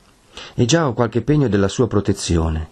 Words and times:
e 0.54 0.64
già 0.64 0.86
ho 0.86 0.94
qualche 0.94 1.22
pegno 1.22 1.48
della 1.48 1.68
sua 1.68 1.86
protezione. 1.88 2.68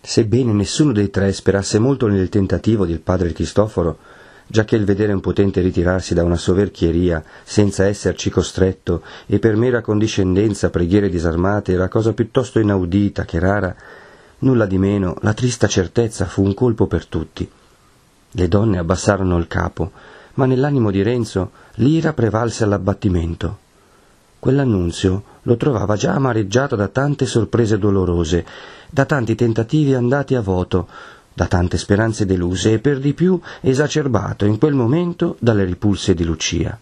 Sebbene 0.00 0.52
nessuno 0.52 0.92
dei 0.92 1.10
tre 1.10 1.32
sperasse 1.32 1.78
molto 1.78 2.08
nel 2.08 2.28
tentativo 2.28 2.86
del 2.86 3.00
padre 3.00 3.32
Cristoforo, 3.32 3.98
giacché 4.46 4.76
il 4.76 4.84
vedere 4.84 5.12
un 5.12 5.20
potente 5.20 5.60
ritirarsi 5.60 6.12
da 6.12 6.24
una 6.24 6.36
soverchieria 6.36 7.24
senza 7.42 7.86
esserci 7.86 8.28
costretto 8.28 9.02
e 9.26 9.38
per 9.38 9.56
mera 9.56 9.80
condiscendenza 9.80 10.70
preghiere 10.70 11.08
disarmate 11.08 11.72
era 11.72 11.88
cosa 11.88 12.12
piuttosto 12.12 12.58
inaudita 12.58 13.24
che 13.24 13.38
rara, 13.38 13.74
nulla 14.40 14.66
di 14.66 14.78
meno 14.78 15.16
la 15.20 15.34
trista 15.34 15.66
certezza 15.68 16.26
fu 16.26 16.42
un 16.42 16.52
colpo 16.52 16.86
per 16.86 17.06
tutti. 17.06 17.48
Le 18.32 18.48
donne 18.48 18.78
abbassarono 18.78 19.38
il 19.38 19.46
capo, 19.46 19.92
ma 20.34 20.46
nell'animo 20.46 20.90
di 20.90 21.02
Renzo 21.02 21.50
l'ira 21.76 22.12
prevalse 22.12 22.64
all'abbattimento. 22.64 23.58
Quell'annunzio 24.42 25.22
lo 25.42 25.56
trovava 25.56 25.94
già 25.94 26.14
amareggiato 26.14 26.74
da 26.74 26.88
tante 26.88 27.26
sorprese 27.26 27.78
dolorose, 27.78 28.44
da 28.90 29.04
tanti 29.04 29.36
tentativi 29.36 29.94
andati 29.94 30.34
a 30.34 30.40
voto, 30.40 30.88
da 31.32 31.46
tante 31.46 31.78
speranze 31.78 32.26
deluse 32.26 32.72
e 32.72 32.78
per 32.80 32.98
di 32.98 33.12
più 33.12 33.40
esacerbato 33.60 34.44
in 34.44 34.58
quel 34.58 34.74
momento 34.74 35.36
dalle 35.38 35.62
ripulse 35.62 36.14
di 36.14 36.24
Lucia. 36.24 36.76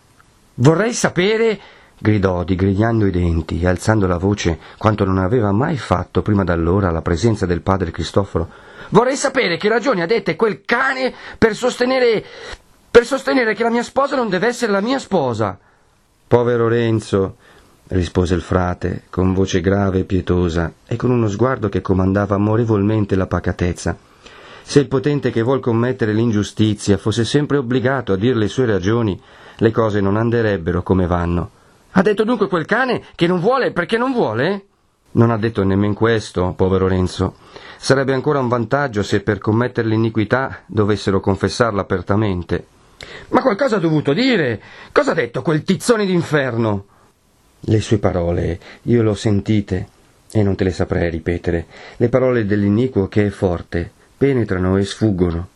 Vorrei 0.55 0.95
sapere, 0.95 1.61
gridò 1.99 2.45
digrignando 2.45 3.05
i 3.05 3.11
denti 3.11 3.61
e 3.61 3.67
alzando 3.67 4.07
la 4.07 4.17
voce 4.17 4.59
quanto 4.79 5.05
non 5.05 5.19
aveva 5.19 5.53
mai 5.53 5.77
fatto 5.77 6.23
prima 6.23 6.45
d'allora 6.45 6.89
alla 6.89 7.03
presenza 7.03 7.45
del 7.45 7.61
padre 7.61 7.91
Cristoforo, 7.91 8.49
vorrei 8.89 9.17
sapere 9.17 9.59
che 9.59 9.69
ragioni 9.69 10.01
ha 10.01 10.07
dette 10.07 10.35
quel 10.35 10.63
cane 10.65 11.13
per 11.37 11.55
sostenere 11.55 12.25
per 12.91 13.05
sostenere 13.05 13.53
che 13.53 13.65
la 13.65 13.71
mia 13.71 13.83
sposa 13.83 14.17
non 14.17 14.31
deve 14.31 14.47
essere 14.47 14.73
la 14.73 14.81
mia 14.81 14.99
sposa. 14.99 15.59
Povero 16.27 16.69
Renzo, 16.69 17.37
rispose 17.91 18.35
il 18.35 18.41
frate, 18.41 19.05
con 19.11 19.33
voce 19.33 19.61
grave 19.61 20.01
e 20.01 20.05
pietosa, 20.05 20.73
e 20.87 20.97
con 20.97 21.11
uno 21.11 21.29
sguardo 21.29 21.69
che 21.69 21.81
comandava 21.81 22.35
amorevolmente 22.35 23.17
la 23.17 23.27
pacatezza. 23.27 23.97
Se 24.63 24.79
il 24.79 24.89
potente 24.89 25.31
che 25.31 25.43
vuol 25.43 25.61
commettere 25.61 26.13
l'ingiustizia 26.13 26.97
fosse 26.97 27.25
sempre 27.25 27.57
obbligato 27.57 28.13
a 28.13 28.17
dir 28.17 28.37
le 28.37 28.49
sue 28.49 28.67
ragioni, 28.67 29.21
le 29.57 29.71
cose 29.73 30.01
non 30.01 30.17
anderebbero 30.17 30.83
come 30.83 31.07
vanno. 31.07 31.51
Ha 31.93 32.03
detto 32.03 32.23
dunque 32.23 32.47
quel 32.47 32.67
cane 32.67 33.03
che 33.17 33.27
non 33.27 33.41
vuole 33.41 33.73
perché 33.73 33.99
non 33.99 34.13
vuole? 34.13 34.67
Non 35.13 35.31
ha 35.31 35.39
detto 35.39 35.65
nemmeno 35.65 35.95
questo, 35.95 36.55
povero 36.57 36.87
Renzo. 36.87 37.35
Sarebbe 37.77 38.13
ancora 38.13 38.39
un 38.39 38.47
vantaggio 38.47 39.03
se 39.03 39.23
per 39.23 39.39
commettere 39.39 39.89
l'iniquità 39.89 40.61
dovessero 40.67 41.19
confessarla 41.19 41.81
apertamente. 41.81 42.67
Ma 43.31 43.43
qualcosa 43.43 43.77
ha 43.77 43.81
dovuto 43.81 44.13
dire. 44.13 44.61
Cosa 44.93 45.11
ha 45.11 45.15
detto 45.15 45.43
quel 45.43 45.65
tizzone 45.65 46.07
d'inferno? 46.07 46.85
Le 47.63 47.81
sue 47.81 47.99
parole, 47.99 48.59
io 48.83 49.03
le 49.03 49.11
ho 49.11 49.15
sentite, 49.15 49.87
e 50.33 50.43
non 50.43 50.57
te 50.57 50.65
le 50.65 50.71
saprei 50.71 51.11
ripetere. 51.11 51.67
Le 51.97 52.09
parole 52.09 52.47
dell'iniquo 52.47 53.07
che 53.09 53.27
è 53.27 53.31
forte, 53.31 53.91
penetrano 54.17 54.77
e 54.79 54.85
sfuggono. 54.85 55.49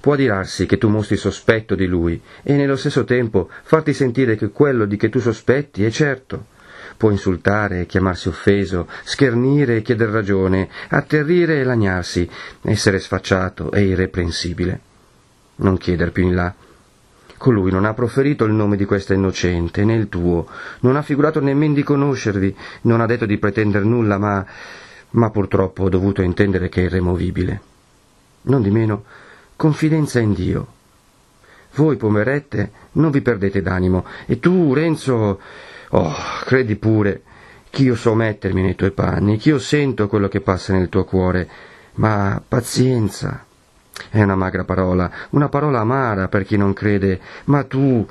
Può 0.00 0.16
dirarsi 0.16 0.66
che 0.66 0.78
tu 0.78 0.88
mostri 0.88 1.16
sospetto 1.16 1.74
di 1.74 1.86
lui, 1.86 2.20
e 2.42 2.54
nello 2.54 2.76
stesso 2.76 3.04
tempo 3.04 3.48
farti 3.62 3.92
sentire 3.92 4.34
che 4.36 4.50
quello 4.50 4.84
di 4.84 4.96
che 4.96 5.08
tu 5.08 5.20
sospetti 5.20 5.84
è 5.84 5.90
certo. 5.90 6.46
Può 6.96 7.10
insultare, 7.10 7.86
chiamarsi 7.86 8.28
offeso, 8.28 8.88
schernire 9.04 9.76
e 9.76 9.82
chieder 9.82 10.08
ragione, 10.08 10.68
atterrire 10.88 11.60
e 11.60 11.64
lagnarsi, 11.64 12.28
essere 12.62 12.98
sfacciato 12.98 13.70
e 13.72 13.84
irreprensibile. 13.84 14.80
Non 15.56 15.78
chieder 15.78 16.12
più 16.12 16.24
in 16.24 16.34
là, 16.34 16.54
Colui 17.44 17.70
non 17.70 17.84
ha 17.84 17.92
proferito 17.92 18.46
il 18.46 18.54
nome 18.54 18.74
di 18.74 18.86
questa 18.86 19.12
innocente, 19.12 19.84
né 19.84 19.92
il 19.92 20.08
tuo, 20.08 20.48
non 20.80 20.96
ha 20.96 21.02
figurato 21.02 21.40
nemmeno 21.42 21.74
di 21.74 21.82
conoscervi, 21.82 22.56
non 22.84 23.02
ha 23.02 23.06
detto 23.06 23.26
di 23.26 23.36
pretendere 23.36 23.84
nulla, 23.84 24.16
ma, 24.16 24.46
ma 25.10 25.28
purtroppo 25.28 25.82
ho 25.82 25.88
dovuto 25.90 26.22
intendere 26.22 26.70
che 26.70 26.80
è 26.80 26.84
irremovibile. 26.84 27.60
Non 28.44 28.62
di 28.62 28.70
meno, 28.70 29.04
confidenza 29.56 30.20
in 30.20 30.32
Dio. 30.32 30.66
Voi, 31.74 31.96
pomerette, 31.96 32.70
non 32.92 33.10
vi 33.10 33.20
perdete 33.20 33.60
d'animo, 33.60 34.06
e 34.24 34.40
tu, 34.40 34.72
Renzo, 34.72 35.38
oh, 35.90 36.14
credi 36.46 36.76
pure 36.76 37.24
ch'io 37.68 37.94
so 37.94 38.14
mettermi 38.14 38.62
nei 38.62 38.74
tuoi 38.74 38.92
panni, 38.92 39.36
ch'io 39.36 39.58
sento 39.58 40.08
quello 40.08 40.28
che 40.28 40.40
passa 40.40 40.72
nel 40.72 40.88
tuo 40.88 41.04
cuore, 41.04 41.46
ma 41.96 42.42
pazienza, 42.48 43.44
è 44.10 44.22
una 44.22 44.36
magra 44.36 44.64
parola, 44.64 45.10
una 45.30 45.48
parola 45.48 45.80
amara 45.80 46.28
per 46.28 46.44
chi 46.44 46.56
non 46.56 46.72
crede, 46.72 47.20
ma 47.44 47.62
tu 47.64 48.06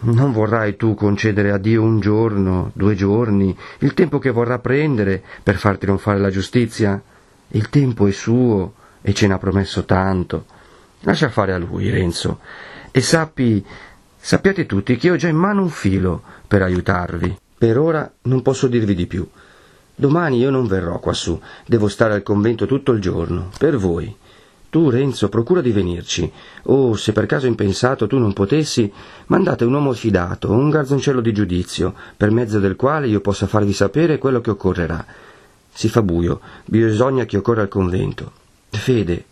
non 0.00 0.32
vorrai 0.32 0.76
tu 0.76 0.94
concedere 0.94 1.50
a 1.50 1.58
Dio 1.58 1.82
un 1.82 2.00
giorno, 2.00 2.70
due 2.74 2.94
giorni, 2.94 3.56
il 3.78 3.94
tempo 3.94 4.18
che 4.18 4.30
vorrà 4.30 4.58
prendere 4.58 5.22
per 5.42 5.56
far 5.56 5.78
trionfare 5.78 6.18
la 6.18 6.30
giustizia? 6.30 7.00
Il 7.48 7.68
tempo 7.70 8.06
è 8.06 8.10
suo 8.10 8.74
e 9.00 9.14
ce 9.14 9.26
n'ha 9.26 9.38
promesso 9.38 9.84
tanto. 9.84 10.44
Lascia 11.00 11.28
fare 11.28 11.52
a 11.52 11.58
lui, 11.58 11.90
Renzo, 11.90 12.40
e 12.90 13.00
sappi, 13.00 13.64
sappiate 14.16 14.66
tutti 14.66 14.96
che 14.96 15.10
ho 15.10 15.16
già 15.16 15.28
in 15.28 15.36
mano 15.36 15.62
un 15.62 15.70
filo 15.70 16.22
per 16.46 16.62
aiutarvi. 16.62 17.38
Per 17.56 17.78
ora 17.78 18.10
non 18.22 18.42
posso 18.42 18.66
dirvi 18.66 18.94
di 18.94 19.06
più. 19.06 19.26
Domani 19.94 20.38
io 20.38 20.50
non 20.50 20.66
verrò 20.66 20.98
quassù, 20.98 21.40
devo 21.66 21.88
stare 21.88 22.14
al 22.14 22.22
convento 22.22 22.66
tutto 22.66 22.92
il 22.92 23.00
giorno, 23.00 23.50
per 23.58 23.76
voi. 23.76 24.14
Tu, 24.74 24.90
Renzo, 24.90 25.28
procura 25.28 25.60
di 25.60 25.70
venirci, 25.70 26.28
o, 26.64 26.96
se 26.96 27.12
per 27.12 27.26
caso 27.26 27.46
impensato 27.46 28.08
tu 28.08 28.18
non 28.18 28.32
potessi, 28.32 28.92
mandate 29.26 29.64
un 29.64 29.72
uomo 29.72 29.92
fidato, 29.92 30.50
un 30.50 30.68
garzoncello 30.68 31.20
di 31.20 31.32
giudizio, 31.32 31.94
per 32.16 32.32
mezzo 32.32 32.58
del 32.58 32.74
quale 32.74 33.06
io 33.06 33.20
possa 33.20 33.46
farvi 33.46 33.72
sapere 33.72 34.18
quello 34.18 34.40
che 34.40 34.50
occorrerà. 34.50 35.06
Si 35.72 35.88
fa 35.88 36.02
buio, 36.02 36.40
bisogna 36.64 37.24
che 37.24 37.36
occorra 37.36 37.62
al 37.62 37.68
convento. 37.68 38.32
Fede, 38.70 39.26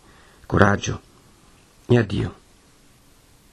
coraggio 0.45 1.01
e 1.87 1.97
addio. 1.97 2.33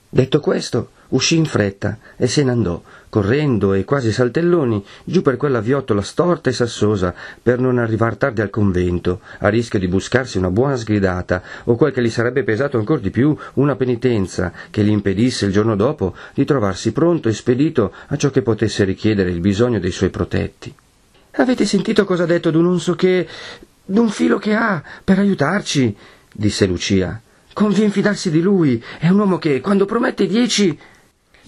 Detto 0.09 0.39
questo, 0.39 0.91
uscì 1.11 1.37
in 1.37 1.45
fretta 1.45 1.99
e 2.17 2.27
se 2.27 2.43
ne 2.43 2.51
andò, 2.51 2.83
correndo 3.09 3.75
e 3.75 3.85
quasi 3.85 4.13
saltelloni, 4.13 4.85
giù 5.05 5.23
per 5.23 5.37
quella 5.37 5.61
viottola 5.61 6.03
storta 6.03 6.51
e 6.51 6.53
sassosa, 6.53 7.15
per 7.43 7.59
non 7.59 7.79
arrivar 7.79 8.17
tardi 8.17 8.41
al 8.41 8.51
convento, 8.51 9.21
a 9.39 9.49
rischio 9.49 9.79
di 9.79 9.89
buscarsi 9.89 10.39
una 10.39 10.51
buona 10.51 10.77
sgridata, 10.77 11.43
o 11.65 11.77
quel 11.77 11.93
che 11.93 12.03
gli 12.03 12.11
sarebbe 12.11 12.45
pesato 12.45 12.79
ancor 12.79 13.01
di 13.01 13.11
più, 13.11 13.37
una 13.55 13.77
penitenza, 13.77 14.53
che 14.71 14.83
gli 14.83 14.91
impedisse 14.91 15.47
il 15.47 15.53
giorno 15.53 15.77
dopo 15.77 16.15
di 16.35 16.45
trovarsi 16.45 16.93
pronto 16.93 17.29
e 17.29 17.33
spedito 17.33 17.93
a 18.09 18.17
ciò 18.17 18.31
che 18.31 18.43
potesse 18.43 18.85
richiedere 18.85 19.31
il 19.31 19.41
bisogno 19.41 19.79
dei 19.79 19.91
suoi 19.91 20.11
protetti. 20.11 20.75
Avete 21.33 21.65
sentito 21.65 22.05
cosa 22.05 22.25
ha 22.25 22.27
detto 22.27 22.51
d'un 22.51 22.65
non 22.65 22.81
so 22.81 22.95
che. 22.95 23.27
d'un 23.85 24.09
filo 24.09 24.39
che 24.39 24.55
ha 24.55 24.83
per 25.03 25.19
aiutarci? 25.19 25.97
disse 26.33 26.67
Lucia. 26.67 27.21
Convien 27.53 27.91
fidarsi 27.91 28.31
di 28.31 28.41
lui. 28.41 28.83
È 28.99 29.09
un 29.09 29.19
uomo 29.19 29.39
che, 29.39 29.61
quando 29.61 29.85
promette 29.85 30.27
dieci. 30.27 30.79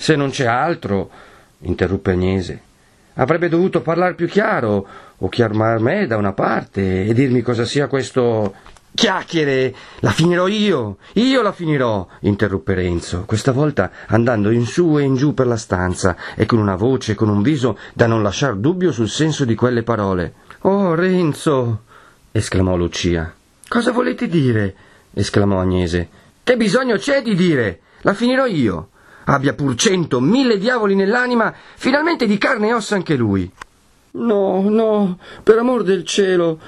Se 0.03 0.17
non 0.17 0.31
c'è 0.31 0.47
altro, 0.47 1.11
interruppe 1.61 2.11
Agnese, 2.11 2.61
avrebbe 3.15 3.49
dovuto 3.49 3.83
parlare 3.83 4.15
più 4.15 4.27
chiaro, 4.27 4.85
o 5.17 5.29
chiamar 5.29 5.79
me 5.79 6.09
da 6.09 6.17
una 6.17 6.33
parte 6.33 7.05
e 7.05 7.15
dirmi 7.15 7.41
cosa 7.41 7.65
sia 7.65 7.87
questo. 7.87 8.53
Chiacchiere! 8.93 9.73
La 10.01 10.11
finirò 10.11 10.49
io! 10.49 10.97
Io 11.13 11.41
la 11.41 11.53
finirò! 11.53 12.05
interruppe 12.23 12.75
Renzo, 12.75 13.23
questa 13.27 13.53
volta 13.53 13.93
andando 14.09 14.51
in 14.51 14.67
su 14.67 14.99
e 14.99 15.03
in 15.03 15.15
giù 15.15 15.35
per 15.35 15.47
la 15.47 15.57
stanza 15.57 16.17
e 16.35 16.47
con 16.47 16.59
una 16.59 16.75
voce 16.75 17.13
e 17.13 17.15
con 17.15 17.29
un 17.29 17.41
viso 17.41 17.79
da 17.95 18.09
non 18.09 18.25
lasciar 18.25 18.57
dubbio 18.57 18.91
sul 18.91 19.09
senso 19.09 19.45
di 19.45 19.55
quelle 19.55 19.85
parole. 19.85 20.35
Oh, 20.63 20.97
Renzo! 20.97 21.83
esclamò 22.33 22.75
Lucia. 22.75 23.33
Cosa 23.69 23.93
volete 23.93 24.27
dire? 24.27 24.75
esclamò 25.15 25.61
Agnese. 25.61 26.09
Che 26.43 26.57
bisogno 26.57 26.97
c'è 26.97 27.23
di 27.23 27.37
dire? 27.37 27.83
La 28.01 28.15
finirò 28.15 28.47
io. 28.47 28.89
Abbia 29.25 29.55
pur 29.55 29.75
cento, 29.75 30.21
mille 30.21 30.59
diavoli 30.59 30.95
nell'anima, 30.95 31.55
finalmente 31.77 32.27
di 32.27 32.39
carne 32.39 32.69
e 32.69 32.73
ossa 32.75 32.95
anche 32.95 33.15
lui. 33.15 33.51
No, 34.13 34.69
no, 34.69 35.19
per 35.43 35.59
amor 35.59 35.85
del 35.85 36.05
cielo, 36.05 36.59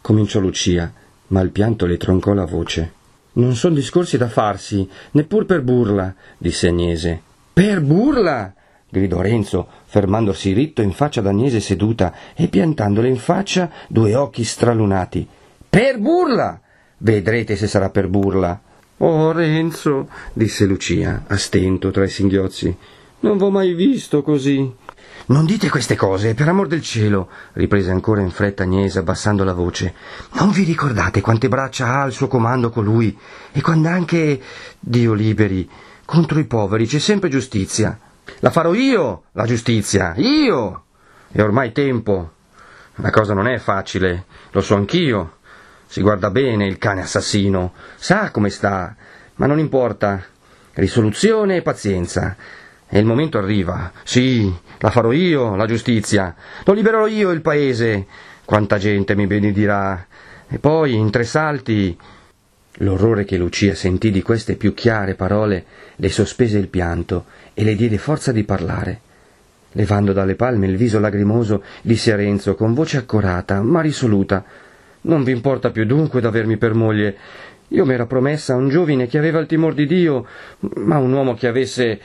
cominciò 0.00 0.40
Lucia, 0.40 0.92
ma 1.28 1.40
il 1.40 1.50
pianto 1.50 1.86
le 1.86 1.96
troncò 1.96 2.34
la 2.34 2.44
voce. 2.44 2.92
Non 3.34 3.54
son 3.54 3.72
discorsi 3.72 4.18
da 4.18 4.28
farsi, 4.28 4.86
neppur 5.12 5.46
per 5.46 5.62
burla, 5.62 6.14
disse 6.36 6.68
Agnese. 6.68 7.22
Per 7.52 7.80
burla! 7.80 8.52
gridò 8.90 9.22
Renzo, 9.22 9.68
fermandosi 9.84 10.52
ritto 10.52 10.82
in 10.82 10.92
faccia 10.92 11.20
ad 11.20 11.26
Agnese 11.26 11.60
seduta 11.60 12.14
e 12.34 12.48
piantandole 12.48 13.08
in 13.08 13.16
faccia 13.16 13.70
due 13.88 14.14
occhi 14.14 14.44
stralunati. 14.44 15.26
Per 15.68 15.98
burla! 15.98 16.60
Vedrete 16.98 17.56
se 17.56 17.66
sarà 17.66 17.88
per 17.88 18.08
burla. 18.08 18.60
Oh, 18.98 19.32
Renzo, 19.32 20.08
disse 20.32 20.64
Lucia, 20.64 21.24
a 21.26 21.36
stento 21.36 21.90
tra 21.90 22.04
i 22.04 22.08
singhiozzi. 22.08 22.76
Non 23.20 23.36
v'ho 23.36 23.50
mai 23.50 23.72
visto 23.72 24.22
così. 24.22 24.74
Non 25.26 25.44
dite 25.44 25.68
queste 25.68 25.94
cose, 25.94 26.34
per 26.34 26.48
amor 26.48 26.66
del 26.66 26.82
cielo, 26.82 27.28
riprese 27.52 27.90
ancora 27.90 28.20
in 28.20 28.30
fretta 28.30 28.64
Agnese, 28.64 28.98
abbassando 28.98 29.44
la 29.44 29.52
voce. 29.54 29.94
Non 30.32 30.50
vi 30.50 30.64
ricordate 30.64 31.20
quante 31.20 31.48
braccia 31.48 31.86
ha 31.86 32.02
al 32.02 32.12
suo 32.12 32.26
comando 32.26 32.70
colui? 32.70 33.16
E 33.52 33.60
quando 33.60 33.88
anche, 33.88 34.40
Dio 34.78 35.12
liberi, 35.12 35.68
contro 36.04 36.38
i 36.38 36.44
poveri 36.44 36.86
c'è 36.86 36.98
sempre 36.98 37.28
giustizia. 37.28 37.98
La 38.40 38.50
farò 38.50 38.74
io, 38.74 39.24
la 39.32 39.46
giustizia, 39.46 40.14
io! 40.16 40.84
È 41.30 41.40
ormai 41.40 41.72
tempo. 41.72 42.32
La 42.96 43.10
cosa 43.10 43.32
non 43.32 43.46
è 43.46 43.58
facile, 43.58 44.26
lo 44.50 44.60
so 44.60 44.74
anch'io. 44.74 45.38
Si 45.92 46.00
guarda 46.00 46.30
bene 46.30 46.64
il 46.64 46.78
cane 46.78 47.02
assassino, 47.02 47.74
sa 47.96 48.30
come 48.30 48.48
sta, 48.48 48.96
ma 49.34 49.44
non 49.44 49.58
importa. 49.58 50.24
Risoluzione 50.72 51.56
e 51.56 51.60
pazienza. 51.60 52.34
E 52.88 52.98
il 52.98 53.04
momento 53.04 53.36
arriva. 53.36 53.92
Sì, 54.02 54.50
la 54.78 54.88
farò 54.88 55.12
io, 55.12 55.54
la 55.54 55.66
giustizia. 55.66 56.34
Lo 56.64 56.72
libererò 56.72 57.06
io 57.06 57.30
il 57.30 57.42
paese. 57.42 58.06
Quanta 58.46 58.78
gente 58.78 59.14
mi 59.14 59.26
benedirà. 59.26 60.06
E 60.48 60.58
poi, 60.58 60.94
in 60.94 61.10
tre 61.10 61.24
salti. 61.24 61.94
L'orrore 62.76 63.26
che 63.26 63.36
Lucia 63.36 63.74
sentì 63.74 64.10
di 64.10 64.22
queste 64.22 64.56
più 64.56 64.72
chiare 64.72 65.14
parole 65.14 65.62
le 65.96 66.08
sospese 66.08 66.56
il 66.56 66.68
pianto 66.68 67.26
e 67.52 67.64
le 67.64 67.74
diede 67.74 67.98
forza 67.98 68.32
di 68.32 68.44
parlare. 68.44 69.00
Levando 69.72 70.14
dalle 70.14 70.36
palme 70.36 70.68
il 70.68 70.76
viso 70.78 70.98
lagrimoso, 70.98 71.62
disse 71.82 72.14
a 72.14 72.16
Renzo 72.16 72.54
con 72.54 72.72
voce 72.72 72.96
accorata, 72.96 73.60
ma 73.60 73.82
risoluta 73.82 74.42
non 75.02 75.24
vi 75.24 75.32
importa 75.32 75.70
più 75.70 75.84
dunque 75.84 76.20
d'avermi 76.20 76.56
per 76.56 76.74
moglie. 76.74 77.16
Io 77.68 77.84
m'era 77.84 78.06
promessa 78.06 78.52
a 78.54 78.56
un 78.56 78.68
giovine 78.68 79.06
che 79.06 79.18
aveva 79.18 79.38
il 79.38 79.46
timor 79.46 79.74
di 79.74 79.86
Dio, 79.86 80.26
ma 80.76 80.98
un 80.98 81.12
uomo 81.12 81.34
che 81.34 81.46
avesse 81.46 82.00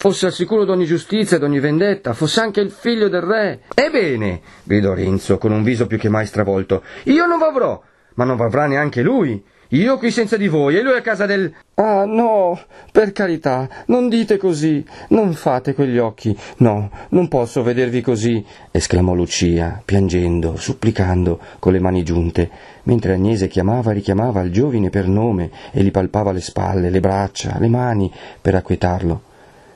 fosse 0.00 0.24
al 0.24 0.32
sicuro 0.32 0.64
d'ogni 0.64 0.86
giustizia 0.86 1.36
e 1.36 1.40
d'ogni 1.40 1.60
vendetta, 1.60 2.14
fosse 2.14 2.40
anche 2.40 2.60
il 2.62 2.70
figlio 2.70 3.10
del 3.10 3.20
re. 3.20 3.60
Ebbene, 3.74 4.40
gridò 4.62 4.94
Renzo 4.94 5.36
con 5.36 5.52
un 5.52 5.62
viso 5.62 5.86
più 5.86 5.98
che 5.98 6.08
mai 6.08 6.24
stravolto, 6.24 6.82
io 7.04 7.26
non 7.26 7.38
v'avrò, 7.38 7.82
ma 8.14 8.24
non 8.24 8.36
v'avrà 8.36 8.66
neanche 8.66 9.02
lui. 9.02 9.44
Io 9.72 9.98
qui 9.98 10.10
senza 10.10 10.36
di 10.36 10.48
voi 10.48 10.76
e 10.76 10.82
lui 10.82 10.96
a 10.96 11.00
casa 11.00 11.26
del... 11.26 11.52
Ah, 11.74 12.04
no, 12.04 12.58
per 12.90 13.12
carità, 13.12 13.68
non 13.86 14.08
dite 14.08 14.36
così, 14.36 14.84
non 15.10 15.32
fate 15.32 15.74
quegli 15.74 15.96
occhi. 15.96 16.36
No, 16.56 16.90
non 17.10 17.28
posso 17.28 17.62
vedervi 17.62 18.00
così, 18.00 18.44
esclamò 18.72 19.14
Lucia, 19.14 19.80
piangendo, 19.84 20.56
supplicando, 20.56 21.38
con 21.60 21.72
le 21.72 21.78
mani 21.78 22.02
giunte, 22.02 22.50
mentre 22.82 23.12
Agnese 23.12 23.46
chiamava 23.46 23.92
e 23.92 23.94
richiamava 23.94 24.40
il 24.40 24.50
giovine 24.50 24.90
per 24.90 25.06
nome 25.06 25.52
e 25.70 25.84
gli 25.84 25.92
palpava 25.92 26.32
le 26.32 26.40
spalle, 26.40 26.90
le 26.90 26.98
braccia, 26.98 27.56
le 27.60 27.68
mani, 27.68 28.12
per 28.42 28.56
acquetarlo. 28.56 29.22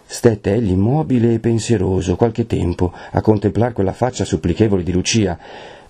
Stette 0.04 0.54
egli 0.54 0.70
immobile 0.70 1.34
e 1.34 1.38
pensieroso 1.38 2.16
qualche 2.16 2.46
tempo 2.46 2.92
a 3.12 3.20
contemplar 3.20 3.72
quella 3.72 3.92
faccia 3.92 4.24
supplichevole 4.24 4.82
di 4.82 4.90
Lucia. 4.90 5.38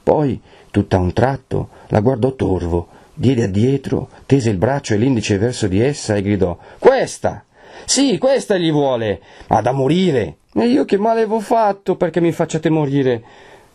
Poi, 0.03 0.39
tutt'a 0.71 0.99
un 0.99 1.15
tratto, 1.15 1.69
la 1.89 2.01
guardò 2.01 2.35
torvo, 2.35 2.89
diede 3.14 3.44
addietro, 3.44 4.08
tese 4.26 4.50
il 4.50 4.58
braccio 4.58 4.94
e 4.94 4.96
l'indice 4.99 5.38
verso 5.38 5.66
di 5.69 5.81
essa 5.81 6.16
e 6.16 6.22
gridò 6.22 6.58
Questa! 6.78 7.44
Sì, 7.84 8.19
questa 8.19 8.56
gli 8.56 8.70
vuole! 8.70 9.20
Ha 9.49 9.61
da 9.61 9.72
morire! 9.72 10.37
E 10.55 10.66
io 10.66 10.84
che 10.84 10.99
male 10.99 11.22
avevo 11.22 11.40
fatto 11.40 11.96
perché 11.96 12.20
mi 12.20 12.32
facciate 12.32 12.70
morire? 12.70 13.22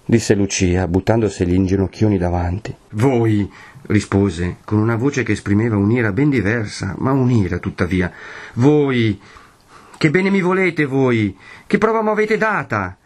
disse 0.05 0.33
Lucia, 0.33 0.87
buttandosi 0.87 1.45
gli 1.45 1.53
inginocchioni 1.53 2.17
davanti. 2.17 2.75
Voi, 2.91 3.47
rispose, 3.87 4.57
con 4.65 4.79
una 4.79 4.95
voce 4.95 5.21
che 5.21 5.33
esprimeva 5.33 5.77
un'ira 5.77 6.11
ben 6.11 6.31
diversa, 6.31 6.95
ma 6.97 7.11
un'ira 7.11 7.59
tuttavia. 7.59 8.11
Voi, 8.53 9.21
che 9.97 10.09
bene 10.09 10.31
mi 10.31 10.41
volete 10.41 10.85
voi? 10.85 11.37
Che 11.67 11.77
prova 11.77 12.01
m'avete 12.01 12.37
data? 12.37 12.97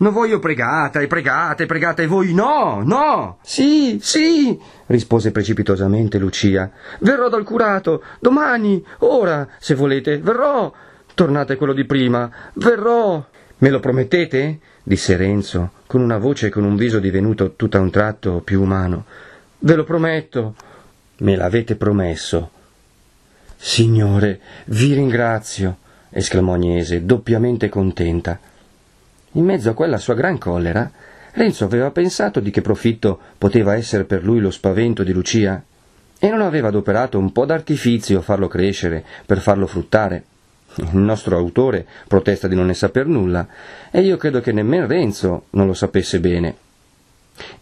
Non 0.00 0.14
voglio 0.14 0.38
pregata 0.38 1.00
e 1.00 1.06
pregata 1.06 1.62
e 1.62 1.66
pregata 1.66 2.00
e 2.00 2.06
voi 2.06 2.32
no, 2.32 2.82
no. 2.82 3.38
Sì, 3.42 3.98
sì, 4.00 4.58
rispose 4.86 5.30
precipitosamente 5.30 6.18
Lucia. 6.18 6.70
Verrò 7.00 7.28
dal 7.28 7.44
curato, 7.44 8.02
domani, 8.18 8.82
ora, 9.00 9.46
se 9.58 9.74
volete, 9.74 10.16
verrò. 10.16 10.72
Tornate 11.12 11.56
quello 11.56 11.74
di 11.74 11.84
prima, 11.84 12.30
verrò. 12.54 13.22
Me 13.58 13.68
lo 13.68 13.78
promettete? 13.78 14.58
disse 14.82 15.18
Renzo, 15.18 15.72
con 15.86 16.00
una 16.00 16.16
voce 16.16 16.46
e 16.46 16.50
con 16.50 16.64
un 16.64 16.76
viso 16.76 16.98
divenuto 16.98 17.54
tutto 17.54 17.76
a 17.76 17.80
un 17.80 17.90
tratto 17.90 18.40
più 18.40 18.62
umano. 18.62 19.04
Ve 19.58 19.74
lo 19.74 19.84
prometto. 19.84 20.54
Me 21.18 21.36
l'avete 21.36 21.76
promesso. 21.76 22.50
Signore, 23.54 24.40
vi 24.64 24.94
ringrazio, 24.94 25.76
esclamò 26.08 26.54
Agnese, 26.54 27.04
doppiamente 27.04 27.68
contenta. 27.68 28.40
In 29.34 29.44
mezzo 29.44 29.70
a 29.70 29.74
quella 29.74 29.98
sua 29.98 30.14
gran 30.14 30.38
collera, 30.38 30.90
Renzo 31.32 31.64
aveva 31.64 31.92
pensato 31.92 32.40
di 32.40 32.50
che 32.50 32.62
profitto 32.62 33.20
poteva 33.38 33.76
essere 33.76 34.02
per 34.02 34.24
lui 34.24 34.40
lo 34.40 34.50
spavento 34.50 35.04
di 35.04 35.12
Lucia 35.12 35.62
e 36.18 36.28
non 36.28 36.40
aveva 36.40 36.68
adoperato 36.68 37.16
un 37.16 37.30
po' 37.30 37.44
d'artifizio 37.44 38.18
a 38.18 38.22
farlo 38.22 38.48
crescere, 38.48 39.04
per 39.24 39.38
farlo 39.38 39.68
fruttare. 39.68 40.24
Il 40.74 40.96
nostro 40.96 41.36
autore 41.36 41.86
protesta 42.08 42.48
di 42.48 42.56
non 42.56 42.66
ne 42.66 42.74
saper 42.74 43.06
nulla 43.06 43.46
e 43.92 44.00
io 44.00 44.16
credo 44.16 44.40
che 44.40 44.50
nemmeno 44.50 44.88
Renzo 44.88 45.44
non 45.50 45.68
lo 45.68 45.74
sapesse 45.74 46.18
bene. 46.18 46.56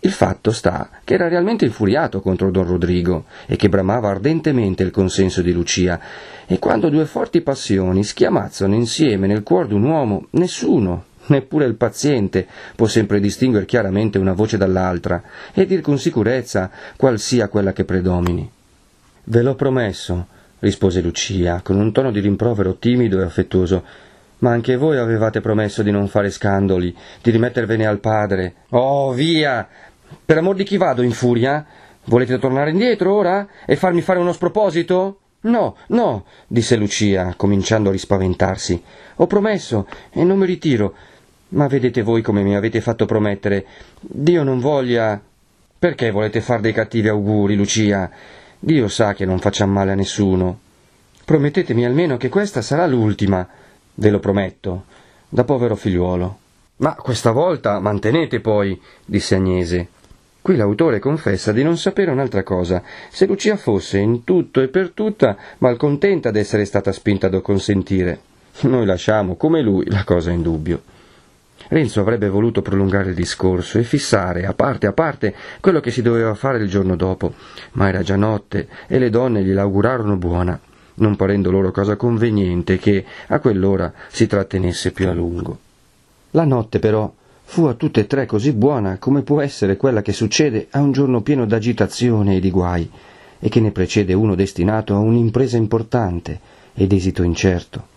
Il 0.00 0.12
fatto 0.12 0.50
sta 0.52 0.88
che 1.04 1.14
era 1.14 1.28
realmente 1.28 1.66
infuriato 1.66 2.22
contro 2.22 2.50
don 2.50 2.66
Rodrigo 2.66 3.26
e 3.46 3.56
che 3.56 3.68
bramava 3.68 4.08
ardentemente 4.08 4.82
il 4.82 4.90
consenso 4.90 5.42
di 5.42 5.52
Lucia, 5.52 6.00
e 6.46 6.58
quando 6.58 6.88
due 6.88 7.04
forti 7.04 7.42
passioni 7.42 8.02
schiamazzano 8.02 8.74
insieme 8.74 9.26
nel 9.26 9.42
cuore 9.42 9.68
d'un 9.68 9.84
uomo, 9.84 10.26
nessuno, 10.30 11.04
neppure 11.28 11.64
il 11.64 11.74
paziente 11.74 12.46
può 12.76 12.86
sempre 12.86 13.20
distinguere 13.20 13.64
chiaramente 13.66 14.18
una 14.18 14.32
voce 14.32 14.56
dall'altra 14.56 15.22
e 15.54 15.66
dir 15.66 15.80
con 15.80 15.98
sicurezza 15.98 16.70
qual 16.96 17.18
sia 17.18 17.48
quella 17.48 17.72
che 17.72 17.84
predomini. 17.84 18.50
Ve 19.24 19.42
l'ho 19.42 19.54
promesso, 19.54 20.26
rispose 20.60 21.00
Lucia, 21.00 21.60
con 21.62 21.76
un 21.76 21.92
tono 21.92 22.10
di 22.10 22.20
rimprovero 22.20 22.76
timido 22.76 23.20
e 23.20 23.24
affettuoso. 23.24 23.84
Ma 24.38 24.50
anche 24.52 24.76
voi 24.76 24.98
avevate 24.98 25.40
promesso 25.40 25.82
di 25.82 25.90
non 25.90 26.06
fare 26.06 26.30
scandoli, 26.30 26.96
di 27.20 27.30
rimettervene 27.30 27.86
al 27.86 27.98
padre. 27.98 28.54
Oh, 28.70 29.12
via! 29.12 29.68
Per 30.24 30.38
amor 30.38 30.54
di 30.54 30.64
chi 30.64 30.76
vado 30.76 31.02
in 31.02 31.10
furia? 31.10 31.66
Volete 32.04 32.38
tornare 32.38 32.70
indietro 32.70 33.14
ora 33.14 33.46
e 33.66 33.76
farmi 33.76 34.00
fare 34.00 34.18
uno 34.18 34.32
sproposito? 34.32 35.20
No, 35.40 35.76
no, 35.88 36.24
disse 36.46 36.76
Lucia, 36.76 37.34
cominciando 37.36 37.90
a 37.90 37.92
rispaventarsi. 37.92 38.82
Ho 39.16 39.26
promesso 39.26 39.86
e 40.10 40.24
non 40.24 40.38
mi 40.38 40.46
ritiro. 40.46 40.94
Ma 41.50 41.66
vedete 41.66 42.02
voi 42.02 42.22
come 42.22 42.42
mi 42.42 42.54
avete 42.54 42.80
fatto 42.80 43.06
promettere. 43.06 43.64
Dio 44.00 44.42
non 44.42 44.60
voglia. 44.60 45.20
Perché 45.78 46.10
volete 46.10 46.40
far 46.40 46.60
dei 46.60 46.72
cattivi 46.72 47.08
auguri, 47.08 47.54
Lucia? 47.54 48.10
Dio 48.58 48.88
sa 48.88 49.14
che 49.14 49.24
non 49.24 49.38
facciamo 49.38 49.74
male 49.74 49.92
a 49.92 49.94
nessuno. 49.94 50.58
Promettetemi 51.24 51.84
almeno 51.86 52.16
che 52.16 52.28
questa 52.28 52.62
sarà 52.62 52.86
l'ultima. 52.86 53.46
Ve 53.94 54.10
lo 54.10 54.18
prometto, 54.18 54.84
da 55.28 55.44
povero 55.44 55.76
figliuolo. 55.76 56.38
Ma 56.76 56.94
questa 56.94 57.30
volta 57.30 57.78
mantenete 57.80 58.40
poi, 58.40 58.80
disse 59.04 59.34
Agnese. 59.34 59.88
Qui 60.40 60.56
l'autore 60.56 60.98
confessa 60.98 61.52
di 61.52 61.62
non 61.62 61.76
sapere 61.76 62.10
un'altra 62.10 62.42
cosa, 62.42 62.82
se 63.10 63.26
Lucia 63.26 63.56
fosse 63.56 63.98
in 63.98 64.24
tutto 64.24 64.60
e 64.60 64.68
per 64.68 64.90
tutta 64.90 65.36
malcontenta 65.58 66.30
d'essere 66.30 66.64
stata 66.64 66.90
spinta 66.92 67.26
ad 67.26 67.34
acconsentire. 67.34 68.20
Noi 68.60 68.86
lasciamo, 68.86 69.36
come 69.36 69.60
lui, 69.60 69.84
la 69.88 70.04
cosa 70.04 70.30
in 70.30 70.42
dubbio. 70.42 70.82
Renzo 71.68 72.00
avrebbe 72.00 72.30
voluto 72.30 72.62
prolungare 72.62 73.10
il 73.10 73.14
discorso 73.14 73.78
e 73.78 73.82
fissare 73.82 74.46
a 74.46 74.54
parte 74.54 74.86
a 74.86 74.92
parte 74.92 75.34
quello 75.60 75.80
che 75.80 75.90
si 75.90 76.00
doveva 76.00 76.34
fare 76.34 76.58
il 76.58 76.68
giorno 76.68 76.96
dopo, 76.96 77.34
ma 77.72 77.88
era 77.88 78.02
già 78.02 78.16
notte 78.16 78.68
e 78.86 78.98
le 78.98 79.10
donne 79.10 79.42
gliel'augurarono 79.42 80.16
buona, 80.16 80.58
non 80.94 81.16
parendo 81.16 81.50
loro 81.50 81.70
cosa 81.70 81.96
conveniente 81.96 82.78
che 82.78 83.04
a 83.26 83.38
quell'ora 83.38 83.92
si 84.08 84.26
trattenesse 84.26 84.92
più 84.92 85.08
a 85.08 85.12
lungo. 85.12 85.58
La 86.30 86.44
notte 86.44 86.78
però 86.78 87.12
fu 87.44 87.64
a 87.64 87.74
tutte 87.74 88.00
e 88.00 88.06
tre 88.06 88.24
così 88.24 88.52
buona 88.52 88.96
come 88.98 89.22
può 89.22 89.42
essere 89.42 89.76
quella 89.76 90.00
che 90.00 90.12
succede 90.12 90.68
a 90.70 90.80
un 90.80 90.92
giorno 90.92 91.20
pieno 91.20 91.44
d'agitazione 91.44 92.36
e 92.36 92.40
di 92.40 92.50
guai, 92.50 92.90
e 93.40 93.48
che 93.50 93.60
ne 93.60 93.72
precede 93.72 94.14
uno 94.14 94.34
destinato 94.34 94.94
a 94.94 94.98
un'impresa 94.98 95.58
importante 95.58 96.40
ed 96.74 96.92
esito 96.92 97.22
incerto. 97.22 97.96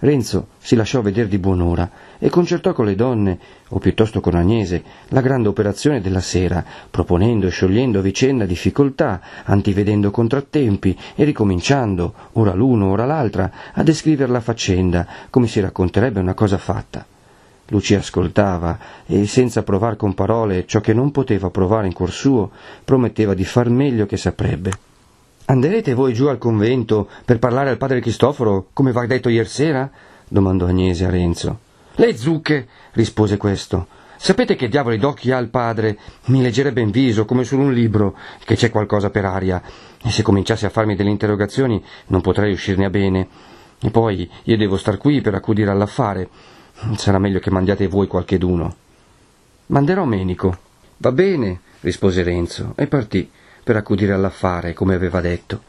Renzo 0.00 0.50
si 0.58 0.76
lasciò 0.76 1.00
vedere 1.00 1.26
di 1.26 1.38
buon'ora 1.38 1.90
e 2.18 2.30
concertò 2.30 2.72
con 2.72 2.84
le 2.84 2.94
donne, 2.94 3.36
o 3.70 3.80
piuttosto 3.80 4.20
con 4.20 4.36
Agnese, 4.36 4.84
la 5.08 5.20
grande 5.20 5.48
operazione 5.48 6.00
della 6.00 6.20
sera, 6.20 6.64
proponendo 6.88 7.48
e 7.48 7.50
sciogliendo 7.50 7.98
a 7.98 8.02
vicenda 8.02 8.44
difficoltà, 8.44 9.20
antivedendo 9.44 10.12
contrattempi 10.12 10.96
e 11.16 11.24
ricominciando, 11.24 12.14
ora 12.34 12.54
l'uno, 12.54 12.92
ora 12.92 13.06
l'altra, 13.06 13.50
a 13.72 13.82
descrivere 13.82 14.30
la 14.30 14.40
faccenda, 14.40 15.04
come 15.30 15.48
si 15.48 15.58
racconterebbe 15.58 16.20
una 16.20 16.34
cosa 16.34 16.58
fatta. 16.58 17.04
Lucia 17.70 17.98
ascoltava 17.98 18.78
e, 19.04 19.26
senza 19.26 19.64
provar 19.64 19.96
con 19.96 20.14
parole 20.14 20.64
ciò 20.64 20.80
che 20.80 20.94
non 20.94 21.10
poteva 21.10 21.50
provare 21.50 21.88
in 21.88 21.92
cuor 21.92 22.12
suo, 22.12 22.52
prometteva 22.84 23.34
di 23.34 23.44
far 23.44 23.68
meglio 23.68 24.06
che 24.06 24.16
saprebbe. 24.16 24.70
Anderete 25.50 25.94
voi 25.94 26.12
giù 26.12 26.26
al 26.26 26.36
convento 26.36 27.08
per 27.24 27.38
parlare 27.38 27.70
al 27.70 27.78
padre 27.78 28.00
Cristoforo, 28.00 28.68
come 28.74 28.92
v'ha 28.92 29.06
detto 29.06 29.30
ieri 29.30 29.48
sera? 29.48 29.90
domandò 30.28 30.66
Agnese 30.66 31.06
a 31.06 31.10
Renzo. 31.10 31.60
Le 31.94 32.14
zucche, 32.18 32.68
rispose 32.92 33.38
questo. 33.38 33.86
Sapete 34.18 34.56
che 34.56 34.68
diavoli 34.68 34.98
d'occhi 34.98 35.32
ha 35.32 35.38
il 35.38 35.48
padre? 35.48 35.98
Mi 36.26 36.42
leggerebbe 36.42 36.82
in 36.82 36.90
viso, 36.90 37.24
come 37.24 37.44
su 37.44 37.58
un 37.58 37.72
libro, 37.72 38.14
che 38.44 38.56
c'è 38.56 38.70
qualcosa 38.70 39.08
per 39.08 39.24
aria. 39.24 39.62
E 40.02 40.10
se 40.10 40.22
cominciasse 40.22 40.66
a 40.66 40.70
farmi 40.70 40.96
delle 40.96 41.08
interrogazioni 41.08 41.82
non 42.08 42.20
potrei 42.20 42.52
uscirne 42.52 42.84
a 42.84 42.90
bene. 42.90 43.28
E 43.80 43.90
poi 43.90 44.30
io 44.42 44.56
devo 44.58 44.76
star 44.76 44.98
qui 44.98 45.22
per 45.22 45.32
accudire 45.32 45.70
all'affare. 45.70 46.28
Sarà 46.96 47.18
meglio 47.18 47.38
che 47.38 47.50
mandiate 47.50 47.88
voi 47.88 48.06
qualcheduno. 48.06 48.74
Manderò 49.68 50.04
Menico. 50.04 50.58
Va 50.98 51.10
bene, 51.10 51.60
rispose 51.80 52.22
Renzo, 52.22 52.74
e 52.76 52.86
partì 52.86 53.30
per 53.62 53.76
accudire 53.76 54.12
all'affare, 54.12 54.74
come 54.74 54.94
aveva 54.94 55.20
detto. 55.20 55.62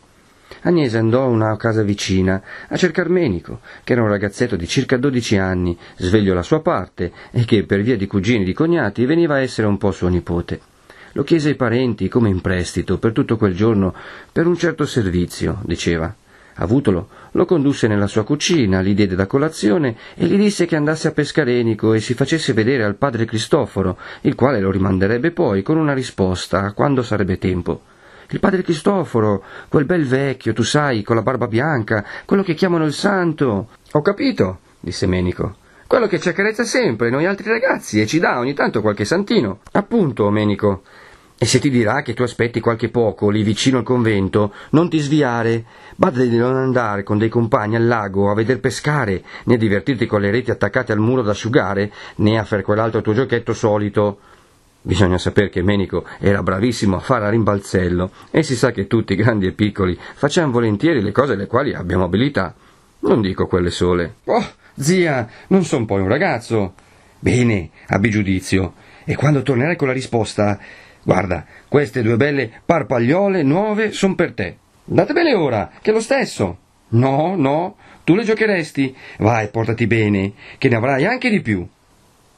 Agnese 0.62 0.98
andò 0.98 1.24
a 1.24 1.28
una 1.28 1.56
casa 1.58 1.84
vicina 1.84 2.42
a 2.68 2.76
cercar 2.76 3.10
Menico, 3.10 3.62
che 3.84 3.94
era 3.94 4.02
un 4.02 4.10
ragazzetto 4.10 4.56
di 4.56 4.68
circa 4.68 4.98
dodici 4.98 5.38
anni, 5.38 5.78
sveglio 5.98 6.34
alla 6.34 6.44
sua 6.44 6.62
parte, 6.62 7.12
e 7.32 7.46
che 7.46 7.64
per 7.64 7.82
via 7.82 7.96
di 7.96 8.08
cugini 8.08 8.42
e 8.42 8.46
di 8.46 8.54
cognati 8.54 9.06
veniva 9.06 9.36
a 9.36 9.42
essere 9.42 9.68
un 9.68 9.78
po' 9.78 9.92
suo 9.92 10.10
nipote. 10.10 10.60
Lo 11.14 11.24
chiese 11.24 11.50
ai 11.50 11.56
parenti 11.56 12.08
come 12.08 12.30
in 12.30 12.42
prestito 12.42 12.98
per 12.98 13.14
tutto 13.14 13.38
quel 13.38 13.56
giorno 13.56 13.94
per 14.32 14.48
un 14.48 14.58
certo 14.58 14.86
servizio, 14.86 15.60
diceva. 15.64 16.14
Avutolo, 16.62 17.08
lo 17.32 17.46
condusse 17.46 17.88
nella 17.88 18.08
sua 18.08 18.26
cucina, 18.26 18.82
gli 18.82 18.94
diede 18.94 19.16
da 19.16 19.28
colazione 19.28 19.96
e 20.16 20.26
gli 20.26 20.36
disse 20.36 20.66
che 20.66 20.76
andasse 20.76 21.08
a 21.08 21.12
Pescarenico 21.12 21.94
e 21.94 22.02
si 22.02 22.14
facesse 22.14 22.52
vedere 22.52 22.84
al 22.84 22.96
padre 22.96 23.24
Cristoforo, 23.24 23.98
il 24.22 24.36
quale 24.36 24.60
lo 24.60 24.70
rimanderebbe 24.70 25.32
poi 25.32 25.62
con 25.62 25.78
una 25.78 25.94
risposta 25.94 26.74
quando 26.74 27.02
sarebbe 27.02 27.38
tempo. 27.38 27.82
Il 28.32 28.42
padre 28.42 28.62
Cristoforo, 28.62 29.42
quel 29.70 29.86
bel 29.86 30.06
vecchio, 30.06 30.52
tu 30.52 30.64
sai, 30.64 31.02
con 31.02 31.16
la 31.16 31.22
barba 31.22 31.48
bianca, 31.48 32.06
quello 32.26 32.44
che 32.44 32.56
chiamano 32.56 32.84
il 32.84 32.94
santo. 32.94 33.70
Ho 33.92 34.02
capito, 34.02 34.60
disse 34.82 35.08
Menico. 35.08 35.56
Quello 35.88 36.08
che 36.08 36.20
ci 36.20 36.30
accarezza 36.30 36.66
sempre 36.66 37.10
noi 37.10 37.26
altri 37.26 37.50
ragazzi 37.50 38.00
e 38.00 38.06
ci 38.06 38.20
dà 38.20 38.38
ogni 38.38 38.54
tanto 38.54 38.82
qualche 38.82 39.06
santino. 39.06 39.62
Appunto, 39.72 40.30
Menico. 40.30 40.84
E 41.42 41.46
se 41.46 41.60
ti 41.60 41.70
dirà 41.70 42.02
che 42.02 42.14
tu 42.14 42.24
aspetti 42.24 42.60
qualche 42.60 42.90
poco 42.90 43.30
lì 43.30 43.44
vicino 43.44 43.78
al 43.78 43.86
convento, 43.86 44.54
non 44.72 44.90
ti 44.90 45.00
sviare. 45.00 45.64
Bada 45.96 46.22
di 46.22 46.36
non 46.36 46.58
andare 46.58 47.04
con 47.04 47.18
dei 47.18 47.30
compagni 47.30 47.78
al 47.78 47.88
lago 47.88 48.30
a 48.30 48.34
veder 48.34 48.60
pescare, 48.60 49.24
né 49.46 49.54
a 49.54 49.58
divertirti 49.58 50.06
con 50.06 50.20
le 50.20 50.32
reti 50.32 50.52
attaccate 50.52 50.92
al 50.92 51.00
muro 51.00 51.22
da 51.22 51.32
asciugare, 51.32 51.94
né 52.16 52.38
a 52.38 52.44
fare 52.44 52.62
quell'altro 52.62 53.02
tuo 53.02 53.14
giochetto 53.14 53.54
solito. 53.54 54.20
Bisogna 54.82 55.18
sapere 55.18 55.48
che 55.48 55.62
Menico 55.62 56.06
era 56.20 56.44
bravissimo 56.44 56.98
a 56.98 57.00
fare 57.00 57.26
a 57.26 57.30
rimbalzello, 57.30 58.12
e 58.32 58.44
si 58.44 58.58
sa 58.58 58.72
che 58.72 58.88
tutti, 58.88 59.16
grandi 59.16 59.48
e 59.48 59.54
piccoli, 59.54 59.98
facciamo 60.16 60.52
volentieri 60.52 61.02
le 61.02 61.14
cose 61.14 61.34
alle 61.34 61.48
quali 61.48 61.74
abbiamo 61.74 62.04
abilità. 62.04 62.54
Non 63.00 63.22
dico 63.22 63.48
quelle 63.48 63.72
sole. 63.72 64.16
Oh, 64.26 64.46
zia, 64.78 65.26
non 65.48 65.64
son 65.64 65.86
poi 65.86 66.02
un 66.02 66.10
ragazzo. 66.10 66.74
Bene, 67.18 67.70
abbi 67.88 68.10
giudizio. 68.10 68.74
E 69.06 69.16
quando 69.16 69.42
tornerai 69.42 69.78
con 69.78 69.88
la 69.88 69.94
risposta 69.94 70.60
Guarda, 71.04 71.46
queste 71.68 72.02
due 72.02 72.18
belle 72.18 72.52
parpagliole 72.66 73.44
nuove 73.44 73.92
son 73.92 74.16
per 74.16 74.34
te. 74.34 74.58
Datemele 74.84 75.34
ora, 75.36 75.72
che 75.82 75.92
è 75.92 75.94
lo 75.94 76.02
stesso. 76.02 76.58
No, 76.90 77.36
no, 77.36 77.76
tu 78.04 78.16
le 78.16 78.24
giocheresti. 78.24 78.96
Vai, 79.20 79.50
portati 79.50 79.86
bene, 79.88 80.34
che 80.58 80.70
ne 80.70 80.76
avrai 80.76 81.06
anche 81.06 81.30
di 81.30 81.42
più. 81.42 81.68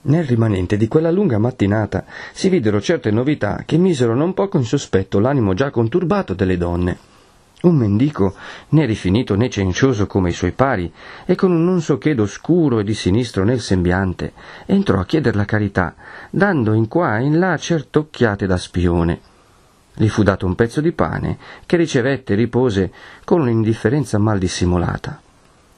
Nel 0.04 0.26
rimanente 0.26 0.78
di 0.78 0.88
quella 0.88 1.12
lunga 1.12 1.38
mattinata 1.38 2.06
si 2.34 2.50
videro 2.50 2.82
certe 2.82 3.12
novità 3.12 3.64
che 3.66 3.78
misero 3.78 4.16
non 4.16 4.34
poco 4.34 4.58
in 4.58 4.64
sospetto 4.64 5.20
l'animo 5.20 5.54
già 5.54 5.70
conturbato 5.70 6.34
delle 6.34 6.58
donne. 6.58 7.11
Un 7.62 7.76
mendico, 7.76 8.34
né 8.70 8.86
rifinito 8.86 9.36
né 9.36 9.48
cencioso 9.48 10.08
come 10.08 10.30
i 10.30 10.34
suoi 10.34 10.52
pari, 10.52 10.92
e 11.26 11.36
con 11.36 11.52
un 11.52 11.64
non 11.64 11.80
so 11.82 12.00
che 12.00 12.16
d'oscuro 12.16 12.80
e 12.80 12.84
di 12.84 12.96
sinistro 12.96 13.44
nel 13.44 13.60
sembiante, 13.60 14.34
entrò 14.66 15.00
a 15.00 15.06
chieder 15.06 15.36
la 15.36 15.46
carità, 15.46 15.94
dando 16.32 16.74
in 16.74 16.88
qua 16.88 17.20
e 17.20 17.24
in 17.26 17.38
là 17.38 17.56
certe 17.58 18.00
occhiate 18.00 18.48
da 18.48 18.58
spione. 18.58 19.20
Gli 19.94 20.08
fu 20.08 20.24
dato 20.24 20.48
un 20.48 20.56
pezzo 20.56 20.82
di 20.82 20.92
pane, 20.92 21.38
che 21.68 21.78
ricevette 21.78 22.34
e 22.34 22.36
ripose 22.36 22.92
con 23.24 23.42
un'indifferenza 23.42 24.18
mal 24.18 24.40
dissimulata. 24.40 25.22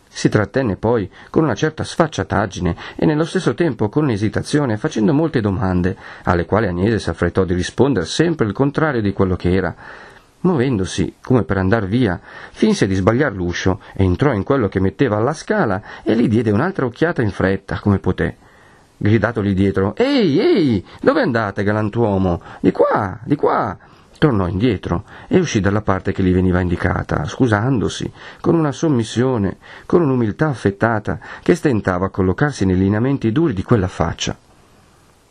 Si 0.08 0.30
trattenne 0.30 0.78
poi 0.78 1.10
con 1.30 1.44
una 1.44 1.56
certa 1.56 1.84
sfacciataggine 1.84 2.76
e 2.96 3.06
nello 3.06 3.26
stesso 3.26 3.56
tempo 3.56 3.90
con 3.90 4.10
esitazione, 4.10 4.78
facendo 4.78 5.12
molte 5.12 5.42
domande, 5.42 5.98
alle 6.24 6.46
quali 6.46 6.68
Agnese 6.68 7.00
s'affrettò 7.00 7.44
di 7.44 7.56
rispondere 7.56 8.06
sempre 8.06 8.46
il 8.46 8.54
contrario 8.54 9.02
di 9.02 9.12
quello 9.12 9.36
che 9.36 9.52
era, 9.52 9.76
Muovendosi, 10.44 11.16
come 11.22 11.44
per 11.44 11.56
andar 11.56 11.88
via, 11.88 12.20
finse 12.52 12.86
di 12.86 12.96
sbagliar 12.96 13.32
l'uscio, 13.32 13.80
entrò 13.94 14.34
in 14.34 14.44
quello 14.44 14.68
che 14.68 14.82
metteva 14.82 15.16
alla 15.16 15.32
scala 15.32 15.82
e 16.04 16.18
gli 16.18 16.28
diede 16.28 16.52
un'altra 16.52 16.86
occhiata 16.86 17.22
in 17.22 17.32
fretta, 17.32 17.80
come 17.80 18.00
poté. 18.00 18.36
Gridatogli 18.98 19.54
dietro, 19.54 19.96
Ehi, 19.96 20.40
ehi, 20.40 20.86
dove 21.02 21.22
andate, 21.22 21.64
galantuomo? 21.64 22.42
Di 22.60 22.72
qua, 22.72 23.20
di 23.24 23.38
qua. 23.38 23.78
Tornò 24.18 24.48
indietro 24.48 25.06
e 25.30 25.40
uscì 25.40 25.62
dalla 25.62 25.82
parte 25.82 26.12
che 26.12 26.24
gli 26.24 26.34
veniva 26.34 26.60
indicata, 26.60 27.24
scusandosi, 27.24 28.12
con 28.42 28.56
una 28.56 28.74
sommissione, 28.74 29.58
con 29.86 30.02
un'umiltà 30.02 30.50
affettata, 30.50 31.20
che 31.42 31.56
stentava 31.56 32.08
a 32.08 32.10
collocarsi 32.10 32.66
nei 32.66 32.78
lineamenti 32.78 33.32
duri 33.32 33.54
di 33.54 33.64
quella 33.64 33.88
faccia. 33.88 34.36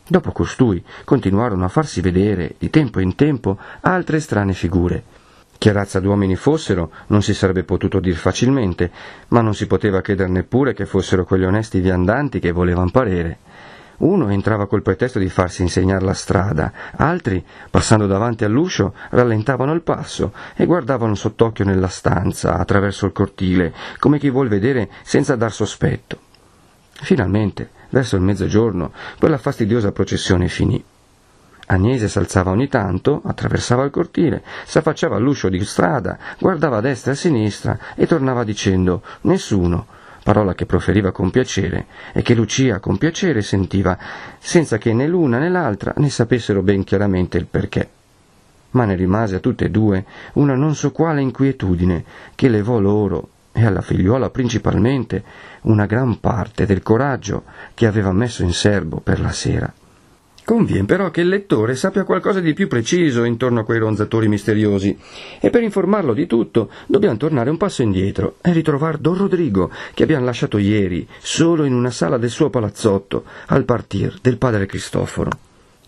Dopo 0.07 0.33
costui 0.33 0.83
continuarono 1.05 1.65
a 1.65 1.69
farsi 1.69 2.01
vedere, 2.01 2.57
di 2.59 2.71
tempo 2.71 3.01
in 3.01 3.15
tempo, 3.15 3.59
altre 3.83 4.19
strane 4.21 4.53
figure. 4.53 5.03
Che 5.57 5.71
razza 5.71 6.01
d'uomini 6.01 6.35
fossero 6.35 6.91
non 7.07 7.23
si 7.23 7.35
sarebbe 7.35 7.63
potuto 7.63 8.01
dir 8.01 8.17
facilmente, 8.17 8.91
ma 9.29 9.41
non 9.43 9.55
si 9.55 9.69
poteva 9.69 10.01
credere 10.01 10.29
neppure 10.29 10.75
che 10.75 10.87
fossero 10.87 11.25
quegli 11.25 11.45
onesti 11.45 11.79
viandanti 11.79 12.41
che 12.41 12.51
volevan 12.51 12.91
parere. 12.91 13.39
Uno 13.99 14.29
entrava 14.31 14.67
col 14.67 14.83
pretesto 14.83 15.21
di 15.21 15.29
farsi 15.29 15.63
insegnare 15.63 16.05
la 16.05 16.15
strada, 16.15 16.73
altri, 16.97 17.45
passando 17.71 18.09
davanti 18.09 18.45
all'uscio, 18.45 18.95
rallentavano 19.11 19.73
il 19.73 19.83
passo 19.83 20.33
e 20.57 20.67
guardavano 20.67 21.15
sott'occhio 21.15 21.65
nella 21.65 21.87
stanza, 21.87 22.57
attraverso 22.57 23.07
il 23.07 23.13
cortile, 23.13 23.73
come 24.01 24.19
chi 24.19 24.31
vuol 24.31 24.49
vedere 24.49 24.91
senza 25.05 25.37
dar 25.37 25.53
sospetto. 25.53 26.19
Finalmente, 26.91 27.71
verso 27.93 28.17
il 28.17 28.23
mezzogiorno, 28.23 28.93
quella 29.19 29.39
fastidiosa 29.39 29.93
processione 29.93 30.49
finì. 30.49 30.83
Agnese 31.67 32.09
s'alzava 32.09 32.51
ogni 32.51 32.69
tanto, 32.69 33.23
attraversava 33.25 33.85
il 33.85 33.91
cortile, 33.91 34.43
s'affacciava 34.65 35.17
all'uscio 35.17 35.49
di 35.49 35.63
strada, 35.65 36.19
guardava 36.39 36.79
a 36.79 36.81
destra 36.81 37.13
e 37.13 37.15
a 37.15 37.17
sinistra 37.17 37.79
e 37.95 38.07
tornava 38.07 38.45
dicendo 38.45 39.03
nessuno, 39.23 39.87
parola 40.23 40.55
che 40.55 40.67
proferiva 40.67 41.13
con 41.13 41.31
piacere 41.31 41.87
e 42.13 42.23
che 42.23 42.35
Lucia 42.35 42.81
con 42.81 42.99
piacere 42.99 43.43
sentiva, 43.43 43.97
senza 44.39 44.79
che 44.79 44.93
né 44.93 45.07
l'una 45.07 45.39
né 45.39 45.49
l'altra 45.49 45.93
ne 45.97 46.11
sapessero 46.11 46.63
ben 46.63 46.85
chiaramente 46.85 47.39
il 47.39 47.47
perché. 47.47 47.89
Ma 48.71 48.85
ne 48.85 48.95
rimase 48.95 49.37
a 49.37 49.41
tutte 49.41 49.67
e 49.67 49.71
due 49.71 50.05
una 50.35 50.55
non 50.55 50.75
so 50.75 50.93
quale 50.93 51.21
inquietudine 51.21 52.05
che 52.35 52.49
levò 52.49 52.79
loro 52.81 53.29
e 53.53 53.65
alla 53.65 53.83
figliuola 53.83 54.31
principalmente 54.31 55.23
una 55.63 55.87
gran 55.87 56.19
parte 56.21 56.67
del 56.67 56.83
coraggio 56.83 57.45
che 57.75 57.87
aveva 57.87 58.13
messo 58.13 58.43
in 58.43 58.53
serbo 58.53 59.01
per 59.01 59.21
la 59.21 59.33
sera. 59.33 59.73
Convien 60.45 60.87
però 60.87 61.11
che 61.11 61.21
il 61.21 61.29
lettore 61.29 61.77
sappia 61.77 62.03
qualcosa 62.03 62.41
di 62.41 62.53
più 62.53 62.67
preciso 62.67 63.23
intorno 63.23 63.61
a 63.61 63.65
quei 63.65 63.79
ronzatori 63.79 64.27
misteriosi, 64.27 64.99
e 65.39 65.51
per 65.51 65.63
informarlo 65.63 66.13
di 66.15 66.27
tutto 66.27 66.69
dobbiamo 66.87 67.17
tornare 67.17 67.49
un 67.49 67.57
passo 67.57 67.83
indietro 67.83 68.37
e 68.43 68.53
ritrovare 68.53 68.99
Don 69.01 69.17
Rodrigo, 69.17 69.71
che 69.95 70.03
abbiamo 70.03 70.25
lasciato 70.25 70.59
ieri, 70.59 71.07
solo 71.21 71.65
in 71.65 71.75
una 71.75 71.91
sala 71.91 72.19
del 72.19 72.31
suo 72.31 72.51
palazzotto, 72.51 73.25
al 73.47 73.65
partir 73.65 74.19
del 74.21 74.37
padre 74.37 74.67
Cristoforo. 74.67 75.31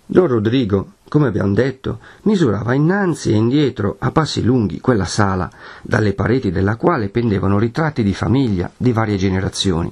Don 0.06 0.26
Rodrigo, 0.26 0.92
come 1.08 1.28
abbiamo 1.28 1.54
detto, 1.54 2.00
misurava 2.24 2.74
innanzi 2.74 3.32
e 3.32 3.36
indietro 3.36 3.96
a 3.98 4.10
passi 4.10 4.42
lunghi 4.42 4.78
quella 4.78 5.06
sala, 5.06 5.50
dalle 5.80 6.12
pareti 6.12 6.50
della 6.50 6.76
quale 6.76 7.08
pendevano 7.08 7.58
ritratti 7.58 8.02
di 8.02 8.12
famiglia 8.12 8.70
di 8.76 8.92
varie 8.92 9.16
generazioni. 9.16 9.90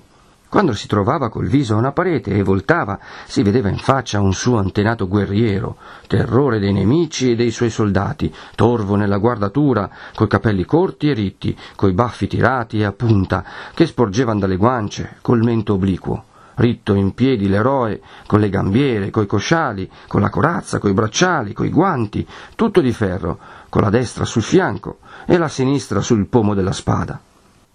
Quando 0.50 0.74
si 0.74 0.86
trovava 0.86 1.30
col 1.30 1.46
viso 1.46 1.72
a 1.72 1.78
una 1.78 1.92
parete 1.92 2.30
e 2.30 2.42
voltava, 2.42 2.98
si 3.26 3.42
vedeva 3.42 3.70
in 3.70 3.78
faccia 3.78 4.20
un 4.20 4.34
suo 4.34 4.58
antenato 4.58 5.08
guerriero, 5.08 5.78
terrore 6.06 6.58
dei 6.58 6.74
nemici 6.74 7.30
e 7.30 7.34
dei 7.34 7.50
suoi 7.50 7.70
soldati, 7.70 8.30
torvo 8.54 8.96
nella 8.96 9.16
guardatura, 9.16 9.88
coi 10.14 10.28
capelli 10.28 10.66
corti 10.66 11.08
e 11.08 11.14
ritti, 11.14 11.56
coi 11.74 11.94
baffi 11.94 12.26
tirati 12.26 12.80
e 12.80 12.84
a 12.84 12.92
punta, 12.92 13.42
che 13.72 13.86
sporgevano 13.86 14.40
dalle 14.40 14.56
guance, 14.56 15.16
col 15.22 15.42
mento 15.42 15.72
obliquo. 15.72 16.24
Ritto 16.62 16.94
in 16.94 17.12
piedi 17.12 17.48
l'eroe, 17.48 18.00
con 18.24 18.38
le 18.38 18.48
gambiere, 18.48 19.10
coi 19.10 19.26
cosciali, 19.26 19.90
con 20.06 20.20
la 20.20 20.30
corazza, 20.30 20.78
coi 20.78 20.92
bracciali, 20.92 21.52
coi 21.52 21.70
guanti, 21.70 22.24
tutto 22.54 22.80
di 22.80 22.92
ferro, 22.92 23.36
con 23.68 23.82
la 23.82 23.90
destra 23.90 24.24
sul 24.24 24.44
fianco 24.44 24.98
e 25.26 25.38
la 25.38 25.48
sinistra 25.48 26.00
sul 26.00 26.28
pomo 26.28 26.54
della 26.54 26.70
spada. 26.70 27.20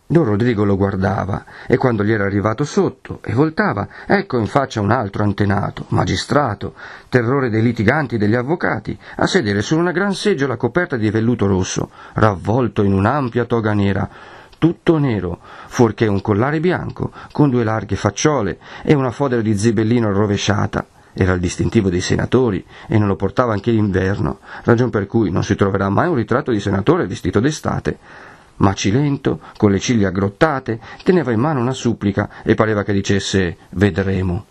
Don 0.10 0.24
Rodrigo 0.24 0.63
lo 0.63 0.77
guardava 0.77 1.44
e 1.67 1.75
quando 1.75 2.01
gli 2.01 2.13
era 2.13 2.24
arrivato 2.24 2.63
sotto 2.63 3.20
e 3.25 3.34
voltava, 3.34 3.89
ecco 4.06 4.38
in 4.38 4.48
faccia 4.48 4.79
un 4.79 4.91
altro 4.91 5.24
antenato, 5.24 5.84
magistrato, 5.89 6.75
terrore 7.10 7.50
dei 7.50 7.62
litiganti 7.62 8.15
e 8.15 8.17
degli 8.17 8.36
avvocati, 8.36 8.98
a 9.17 9.27
sedere 9.27 9.62
su 9.62 9.77
una 9.77 9.91
gran 9.91 10.13
seggiola 10.13 10.56
coperta 10.56 10.96
di 10.96 11.12
velluto 11.12 11.46
rosso, 11.46 11.89
ravvolto 12.13 12.84
in 12.84 12.94
un'ampia 12.94 13.44
toga 13.44 13.74
nera, 13.74 14.10
tutto 14.58 14.98
nero, 14.98 15.40
fuorché 15.68 16.08
un 16.08 16.22
collare 16.22 16.60
bianco, 16.60 17.12
con 17.32 17.50
due 17.50 17.64
larghe 17.64 17.96
facciole 17.96 18.60
e 18.84 18.94
una 18.94 19.12
fodera 19.12 19.42
di 19.42 19.58
zibellino 19.58 20.12
rovesciata. 20.12 20.86
Era 21.14 21.34
il 21.34 21.40
distintivo 21.40 21.90
dei 21.90 22.02
senatori 22.02 22.64
e 22.88 22.98
non 22.98 23.08
lo 23.08 23.16
portava 23.16 23.54
anche 23.54 23.72
l'inverno, 23.72 24.40
ragion 24.64 24.90
per 24.90 25.08
cui 25.08 25.32
non 25.32 25.44
si 25.44 25.56
troverà 25.56 25.90
mai 25.90 26.08
un 26.08 26.16
ritratto 26.16 26.52
di 26.52 26.60
senatore 26.60 27.08
vestito 27.08 27.40
d'estate. 27.40 27.98
Macilento, 28.58 29.40
con 29.58 29.72
le 29.72 29.80
ciglia 29.80 30.10
aggrottate, 30.10 30.80
teneva 31.04 31.32
in 31.32 31.40
mano 31.40 31.60
una 31.60 31.74
supplica 31.74 32.30
e 32.44 32.56
pareva 32.56 32.84
che 32.84 32.94
dicesse 32.94 33.58
vedremo. 33.72 34.46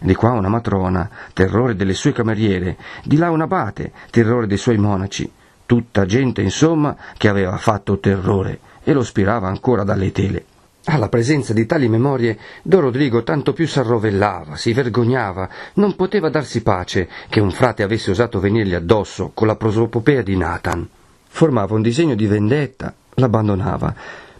Di 0.00 0.14
qua 0.14 0.30
una 0.30 0.48
matrona, 0.48 1.10
terrore 1.32 1.74
delle 1.74 1.94
sue 1.94 2.12
cameriere, 2.12 2.76
di 3.04 3.16
là 3.16 3.30
un 3.30 3.40
abate, 3.40 3.92
terrore 4.10 4.46
dei 4.46 4.58
suoi 4.58 4.78
monaci, 4.78 5.30
tutta 5.66 6.06
gente 6.06 6.40
insomma 6.40 6.96
che 7.16 7.28
aveva 7.28 7.56
fatto 7.56 7.98
terrore 7.98 8.60
e 8.88 8.94
lo 8.94 9.02
spirava 9.02 9.48
ancora 9.48 9.84
dalle 9.84 10.12
tele. 10.12 10.44
Alla 10.86 11.10
presenza 11.10 11.52
di 11.52 11.66
tali 11.66 11.90
memorie, 11.90 12.38
Don 12.62 12.80
Rodrigo 12.80 13.22
tanto 13.22 13.52
più 13.52 13.68
s'arrovellava, 13.68 14.56
si 14.56 14.72
vergognava, 14.72 15.46
non 15.74 15.94
poteva 15.94 16.30
darsi 16.30 16.62
pace 16.62 17.06
che 17.28 17.38
un 17.38 17.50
frate 17.50 17.82
avesse 17.82 18.10
osato 18.10 18.40
venirgli 18.40 18.72
addosso 18.72 19.32
con 19.34 19.46
la 19.46 19.56
prosopopea 19.56 20.22
di 20.22 20.38
Nathan. 20.38 20.88
Formava 21.28 21.74
un 21.74 21.82
disegno 21.82 22.14
di 22.14 22.26
vendetta, 22.26 22.94
l'abbandonava. 23.16 23.94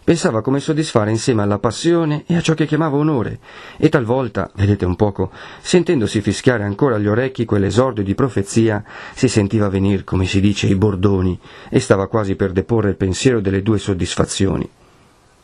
Pensava 0.09 0.41
come 0.41 0.59
soddisfare 0.59 1.11
insieme 1.11 1.43
alla 1.43 1.59
passione 1.59 2.23
e 2.25 2.35
a 2.35 2.41
ciò 2.41 2.55
che 2.55 2.65
chiamava 2.65 2.97
onore, 2.97 3.37
e 3.77 3.89
talvolta, 3.89 4.49
vedete 4.55 4.83
un 4.83 4.95
poco, 4.95 5.29
sentendosi 5.61 6.19
fischiare 6.21 6.63
ancora 6.63 6.95
agli 6.95 7.05
orecchi 7.05 7.45
quell'esordio 7.45 8.03
di 8.03 8.15
profezia, 8.15 8.83
si 9.13 9.27
sentiva 9.27 9.69
venir, 9.69 10.03
come 10.03 10.25
si 10.25 10.41
dice, 10.41 10.65
i 10.65 10.73
bordoni, 10.73 11.39
e 11.69 11.79
stava 11.79 12.07
quasi 12.07 12.35
per 12.35 12.53
deporre 12.53 12.89
il 12.89 12.95
pensiero 12.95 13.39
delle 13.39 13.61
due 13.61 13.77
soddisfazioni. 13.77 14.67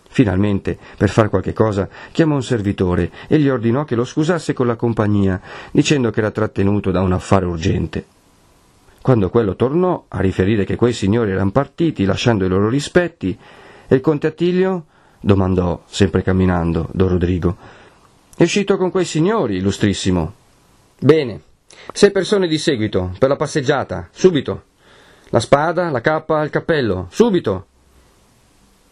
Finalmente, 0.09 0.79
per 0.97 1.11
far 1.11 1.29
qualche 1.29 1.53
cosa, 1.53 1.87
chiamò 2.11 2.33
un 2.33 2.41
servitore 2.41 3.11
e 3.27 3.37
gli 3.37 3.49
ordinò 3.49 3.83
che 3.83 3.93
lo 3.93 4.03
scusasse 4.03 4.53
con 4.53 4.65
la 4.65 4.75
compagnia, 4.75 5.39
dicendo 5.69 6.09
che 6.09 6.21
era 6.21 6.31
trattenuto 6.31 6.89
da 6.89 7.01
un 7.01 7.11
affare 7.11 7.45
urgente. 7.45 8.03
Quando 8.99 9.29
quello 9.29 9.55
tornò 9.55 10.05
a 10.07 10.19
riferire 10.21 10.63
che 10.63 10.75
quei 10.75 10.93
signori 10.93 11.29
erano 11.29 11.51
partiti 11.51 12.03
lasciando 12.03 12.45
i 12.45 12.49
loro 12.49 12.67
rispetti, 12.67 13.37
e 13.87 13.95
il 13.95 14.01
conte 14.01 14.27
Attilio? 14.27 14.85
domandò, 15.19 15.81
sempre 15.87 16.21
camminando, 16.21 16.87
Don 16.91 17.09
Rodrigo. 17.09 17.57
È 18.37 18.43
uscito 18.43 18.77
con 18.77 18.91
quei 18.91 19.05
signori, 19.05 19.57
illustrissimo. 19.57 20.33
Bene, 20.99 21.41
sei 21.93 22.11
persone 22.11 22.47
di 22.47 22.57
seguito, 22.57 23.11
per 23.17 23.29
la 23.29 23.35
passeggiata, 23.35 24.09
subito. 24.11 24.63
La 25.29 25.39
spada, 25.39 25.89
la 25.89 26.01
cappa, 26.01 26.43
il 26.43 26.51
cappello, 26.51 27.07
subito. 27.09 27.67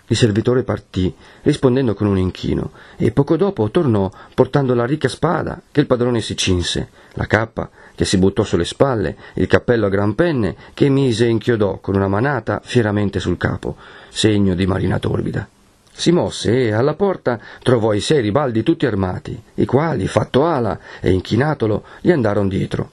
Il 0.07 0.17
servitore 0.17 0.63
partì, 0.63 1.13
rispondendo 1.43 1.93
con 1.93 2.07
un 2.07 2.17
inchino, 2.17 2.71
e 2.97 3.11
poco 3.11 3.37
dopo 3.37 3.71
tornò 3.71 4.11
portando 4.33 4.73
la 4.73 4.85
ricca 4.85 5.07
spada 5.07 5.61
che 5.71 5.79
il 5.79 5.87
padrone 5.87 6.19
si 6.19 6.35
cinse, 6.35 6.89
la 7.13 7.25
cappa 7.25 7.69
che 7.95 8.03
si 8.03 8.17
buttò 8.17 8.43
sulle 8.43 8.65
spalle, 8.65 9.15
il 9.35 9.47
cappello 9.47 9.85
a 9.85 9.89
gran 9.89 10.13
penne 10.13 10.55
che 10.73 10.89
mise 10.89 11.25
e 11.25 11.29
inchiodò 11.29 11.77
con 11.77 11.95
una 11.95 12.09
manata 12.09 12.59
fieramente 12.63 13.19
sul 13.19 13.37
capo, 13.37 13.77
segno 14.09 14.55
di 14.55 14.65
marina 14.65 14.99
torbida. 14.99 15.47
Si 15.95 16.11
mosse 16.11 16.65
e 16.65 16.73
alla 16.73 16.95
porta 16.95 17.39
trovò 17.61 17.93
i 17.93 18.01
sei 18.01 18.21
ribaldi 18.21 18.61
tutti 18.61 18.85
armati, 18.85 19.41
i 19.55 19.65
quali, 19.65 20.07
fatto 20.07 20.45
ala 20.45 20.77
e 20.99 21.11
inchinatolo, 21.11 21.83
gli 22.01 22.11
andarono 22.11 22.49
dietro. 22.49 22.91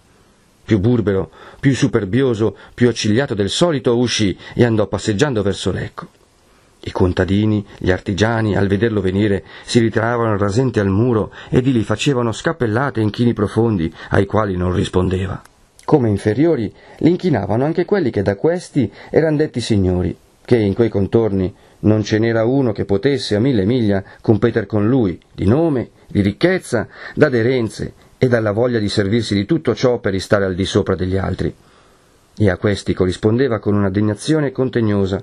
Più 0.64 0.79
burbero, 0.79 1.31
più 1.59 1.75
superbioso, 1.75 2.57
più 2.73 2.88
accigliato 2.88 3.35
del 3.35 3.51
solito, 3.51 3.96
uscì 3.96 4.38
e 4.55 4.64
andò 4.64 4.87
passeggiando 4.87 5.42
verso 5.42 5.73
Lecco. 5.73 6.19
I 6.83 6.93
contadini, 6.93 7.64
gli 7.77 7.90
artigiani, 7.90 8.57
al 8.57 8.66
vederlo 8.66 9.01
venire, 9.01 9.45
si 9.64 9.81
ritiravano 9.81 10.38
rasenti 10.38 10.81
al 10.81 10.88
muro 10.88 11.33
e 11.51 11.61
di 11.61 11.73
lì 11.73 11.83
facevano 11.83 12.33
scappellate 12.33 13.01
in 13.01 13.11
chini 13.11 13.35
profondi, 13.35 13.93
ai 14.11 14.25
quali 14.25 14.57
non 14.57 14.73
rispondeva. 14.73 15.43
Come 15.85 16.09
inferiori, 16.09 16.73
l'inchinavano 16.99 17.64
anche 17.64 17.85
quelli 17.85 18.11
che 18.11 18.23
da 18.23 18.37
questi 18.37 18.90
eran 19.11 19.37
detti 19.37 19.61
signori, 19.61 20.16
che 20.45 20.57
in 20.57 20.73
quei 20.73 20.88
contorni 20.88 21.55
non 21.81 22.03
ce 22.03 22.19
n'era 22.19 22.45
uno 22.45 22.73
che 22.73 22.85
potesse 22.85 23.37
a 23.37 23.40
mille 23.40 23.64
miglia 23.64 24.03
competer 24.21 24.66
con 24.66 24.88
lui, 24.88 25.21
di 25.35 25.47
nome, 25.47 25.90
di 26.07 26.23
ricchezza, 26.23 26.88
d'aderenze 27.14 27.93
e 28.19 28.29
dalla 28.29 28.53
voglia 28.53 28.79
di 28.79 28.88
servirsi 28.88 29.35
di 29.35 29.45
tutto 29.47 29.75
ciò 29.75 29.99
per 29.99 30.12
ristare 30.12 30.45
al 30.45 30.55
di 30.55 30.64
sopra 30.64 30.95
degli 30.95 31.16
altri. 31.16 31.55
E 32.37 32.51
a 32.51 32.57
questi 32.57 32.95
corrispondeva 32.95 33.59
con 33.59 33.75
una 33.75 33.90
degnazione 33.90 34.51
contegnosa, 34.51 35.23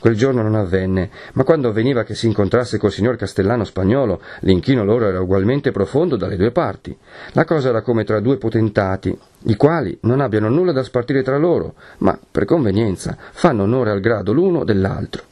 Quel 0.00 0.16
giorno 0.16 0.40
non 0.40 0.54
avvenne, 0.54 1.10
ma 1.34 1.44
quando 1.44 1.68
avveniva 1.68 2.04
che 2.04 2.14
si 2.14 2.26
incontrasse 2.26 2.78
col 2.78 2.90
signor 2.90 3.16
Castellano 3.16 3.64
spagnolo, 3.64 4.22
l'inchino 4.40 4.82
loro 4.82 5.06
era 5.06 5.20
ugualmente 5.20 5.72
profondo 5.72 6.16
dalle 6.16 6.36
due 6.36 6.52
parti. 6.52 6.96
La 7.32 7.44
cosa 7.44 7.68
era 7.68 7.82
come 7.82 8.04
tra 8.04 8.18
due 8.20 8.38
potentati, 8.38 9.16
i 9.44 9.56
quali 9.56 9.98
non 10.02 10.20
abbiano 10.20 10.48
nulla 10.48 10.72
da 10.72 10.82
spartire 10.82 11.22
tra 11.22 11.36
loro, 11.36 11.74
ma, 11.98 12.18
per 12.30 12.46
convenienza, 12.46 13.14
fanno 13.32 13.64
onore 13.64 13.90
al 13.90 14.00
grado 14.00 14.32
l'uno 14.32 14.64
dell'altro 14.64 15.29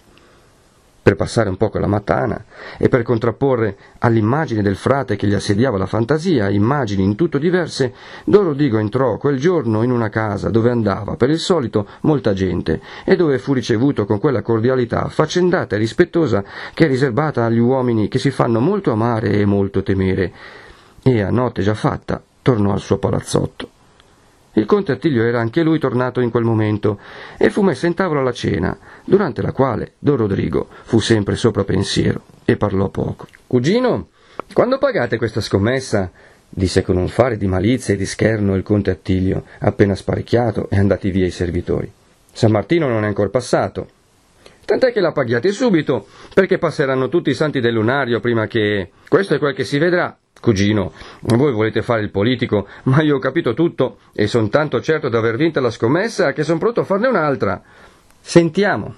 per 1.09 1.17
passare 1.17 1.49
un 1.49 1.57
poco 1.57 1.79
la 1.79 1.87
matana 1.87 2.45
e 2.77 2.91
per 2.91 3.01
contrapporre 3.01 3.79
all'immagine 4.01 4.61
del 4.61 4.77
frate 4.77 5.17
che 5.17 5.27
gli 5.27 5.33
assediava 5.33 5.79
la 5.79 5.87
fantasia 5.87 6.51
immagini 6.51 7.03
in 7.03 7.15
tutto 7.15 7.39
diverse, 7.39 7.95
Don 8.27 8.45
Rodrigo 8.45 8.77
entrò 8.77 9.17
quel 9.17 9.39
giorno 9.39 9.83
in 9.83 9.91
una 9.91 10.11
casa 10.11 10.51
dove 10.51 10.69
andava, 10.69 11.17
per 11.17 11.31
il 11.31 11.39
solito, 11.39 11.87
molta 12.03 12.35
gente 12.35 12.83
e 13.07 13.17
dove 13.17 13.39
fu 13.39 13.55
ricevuto 13.55 14.05
con 14.05 14.21
quella 14.21 14.43
cordialità 14.43 15.09
faccendata 15.09 15.77
e 15.77 15.79
rispettosa 15.79 16.45
che 16.75 16.85
è 16.85 16.89
riservata 16.89 17.47
agli 17.47 17.57
uomini 17.57 18.09
che 18.09 18.19
si 18.19 18.31
fanno 18.31 18.61
molto 18.61 18.93
amare 18.93 19.31
e 19.31 19.47
molto 19.47 19.83
temere. 19.83 20.31
E 21.03 21.23
a 21.23 21.31
notte 21.31 21.63
già 21.63 21.73
fatta 21.73 22.23
tornò 22.43 22.73
al 22.73 22.81
suo 22.81 22.99
palazzotto. 22.99 23.78
Il 24.59 24.67
conte 24.67 24.91
Attilio 24.91 25.23
era 25.23 25.39
anche 25.39 25.63
lui 25.63 25.79
tornato 25.79 26.21
in 26.21 26.31
quel 26.31 26.43
momento 26.43 26.99
e 27.39 27.49
fu 27.49 27.63
messo 27.63 27.87
in 27.87 27.95
tavola 27.95 28.25
la 28.25 28.33
cena, 28.33 28.77
durante 29.05 29.41
la 29.41 29.53
quale 29.53 29.93
Don 30.01 30.17
Rodrigo 30.17 30.67
fu 30.83 30.99
sempre 30.99 31.37
sopra 31.37 31.63
pensiero 31.63 32.23
e 32.45 32.57
parlò 32.57 32.89
poco. 32.89 33.29
Cugino, 33.47 34.09
quando 34.53 34.79
pagate 34.79 35.17
questa 35.17 35.41
scommessa? 35.41 36.11
disse 36.49 36.83
con 36.83 36.97
un 36.97 37.07
fare 37.07 37.37
di 37.37 37.47
malizia 37.47 37.95
e 37.95 37.97
di 37.97 38.05
scherno 38.05 38.57
il 38.57 38.65
conte 38.65 38.91
Attilio, 38.91 39.45
appena 39.61 39.95
sparecchiato 39.95 40.69
e 40.71 40.77
andati 40.77 41.13
via 41.13 41.27
i 41.27 41.31
servitori. 41.31 41.89
San 42.33 42.51
Martino 42.51 42.89
non 42.89 43.05
è 43.05 43.07
ancora 43.07 43.29
passato. 43.29 43.89
Tant'è 44.69 44.93
che 44.93 45.01
la 45.01 45.13
paghiate 45.13 45.51
subito, 45.51 46.09
perché 46.35 46.59
passeranno 46.59 47.09
tutti 47.09 47.31
i 47.31 47.35
santi 47.35 47.59
del 47.59 47.73
lunario 47.73 48.21
prima 48.21 48.47
che. 48.47 48.91
Questo 49.09 49.35
è 49.35 49.39
quel 49.39 49.55
che 49.55 49.65
si 49.65 49.79
vedrà, 49.79 50.15
Cugino, 50.43 50.93
voi 51.21 51.55
volete 51.55 51.81
fare 51.81 52.03
il 52.03 52.11
politico, 52.11 52.67
ma 52.83 53.01
io 53.01 53.17
ho 53.17 53.19
capito 53.19 53.55
tutto 53.55 53.97
e 54.13 54.27
sono 54.27 54.51
tanto 54.51 54.83
certo 54.83 55.09
di 55.09 55.17
aver 55.17 55.37
vinto 55.37 55.59
la 55.61 55.71
scommessa 55.71 56.35
che 56.35 56.43
sono 56.43 56.59
pronto 56.59 56.81
a 56.81 56.85
farne 56.85 57.09
un'altra. 57.09 57.63
Sentiamo. 58.21 58.95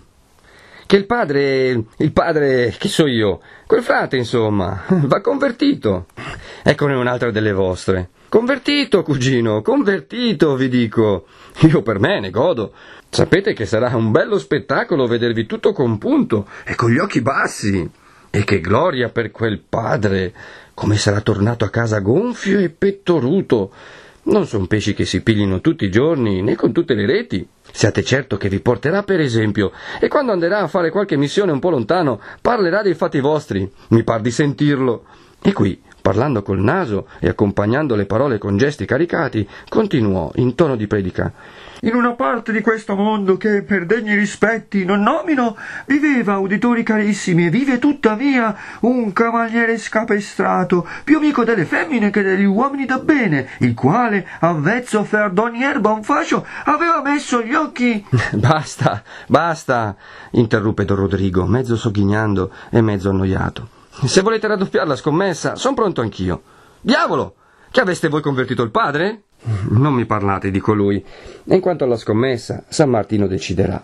Che 0.87 0.96
il 0.96 1.06
padre, 1.06 1.85
il 1.98 2.12
padre, 2.12 2.74
che 2.76 2.88
so 2.88 3.06
io, 3.06 3.40
quel 3.64 3.85
frate, 3.85 4.16
insomma, 4.16 4.83
va 5.06 5.20
convertito. 5.20 6.06
Eccone 6.64 6.96
un'altra 6.96 7.30
delle 7.30 7.52
vostre. 7.52 8.09
Convertito, 8.30 9.02
cugino, 9.02 9.60
convertito, 9.60 10.54
vi 10.54 10.68
dico. 10.68 11.26
Io 11.62 11.82
per 11.82 11.98
me 11.98 12.20
ne 12.20 12.30
godo. 12.30 12.72
Sapete 13.08 13.54
che 13.54 13.66
sarà 13.66 13.96
un 13.96 14.12
bello 14.12 14.38
spettacolo 14.38 15.08
vedervi 15.08 15.46
tutto 15.46 15.72
compunto 15.72 16.46
e 16.64 16.76
con 16.76 16.92
gli 16.92 16.98
occhi 16.98 17.22
bassi. 17.22 17.90
E 18.30 18.44
che 18.44 18.60
gloria 18.60 19.08
per 19.08 19.32
quel 19.32 19.60
padre 19.68 20.32
come 20.74 20.96
sarà 20.96 21.20
tornato 21.22 21.64
a 21.64 21.70
casa 21.70 21.98
gonfio 21.98 22.60
e 22.60 22.70
pettoruto. 22.70 23.72
Non 24.22 24.46
son 24.46 24.68
pesci 24.68 24.94
che 24.94 25.06
si 25.06 25.22
piglino 25.22 25.60
tutti 25.60 25.84
i 25.84 25.90
giorni, 25.90 26.40
né 26.40 26.54
con 26.54 26.70
tutte 26.70 26.94
le 26.94 27.06
reti. 27.06 27.44
Siate 27.72 28.04
certo 28.04 28.36
che 28.36 28.48
vi 28.48 28.60
porterà 28.60 29.02
per 29.02 29.18
esempio, 29.18 29.72
e 29.98 30.06
quando 30.06 30.30
anderà 30.30 30.60
a 30.60 30.68
fare 30.68 30.90
qualche 30.90 31.16
missione 31.16 31.50
un 31.50 31.58
po' 31.58 31.70
lontano, 31.70 32.20
parlerà 32.40 32.82
dei 32.82 32.94
fatti 32.94 33.18
vostri. 33.18 33.68
Mi 33.88 34.04
par 34.04 34.20
di 34.20 34.30
sentirlo. 34.30 35.04
E 35.42 35.52
qui, 35.52 35.80
parlando 36.00 36.42
col 36.42 36.60
naso 36.60 37.08
e 37.18 37.28
accompagnando 37.28 37.94
le 37.94 38.06
parole 38.06 38.38
con 38.38 38.56
gesti 38.56 38.84
caricati, 38.84 39.48
continuò 39.68 40.30
in 40.36 40.54
tono 40.54 40.76
di 40.76 40.86
predica 40.86 41.32
in 41.82 41.94
una 41.94 42.12
parte 42.12 42.52
di 42.52 42.60
questo 42.60 42.94
mondo 42.94 43.36
che 43.36 43.62
per 43.62 43.86
degni 43.86 44.14
rispetti 44.14 44.84
non 44.84 45.00
nomino, 45.00 45.56
viveva, 45.86 46.38
uditori 46.38 46.82
carissimi, 46.82 47.46
e 47.46 47.50
vive 47.50 47.78
tuttavia 47.78 48.54
un 48.80 49.12
cavaliere 49.12 49.78
scapestrato, 49.78 50.86
più 51.04 51.16
amico 51.16 51.44
delle 51.44 51.64
femmine 51.64 52.10
che 52.10 52.22
degli 52.22 52.44
uomini 52.44 52.84
da 52.84 52.98
bene, 52.98 53.48
il 53.60 53.74
quale, 53.74 54.26
avvezzo 54.40 55.00
a 55.00 55.04
far 55.04 55.30
d'ogni 55.30 55.62
erba 55.62 55.92
un 55.92 56.02
fascio, 56.02 56.44
aveva 56.64 57.00
messo 57.02 57.42
gli 57.42 57.54
occhi. 57.54 58.04
basta, 58.34 59.02
basta, 59.26 59.96
interruppe 60.32 60.84
Don 60.84 60.96
Rodrigo, 60.96 61.46
mezzo 61.46 61.76
sogghignando 61.76 62.52
e 62.70 62.80
mezzo 62.82 63.08
annoiato. 63.08 63.79
Se 63.90 64.22
volete 64.22 64.46
raddoppiare 64.46 64.87
la 64.87 64.96
scommessa, 64.96 65.57
son 65.57 65.74
pronto 65.74 66.00
anch'io. 66.00 66.42
Diavolo! 66.81 67.35
Che 67.70 67.81
aveste 67.81 68.09
voi 68.09 68.22
convertito 68.22 68.62
il 68.62 68.70
padre? 68.70 69.22
Non 69.68 69.94
mi 69.94 70.07
parlate 70.07 70.50
di 70.50 70.59
colui. 70.59 71.05
E 71.44 71.55
in 71.55 71.61
quanto 71.61 71.85
alla 71.85 71.96
scommessa, 71.96 72.64
San 72.68 72.90
Martino 72.90 73.26
deciderà. 73.26 73.83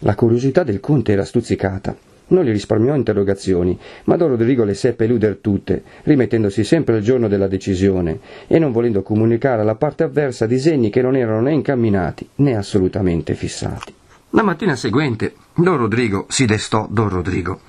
La 0.00 0.14
curiosità 0.14 0.62
del 0.62 0.80
conte 0.80 1.12
era 1.12 1.24
stuzzicata. 1.24 1.96
Non 2.28 2.44
gli 2.44 2.50
risparmiò 2.50 2.94
interrogazioni, 2.94 3.78
ma 4.04 4.16
Don 4.16 4.28
Rodrigo 4.28 4.64
le 4.64 4.74
seppe 4.74 5.04
eluder 5.04 5.38
tutte, 5.40 5.82
rimettendosi 6.02 6.62
sempre 6.62 6.96
al 6.96 7.02
giorno 7.02 7.26
della 7.26 7.48
decisione 7.48 8.20
e 8.46 8.58
non 8.58 8.70
volendo 8.70 9.02
comunicare 9.02 9.62
alla 9.62 9.76
parte 9.76 10.02
avversa 10.02 10.46
disegni 10.46 10.90
che 10.90 11.00
non 11.00 11.16
erano 11.16 11.40
né 11.40 11.52
incamminati 11.52 12.28
né 12.36 12.56
assolutamente 12.56 13.34
fissati. 13.34 13.94
La 14.30 14.42
mattina 14.42 14.76
seguente 14.76 15.34
Don 15.54 15.78
Rodrigo 15.78 16.26
si 16.28 16.44
destò 16.44 16.86
Don 16.90 17.08
Rodrigo. 17.08 17.60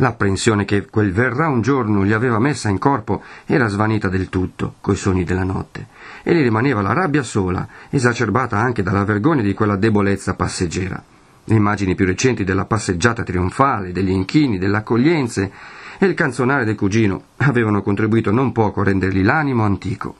L'apprensione 0.00 0.64
che 0.64 0.86
quel 0.86 1.12
verrà 1.12 1.48
un 1.48 1.60
giorno 1.60 2.04
gli 2.04 2.12
aveva 2.12 2.38
messa 2.38 2.68
in 2.68 2.78
corpo 2.78 3.22
era 3.46 3.66
svanita 3.66 4.08
del 4.08 4.28
tutto 4.28 4.74
coi 4.80 4.94
sogni 4.94 5.24
della 5.24 5.42
notte 5.42 5.88
e 6.22 6.34
gli 6.34 6.42
rimaneva 6.42 6.80
la 6.82 6.92
rabbia 6.92 7.24
sola, 7.24 7.66
esacerbata 7.90 8.56
anche 8.56 8.84
dalla 8.84 9.04
vergogna 9.04 9.42
di 9.42 9.54
quella 9.54 9.74
debolezza 9.74 10.34
passeggera. 10.34 11.02
Le 11.42 11.54
immagini 11.54 11.96
più 11.96 12.06
recenti 12.06 12.44
della 12.44 12.64
passeggiata 12.64 13.24
trionfale, 13.24 13.90
degli 13.90 14.10
inchini, 14.10 14.58
delle 14.58 14.76
accoglienze 14.76 15.50
e 15.98 16.06
il 16.06 16.14
canzonare 16.14 16.64
del 16.64 16.76
cugino 16.76 17.22
avevano 17.38 17.82
contribuito 17.82 18.30
non 18.30 18.52
poco 18.52 18.82
a 18.82 18.84
rendergli 18.84 19.24
l'animo 19.24 19.64
antico. 19.64 20.14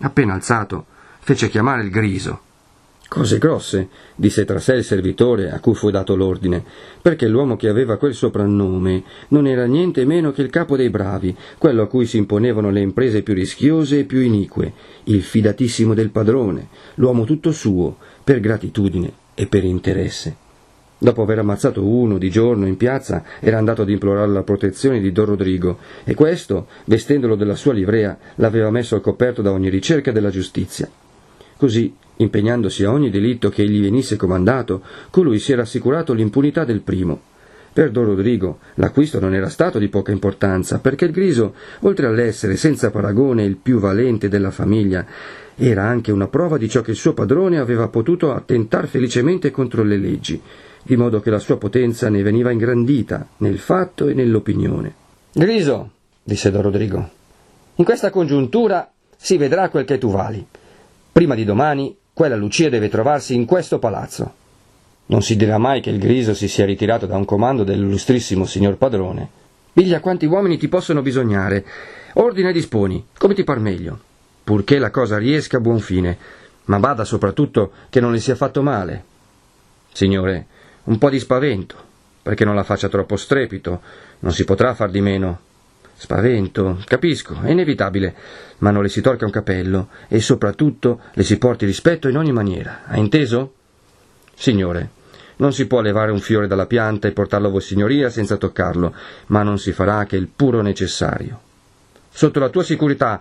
Appena 0.00 0.32
alzato, 0.32 0.86
fece 1.18 1.50
chiamare 1.50 1.82
il 1.82 1.90
griso 1.90 2.48
Cose 3.10 3.38
grosse, 3.38 3.88
disse 4.14 4.44
tra 4.44 4.60
sé 4.60 4.74
il 4.74 4.84
servitore 4.84 5.50
a 5.50 5.58
cui 5.58 5.74
fu 5.74 5.90
dato 5.90 6.14
l'ordine, 6.14 6.62
perché 7.02 7.26
l'uomo 7.26 7.56
che 7.56 7.68
aveva 7.68 7.96
quel 7.96 8.14
soprannome 8.14 9.02
non 9.30 9.48
era 9.48 9.64
niente 9.64 10.04
meno 10.04 10.30
che 10.30 10.42
il 10.42 10.48
capo 10.48 10.76
dei 10.76 10.90
bravi, 10.90 11.34
quello 11.58 11.82
a 11.82 11.88
cui 11.88 12.06
si 12.06 12.18
imponevano 12.18 12.70
le 12.70 12.78
imprese 12.78 13.22
più 13.22 13.34
rischiose 13.34 13.98
e 13.98 14.04
più 14.04 14.20
inique, 14.20 14.72
il 15.04 15.24
fidatissimo 15.24 15.92
del 15.92 16.10
padrone, 16.10 16.68
l'uomo 16.94 17.24
tutto 17.24 17.50
suo, 17.50 17.96
per 18.22 18.38
gratitudine 18.38 19.12
e 19.34 19.48
per 19.48 19.64
interesse. 19.64 20.36
Dopo 20.96 21.22
aver 21.22 21.40
ammazzato 21.40 21.84
uno 21.84 22.16
di 22.16 22.30
giorno 22.30 22.68
in 22.68 22.76
piazza, 22.76 23.24
era 23.40 23.58
andato 23.58 23.82
ad 23.82 23.90
implorare 23.90 24.30
la 24.30 24.44
protezione 24.44 25.00
di 25.00 25.10
Don 25.10 25.24
Rodrigo, 25.24 25.78
e 26.04 26.14
questo, 26.14 26.68
vestendolo 26.84 27.34
della 27.34 27.56
sua 27.56 27.72
livrea, 27.72 28.16
l'aveva 28.36 28.70
messo 28.70 28.94
al 28.94 29.00
coperto 29.00 29.42
da 29.42 29.50
ogni 29.50 29.68
ricerca 29.68 30.12
della 30.12 30.30
giustizia. 30.30 30.88
Così 31.60 31.94
Impegnandosi 32.20 32.84
a 32.84 32.92
ogni 32.92 33.08
delitto 33.08 33.48
che 33.48 33.62
egli 33.62 33.80
venisse 33.80 34.16
comandato, 34.16 34.82
colui 35.08 35.38
si 35.38 35.52
era 35.52 35.62
assicurato 35.62 36.12
l'impunità 36.12 36.64
del 36.64 36.82
primo. 36.82 37.18
Per 37.72 37.90
Don 37.90 38.04
Rodrigo 38.04 38.58
l'acquisto 38.74 39.18
non 39.20 39.32
era 39.32 39.48
stato 39.48 39.78
di 39.78 39.88
poca 39.88 40.12
importanza, 40.12 40.80
perché 40.80 41.06
il 41.06 41.12
Griso, 41.12 41.54
oltre 41.80 42.06
all'essere 42.06 42.56
senza 42.56 42.90
paragone 42.90 43.44
il 43.44 43.56
più 43.56 43.78
valente 43.78 44.28
della 44.28 44.50
famiglia, 44.50 45.06
era 45.56 45.84
anche 45.84 46.12
una 46.12 46.26
prova 46.26 46.58
di 46.58 46.68
ciò 46.68 46.82
che 46.82 46.90
il 46.90 46.96
suo 46.98 47.14
padrone 47.14 47.58
aveva 47.58 47.88
potuto 47.88 48.34
attentar 48.34 48.86
felicemente 48.86 49.50
contro 49.50 49.82
le 49.82 49.96
leggi, 49.96 50.38
di 50.82 50.96
modo 50.96 51.20
che 51.20 51.30
la 51.30 51.38
sua 51.38 51.56
potenza 51.56 52.10
ne 52.10 52.22
veniva 52.22 52.50
ingrandita 52.50 53.28
nel 53.38 53.58
fatto 53.58 54.08
e 54.08 54.14
nell'opinione. 54.14 54.94
Griso, 55.32 55.90
disse 56.22 56.50
Don 56.50 56.62
Rodrigo, 56.62 57.10
in 57.76 57.84
questa 57.84 58.10
congiuntura 58.10 58.90
si 59.16 59.38
vedrà 59.38 59.70
quel 59.70 59.86
che 59.86 59.96
tu 59.96 60.10
vali. 60.10 60.46
Prima 61.12 61.34
di 61.34 61.44
domani 61.44 61.96
quella 62.12 62.36
Lucia 62.36 62.68
deve 62.68 62.88
trovarsi 62.88 63.34
in 63.34 63.46
questo 63.46 63.78
palazzo. 63.78 64.34
Non 65.06 65.22
si 65.22 65.36
dirà 65.36 65.58
mai 65.58 65.80
che 65.80 65.90
il 65.90 65.98
Griso 65.98 66.34
si 66.34 66.48
sia 66.48 66.64
ritirato 66.64 67.06
da 67.06 67.16
un 67.16 67.24
comando 67.24 67.64
dell'illustrissimo 67.64 68.44
signor 68.44 68.76
padrone. 68.76 69.28
Piglia 69.72 70.00
quanti 70.00 70.26
uomini 70.26 70.56
ti 70.56 70.68
possono 70.68 71.02
bisognare. 71.02 71.64
Ordina 72.14 72.50
e 72.50 72.52
disponi, 72.52 73.06
come 73.18 73.34
ti 73.34 73.42
par 73.42 73.58
meglio. 73.58 73.98
Purché 74.44 74.78
la 74.78 74.90
cosa 74.90 75.18
riesca 75.18 75.56
a 75.56 75.60
buon 75.60 75.80
fine, 75.80 76.16
ma 76.64 76.78
bada 76.78 77.04
soprattutto 77.04 77.72
che 77.88 78.00
non 78.00 78.12
le 78.12 78.20
sia 78.20 78.36
fatto 78.36 78.62
male. 78.62 79.04
Signore, 79.92 80.46
un 80.84 80.98
po' 80.98 81.10
di 81.10 81.18
spavento, 81.18 81.74
perché 82.22 82.44
non 82.44 82.54
la 82.54 82.64
faccia 82.64 82.88
troppo 82.88 83.16
strepito, 83.16 83.80
non 84.20 84.32
si 84.32 84.44
potrà 84.44 84.74
far 84.74 84.90
di 84.90 85.00
meno. 85.00 85.40
Spavento, 86.00 86.82
capisco, 86.86 87.38
è 87.42 87.50
inevitabile, 87.50 88.14
ma 88.60 88.70
non 88.70 88.82
le 88.82 88.88
si 88.88 89.02
torca 89.02 89.26
un 89.26 89.30
capello 89.30 89.88
e 90.08 90.18
soprattutto 90.20 91.02
le 91.12 91.22
si 91.22 91.36
porti 91.36 91.66
rispetto 91.66 92.08
in 92.08 92.16
ogni 92.16 92.32
maniera. 92.32 92.84
Ha 92.86 92.96
inteso? 92.96 93.52
Signore, 94.34 94.88
non 95.36 95.52
si 95.52 95.66
può 95.66 95.82
levare 95.82 96.10
un 96.10 96.20
fiore 96.20 96.46
dalla 96.46 96.64
pianta 96.64 97.06
e 97.06 97.12
portarlo 97.12 97.48
a 97.48 97.50
Vossignoria 97.50 98.08
senza 98.08 98.38
toccarlo, 98.38 98.94
ma 99.26 99.42
non 99.42 99.58
si 99.58 99.72
farà 99.72 100.06
che 100.06 100.16
il 100.16 100.28
puro 100.34 100.62
necessario. 100.62 101.38
Sotto 102.08 102.40
la 102.40 102.48
tua 102.48 102.62
sicurezza 102.62 103.20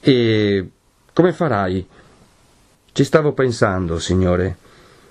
e 0.00 0.66
come 1.12 1.32
farai? 1.34 1.86
Ci 2.90 3.04
stavo 3.04 3.34
pensando, 3.34 3.98
signore. 3.98 4.56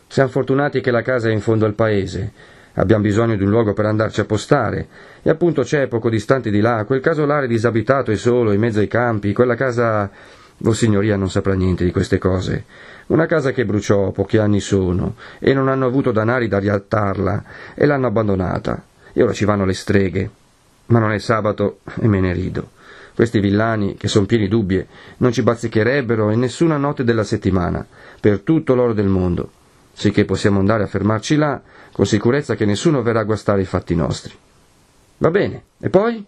Siamo 0.07 0.29
fortunati 0.29 0.81
che 0.81 0.89
la 0.89 1.03
casa 1.03 1.29
è 1.29 1.31
in 1.31 1.41
fondo 1.41 1.65
al 1.65 1.75
paese 1.75 2.52
Abbiamo 2.75 3.03
bisogno 3.03 3.35
di 3.35 3.43
un 3.43 3.49
luogo 3.49 3.73
per 3.73 3.85
andarci 3.85 4.21
a 4.21 4.25
postare. 4.25 4.87
E 5.21 5.29
appunto 5.29 5.61
c'è, 5.61 5.87
poco 5.87 6.09
distante 6.09 6.49
di 6.49 6.59
là, 6.59 6.85
quel 6.85 7.01
casolare 7.01 7.47
disabitato 7.47 8.11
e 8.11 8.15
solo, 8.15 8.51
in 8.51 8.59
mezzo 8.59 8.79
ai 8.79 8.87
campi, 8.87 9.33
quella 9.33 9.55
casa... 9.55 10.09
Vossignoria 10.55 11.17
non 11.17 11.29
saprà 11.29 11.55
niente 11.55 11.83
di 11.83 11.91
queste 11.91 12.19
cose. 12.19 12.65
Una 13.07 13.25
casa 13.25 13.51
che 13.51 13.65
bruciò 13.65 14.11
pochi 14.11 14.37
anni 14.37 14.61
sono, 14.61 15.15
e 15.39 15.53
non 15.53 15.67
hanno 15.67 15.85
avuto 15.85 16.11
danari 16.11 16.47
da 16.47 16.59
rialtarla, 16.59 17.43
e 17.73 17.85
l'hanno 17.85 18.07
abbandonata. 18.07 18.85
E 19.11 19.23
ora 19.23 19.33
ci 19.33 19.43
vanno 19.43 19.65
le 19.65 19.73
streghe. 19.73 20.29
Ma 20.85 20.99
non 20.99 21.11
è 21.11 21.19
sabato 21.19 21.79
e 21.99 22.07
me 22.07 22.21
ne 22.21 22.31
rido. 22.31 22.69
Questi 23.13 23.39
villani, 23.39 23.95
che 23.97 24.07
son 24.07 24.25
pieni 24.25 24.47
dubbie, 24.47 24.87
non 25.17 25.33
ci 25.33 25.41
bazzicherebbero 25.41 26.31
in 26.31 26.39
nessuna 26.39 26.77
notte 26.77 27.03
della 27.03 27.23
settimana, 27.23 27.85
per 28.19 28.39
tutto 28.39 28.73
l'oro 28.73 28.93
del 28.93 29.07
mondo 29.07 29.49
sicché 29.93 30.25
possiamo 30.25 30.59
andare 30.59 30.83
a 30.83 30.87
fermarci 30.87 31.35
là 31.35 31.61
con 31.91 32.05
sicurezza 32.05 32.55
che 32.55 32.65
nessuno 32.65 33.01
verrà 33.01 33.21
a 33.21 33.25
guastare 33.25 33.61
i 33.61 33.65
fatti 33.65 33.95
nostri. 33.95 34.33
Va 35.19 35.29
bene, 35.29 35.63
e 35.79 35.89
poi? 35.89 36.25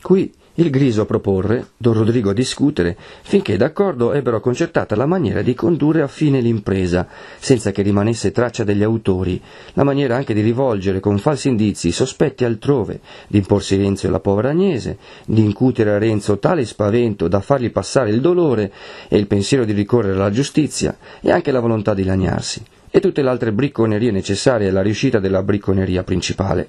Qui 0.00 0.32
il 0.54 0.68
Griso 0.68 1.02
a 1.02 1.06
proporre, 1.06 1.68
Don 1.76 1.94
Rodrigo 1.94 2.30
a 2.30 2.34
discutere, 2.34 2.96
finché 3.22 3.56
d'accordo 3.56 4.12
ebbero 4.12 4.40
concertata 4.40 4.94
la 4.94 5.06
maniera 5.06 5.40
di 5.40 5.54
condurre 5.54 6.02
a 6.02 6.06
fine 6.06 6.40
l'impresa, 6.40 7.06
senza 7.38 7.70
che 7.70 7.80
rimanesse 7.80 8.30
traccia 8.30 8.62
degli 8.62 8.82
autori, 8.82 9.40
la 9.74 9.84
maniera 9.84 10.16
anche 10.16 10.34
di 10.34 10.42
rivolgere 10.42 11.00
con 11.00 11.18
falsi 11.18 11.48
indizi 11.48 11.88
i 11.88 11.92
sospetti 11.92 12.44
altrove, 12.44 13.00
di 13.26 13.38
impor 13.38 13.62
silenzio 13.62 14.08
alla 14.08 14.20
povera 14.20 14.50
Agnese, 14.50 14.98
di 15.24 15.42
incutere 15.42 15.92
a 15.92 15.98
Renzo 15.98 16.38
tale 16.38 16.66
spavento 16.66 17.26
da 17.26 17.40
fargli 17.40 17.70
passare 17.70 18.10
il 18.10 18.20
dolore 18.20 18.70
e 19.08 19.16
il 19.16 19.26
pensiero 19.26 19.64
di 19.64 19.72
ricorrere 19.72 20.14
alla 20.14 20.30
giustizia 20.30 20.96
e 21.22 21.30
anche 21.30 21.52
la 21.52 21.60
volontà 21.60 21.94
di 21.94 22.04
lagnarsi 22.04 22.62
e 22.90 23.00
tutte 23.00 23.22
le 23.22 23.28
altre 23.28 23.52
bricconerie 23.52 24.10
necessarie 24.10 24.68
alla 24.68 24.82
riuscita 24.82 25.18
della 25.18 25.42
bricconeria 25.42 26.02
principale. 26.02 26.68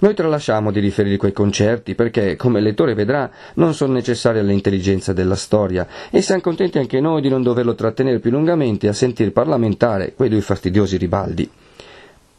Noi 0.00 0.14
tralasciamo 0.14 0.70
di 0.70 0.78
riferire 0.78 1.16
quei 1.16 1.32
concerti 1.32 1.96
perché, 1.96 2.36
come 2.36 2.58
il 2.58 2.64
lettore 2.64 2.94
vedrà, 2.94 3.28
non 3.54 3.74
sono 3.74 3.94
necessari 3.94 4.38
all'intelligenza 4.38 5.12
della 5.12 5.34
storia 5.34 5.88
e 6.10 6.22
siamo 6.22 6.40
contenti 6.40 6.78
anche 6.78 7.00
noi 7.00 7.20
di 7.20 7.28
non 7.28 7.42
doverlo 7.42 7.74
trattenere 7.74 8.20
più 8.20 8.30
lungamente 8.30 8.86
a 8.86 8.92
sentir 8.92 9.32
parlamentare 9.32 10.12
quei 10.14 10.28
due 10.28 10.40
fastidiosi 10.40 10.96
ribaldi. 10.96 11.50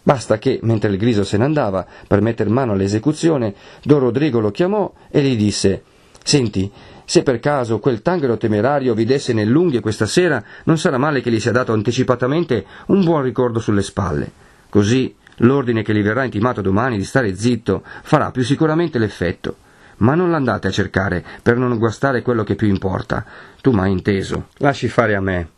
Basta 0.01 0.37
che, 0.37 0.59
mentre 0.63 0.89
il 0.89 0.97
griso 0.97 1.25
se 1.25 1.35
ne 1.35 1.43
andava 1.43 1.85
per 2.07 2.21
metter 2.21 2.47
mano 2.47 2.71
all'esecuzione, 2.71 3.53
Don 3.83 3.99
Rodrigo 3.99 4.39
lo 4.39 4.51
chiamò 4.51 4.89
e 5.09 5.21
gli 5.21 5.35
disse 5.35 5.83
Senti, 6.23 6.71
se 7.09 7.23
per 7.23 7.39
caso 7.39 7.79
quel 7.79 8.03
tanghero 8.03 8.37
temerario 8.37 8.93
vi 8.93 9.03
desse 9.03 9.33
nell'unghie 9.33 9.79
questa 9.79 10.05
sera, 10.05 10.43
non 10.65 10.77
sarà 10.77 10.99
male 10.99 11.21
che 11.21 11.31
gli 11.31 11.39
sia 11.39 11.51
dato 11.51 11.73
anticipatamente 11.73 12.63
un 12.89 13.03
buon 13.03 13.23
ricordo 13.23 13.59
sulle 13.59 13.81
spalle. 13.81 14.31
Così 14.69 15.15
l'ordine 15.37 15.81
che 15.81 15.91
gli 15.95 16.03
verrà 16.03 16.23
intimato 16.23 16.61
domani 16.61 16.97
di 16.97 17.03
stare 17.03 17.35
zitto 17.35 17.81
farà 18.03 18.29
più 18.29 18.43
sicuramente 18.43 18.99
l'effetto. 18.99 19.55
Ma 19.97 20.13
non 20.13 20.29
l'andate 20.29 20.67
a 20.67 20.71
cercare 20.71 21.25
per 21.41 21.57
non 21.57 21.75
guastare 21.79 22.21
quello 22.21 22.43
che 22.43 22.53
più 22.53 22.67
importa. 22.67 23.25
Tu 23.59 23.71
m'hai 23.71 23.89
inteso. 23.89 24.49
Lasci 24.57 24.87
fare 24.87 25.15
a 25.15 25.19
me, 25.19 25.49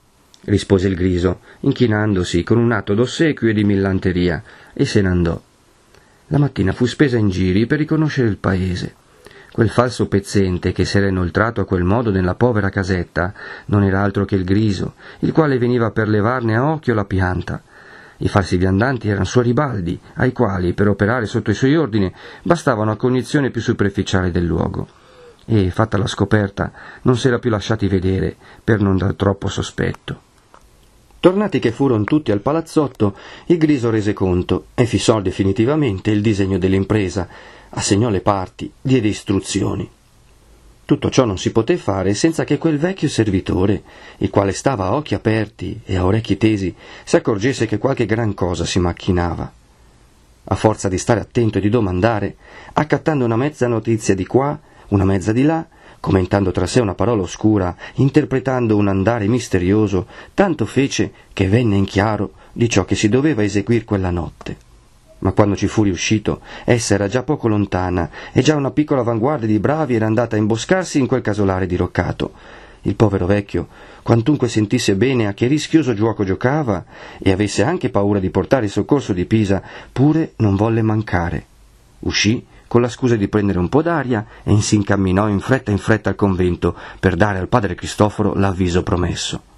rispose 0.45 0.87
il 0.87 0.95
griso, 0.95 1.41
inchinandosi 1.59 2.43
con 2.43 2.59
un 2.59 2.71
atto 2.71 2.93
d'ossequio 2.93 3.49
e 3.49 3.53
di 3.53 3.65
millanteria, 3.65 4.41
e 4.71 4.85
se 4.85 5.01
ne 5.01 5.09
andò. 5.09 5.41
La 6.27 6.37
mattina 6.37 6.71
fu 6.71 6.85
spesa 6.85 7.17
in 7.17 7.27
giri 7.27 7.65
per 7.65 7.79
riconoscere 7.79 8.29
il 8.29 8.37
paese. 8.37 8.99
Quel 9.53 9.69
falso 9.69 10.07
pezzente 10.07 10.71
che 10.71 10.85
s'era 10.85 11.09
inoltrato 11.09 11.59
a 11.59 11.65
quel 11.65 11.83
modo 11.83 12.09
nella 12.09 12.35
povera 12.35 12.69
casetta 12.69 13.33
non 13.65 13.83
era 13.83 14.01
altro 14.01 14.23
che 14.23 14.35
il 14.35 14.45
griso, 14.45 14.93
il 15.19 15.33
quale 15.33 15.57
veniva 15.57 15.91
per 15.91 16.07
levarne 16.07 16.55
a 16.55 16.71
occhio 16.71 16.93
la 16.93 17.03
pianta. 17.03 17.61
I 18.19 18.29
falsi 18.29 18.55
viandanti 18.55 19.09
erano 19.09 19.25
suoi 19.25 19.43
ribaldi, 19.43 19.99
ai 20.15 20.31
quali, 20.31 20.71
per 20.71 20.87
operare 20.87 21.25
sotto 21.25 21.51
i 21.51 21.53
suoi 21.53 21.75
ordini, 21.75 22.09
bastava 22.43 22.81
una 22.81 22.95
cognizione 22.95 23.49
più 23.49 23.59
superficiale 23.59 24.31
del 24.31 24.45
luogo. 24.45 24.87
E, 25.43 25.69
fatta 25.69 25.97
la 25.97 26.07
scoperta, 26.07 26.71
non 27.01 27.17
s'era 27.17 27.37
più 27.37 27.49
lasciati 27.49 27.87
vedere, 27.87 28.37
per 28.63 28.79
non 28.79 28.95
dar 28.95 29.15
troppo 29.15 29.49
sospetto. 29.49 30.21
Tornati 31.19 31.59
che 31.59 31.71
furono 31.71 32.05
tutti 32.05 32.31
al 32.31 32.39
palazzotto, 32.39 33.17
il 33.47 33.57
Griso 33.57 33.89
rese 33.89 34.13
conto 34.13 34.67
e 34.75 34.85
fissò 34.85 35.19
definitivamente 35.19 36.09
il 36.09 36.21
disegno 36.21 36.57
dell'impresa, 36.57 37.27
assegnò 37.71 38.09
le 38.09 38.21
parti, 38.21 38.71
diede 38.81 39.07
istruzioni. 39.07 39.89
Tutto 40.83 41.09
ciò 41.09 41.23
non 41.23 41.37
si 41.37 41.51
poté 41.51 41.77
fare 41.77 42.13
senza 42.13 42.43
che 42.43 42.57
quel 42.57 42.77
vecchio 42.77 43.07
servitore, 43.07 43.81
il 44.17 44.29
quale 44.29 44.51
stava 44.51 44.85
a 44.85 44.95
occhi 44.95 45.13
aperti 45.13 45.79
e 45.85 45.95
a 45.95 46.03
orecchi 46.03 46.37
tesi, 46.37 46.75
si 47.03 47.15
accorgesse 47.15 47.65
che 47.65 47.77
qualche 47.77 48.05
gran 48.05 48.33
cosa 48.33 48.65
si 48.65 48.79
macchinava. 48.79 49.53
A 50.43 50.55
forza 50.55 50.89
di 50.89 50.97
stare 50.97 51.21
attento 51.21 51.59
e 51.59 51.61
di 51.61 51.69
domandare, 51.69 52.35
accattando 52.73 53.23
una 53.23 53.37
mezza 53.37 53.67
notizia 53.67 54.15
di 54.15 54.25
qua, 54.25 54.59
una 54.89 55.05
mezza 55.05 55.31
di 55.31 55.43
là, 55.43 55.65
commentando 56.01 56.51
tra 56.51 56.65
sé 56.65 56.81
una 56.81 56.95
parola 56.95 57.21
oscura, 57.21 57.73
interpretando 57.95 58.75
un 58.75 58.89
andare 58.89 59.27
misterioso, 59.27 60.07
tanto 60.33 60.65
fece 60.65 61.13
che 61.31 61.47
venne 61.47 61.77
in 61.77 61.85
chiaro 61.85 62.33
di 62.51 62.67
ciò 62.67 62.83
che 62.83 62.95
si 62.95 63.07
doveva 63.07 63.43
eseguir 63.43 63.85
quella 63.85 64.09
notte 64.09 64.69
ma 65.21 65.31
quando 65.31 65.55
ci 65.55 65.67
fu 65.67 65.83
riuscito, 65.83 66.41
essa 66.63 66.93
era 66.93 67.07
già 67.07 67.23
poco 67.23 67.47
lontana 67.47 68.09
e 68.31 68.41
già 68.41 68.55
una 68.55 68.71
piccola 68.71 69.01
avanguardia 69.01 69.47
di 69.47 69.59
bravi 69.59 69.95
era 69.95 70.05
andata 70.05 70.35
a 70.35 70.39
imboscarsi 70.39 70.99
in 70.99 71.07
quel 71.07 71.21
casolare 71.21 71.65
diroccato. 71.65 72.31
Il 72.83 72.95
povero 72.95 73.27
vecchio, 73.27 73.67
quantunque 74.01 74.47
sentisse 74.47 74.95
bene 74.95 75.27
a 75.27 75.33
che 75.33 75.45
rischioso 75.45 75.93
giuoco 75.93 76.23
giocava 76.23 76.83
e 77.19 77.31
avesse 77.31 77.63
anche 77.63 77.89
paura 77.89 78.19
di 78.19 78.31
portare 78.31 78.65
il 78.65 78.71
soccorso 78.71 79.13
di 79.13 79.25
Pisa, 79.25 79.61
pure 79.91 80.33
non 80.37 80.55
volle 80.55 80.81
mancare. 80.81 81.45
Uscì 81.99 82.43
con 82.67 82.81
la 82.81 82.89
scusa 82.89 83.15
di 83.15 83.27
prendere 83.27 83.59
un 83.59 83.69
po' 83.69 83.81
d'aria 83.81 84.25
e 84.43 84.59
si 84.61 84.75
incamminò 84.75 85.27
in 85.27 85.41
fretta 85.41 85.71
in 85.71 85.77
fretta 85.77 86.09
al 86.09 86.15
convento 86.15 86.75
per 86.99 87.15
dare 87.15 87.37
al 87.37 87.49
padre 87.49 87.75
Cristoforo 87.75 88.33
l'avviso 88.33 88.81
promesso. 88.81 89.50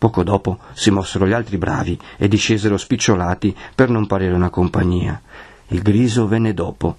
Poco 0.00 0.22
dopo 0.22 0.60
si 0.72 0.90
mossero 0.90 1.26
gli 1.26 1.34
altri 1.34 1.58
bravi 1.58 2.00
e 2.16 2.26
discesero 2.26 2.78
spicciolati 2.78 3.54
per 3.74 3.90
non 3.90 4.06
parere 4.06 4.32
una 4.32 4.48
compagnia. 4.48 5.20
Il 5.68 5.82
griso 5.82 6.26
venne 6.26 6.54
dopo 6.54 6.96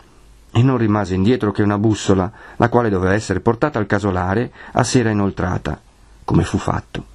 e 0.51 0.61
non 0.61 0.77
rimase 0.77 1.15
indietro 1.15 1.51
che 1.51 1.63
una 1.63 1.79
bussola, 1.79 2.31
la 2.57 2.69
quale 2.69 2.89
doveva 2.89 3.15
essere 3.15 3.39
portata 3.39 3.79
al 3.79 3.87
casolare 3.87 4.51
a 4.73 4.83
sera 4.83 5.09
inoltrata, 5.09 5.81
come 6.23 6.43
fu 6.43 6.59
fatto. 6.59 7.05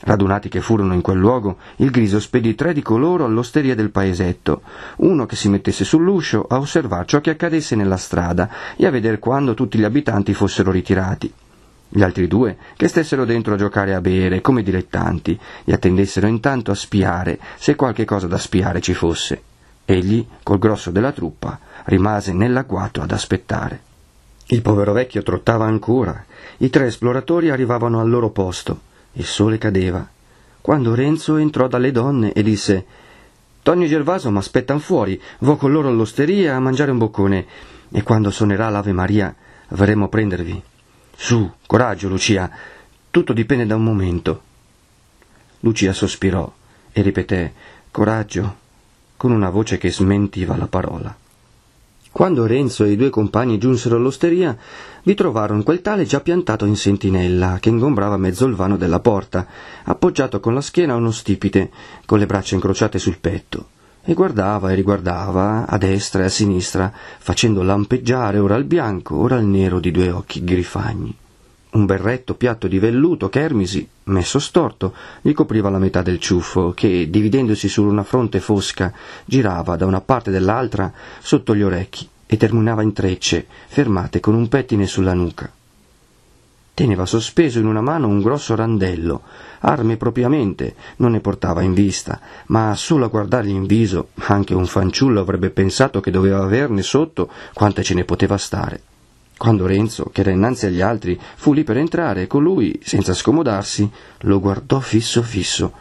Radunati 0.00 0.50
che 0.50 0.60
furono 0.60 0.92
in 0.92 1.00
quel 1.00 1.16
luogo, 1.16 1.56
il 1.76 1.90
griso 1.90 2.20
spedì 2.20 2.54
tre 2.54 2.74
di 2.74 2.82
coloro 2.82 3.24
all'osteria 3.24 3.74
del 3.74 3.88
paesetto, 3.88 4.60
uno 4.96 5.24
che 5.24 5.36
si 5.36 5.48
mettesse 5.48 5.86
sull'uscio 5.86 6.44
a 6.46 6.58
osservar 6.58 7.06
ciò 7.06 7.22
che 7.22 7.30
accadesse 7.30 7.76
nella 7.76 7.96
strada 7.96 8.50
e 8.76 8.84
a 8.84 8.90
vedere 8.90 9.18
quando 9.18 9.54
tutti 9.54 9.78
gli 9.78 9.84
abitanti 9.84 10.34
fossero 10.34 10.70
ritirati. 10.70 11.32
Gli 11.88 12.02
altri 12.02 12.26
due, 12.26 12.56
che 12.76 12.88
stessero 12.88 13.24
dentro 13.24 13.54
a 13.54 13.56
giocare 13.56 13.94
a 13.94 14.00
bere 14.00 14.40
come 14.40 14.62
dilettanti, 14.62 15.38
e 15.64 15.72
attendessero 15.72 16.26
intanto 16.26 16.70
a 16.70 16.74
spiare 16.74 17.38
se 17.56 17.74
qualche 17.74 18.04
cosa 18.04 18.26
da 18.26 18.38
spiare 18.38 18.80
ci 18.80 18.94
fosse. 18.94 19.42
Egli, 19.84 20.26
col 20.42 20.58
grosso 20.58 20.90
della 20.90 21.12
truppa, 21.12 21.58
rimase 21.84 22.32
nell'agguato 22.32 23.00
ad 23.00 23.12
aspettare. 23.12 23.80
Il 24.46 24.62
povero 24.62 24.92
vecchio 24.92 25.22
trottava 25.22 25.64
ancora. 25.64 26.24
I 26.58 26.70
tre 26.70 26.86
esploratori 26.86 27.50
arrivavano 27.50 28.00
al 28.00 28.08
loro 28.08 28.30
posto. 28.30 28.80
Il 29.12 29.24
sole 29.24 29.58
cadeva. 29.58 30.06
Quando 30.60 30.94
Renzo 30.94 31.36
entrò 31.36 31.68
dalle 31.68 31.92
donne 31.92 32.32
e 32.32 32.42
disse 32.42 32.84
Tonio 33.62 33.86
e 33.86 33.88
Gervaso 33.88 34.30
m'aspettan 34.30 34.78
fuori, 34.78 35.20
vo 35.40 35.56
con 35.56 35.72
loro 35.72 35.88
all'osteria 35.88 36.54
a 36.54 36.60
mangiare 36.60 36.90
un 36.90 36.98
boccone, 36.98 37.46
e 37.90 38.02
quando 38.02 38.30
suonerà 38.30 38.68
l'Ave 38.68 38.92
Maria 38.92 39.34
verremo 39.68 40.04
a 40.04 40.08
prendervi. 40.08 40.62
Su, 41.16 41.50
coraggio, 41.66 42.08
Lucia. 42.08 42.50
Tutto 43.10 43.32
dipende 43.32 43.66
da 43.66 43.74
un 43.74 43.82
momento. 43.82 44.42
Lucia 45.60 45.92
sospirò 45.92 46.52
e 46.92 47.02
ripeté 47.02 47.52
coraggio 47.90 48.56
con 49.16 49.32
una 49.32 49.48
voce 49.48 49.78
che 49.78 49.90
smentiva 49.90 50.56
la 50.56 50.66
parola. 50.66 51.16
Quando 52.12 52.46
Renzo 52.46 52.84
e 52.84 52.92
i 52.92 52.96
due 52.96 53.10
compagni 53.10 53.58
giunsero 53.58 53.96
all'osteria, 53.96 54.56
vi 55.02 55.14
trovarono 55.14 55.62
quel 55.62 55.82
tale 55.82 56.04
già 56.04 56.20
piantato 56.20 56.64
in 56.64 56.76
sentinella, 56.76 57.58
che 57.60 57.70
ingombrava 57.70 58.16
mezzo 58.16 58.46
il 58.46 58.54
vano 58.54 58.76
della 58.76 59.00
porta, 59.00 59.46
appoggiato 59.84 60.38
con 60.40 60.54
la 60.54 60.60
schiena 60.60 60.92
a 60.92 60.96
uno 60.96 61.10
stipite, 61.10 61.70
con 62.04 62.18
le 62.18 62.26
braccia 62.26 62.54
incrociate 62.54 62.98
sul 62.98 63.18
petto, 63.18 63.68
e 64.08 64.14
guardava 64.14 64.70
e 64.70 64.76
riguardava 64.76 65.66
a 65.66 65.76
destra 65.78 66.22
e 66.22 66.26
a 66.26 66.28
sinistra, 66.28 66.92
facendo 67.18 67.62
lampeggiare 67.62 68.38
ora 68.38 68.54
il 68.54 68.62
bianco, 68.62 69.16
ora 69.16 69.36
il 69.36 69.46
nero 69.46 69.80
di 69.80 69.90
due 69.90 70.10
occhi 70.10 70.44
grifagni. 70.44 71.12
Un 71.70 71.86
berretto 71.86 72.34
piatto 72.36 72.68
di 72.68 72.78
velluto 72.78 73.28
Kermisi, 73.28 73.86
messo 74.04 74.38
storto, 74.38 74.94
gli 75.20 75.32
copriva 75.32 75.70
la 75.70 75.78
metà 75.78 76.02
del 76.02 76.20
ciuffo, 76.20 76.70
che, 76.70 77.10
dividendosi 77.10 77.68
su 77.68 77.82
una 77.82 78.04
fronte 78.04 78.38
fosca, 78.38 78.92
girava 79.24 79.74
da 79.74 79.86
una 79.86 80.00
parte 80.00 80.30
e 80.30 80.32
dall'altra 80.32 80.92
sotto 81.20 81.56
gli 81.56 81.62
orecchi 81.62 82.08
e 82.26 82.36
terminava 82.36 82.82
in 82.82 82.92
trecce, 82.92 83.44
fermate 83.66 84.20
con 84.20 84.34
un 84.34 84.46
pettine 84.46 84.86
sulla 84.86 85.14
nuca. 85.14 85.50
Teneva 86.76 87.06
sospeso 87.06 87.58
in 87.58 87.64
una 87.64 87.80
mano 87.80 88.06
un 88.06 88.20
grosso 88.20 88.54
randello, 88.54 89.22
arme 89.60 89.96
propriamente 89.96 90.74
non 90.96 91.12
ne 91.12 91.20
portava 91.20 91.62
in 91.62 91.72
vista, 91.72 92.20
ma 92.48 92.74
solo 92.74 93.06
a 93.06 93.08
guardargli 93.08 93.48
in 93.48 93.64
viso 93.64 94.08
anche 94.16 94.52
un 94.52 94.66
fanciullo 94.66 95.22
avrebbe 95.22 95.48
pensato 95.48 96.00
che 96.00 96.10
doveva 96.10 96.42
averne 96.42 96.82
sotto 96.82 97.30
quante 97.54 97.82
ce 97.82 97.94
ne 97.94 98.04
poteva 98.04 98.36
stare. 98.36 98.82
Quando 99.38 99.64
Renzo, 99.64 100.10
che 100.12 100.20
era 100.20 100.32
innanzi 100.32 100.66
agli 100.66 100.82
altri, 100.82 101.18
fu 101.36 101.54
lì 101.54 101.64
per 101.64 101.78
entrare, 101.78 102.26
colui, 102.26 102.78
senza 102.84 103.14
scomodarsi, 103.14 103.90
lo 104.20 104.38
guardò 104.38 104.78
fisso 104.78 105.22
fisso. 105.22 105.72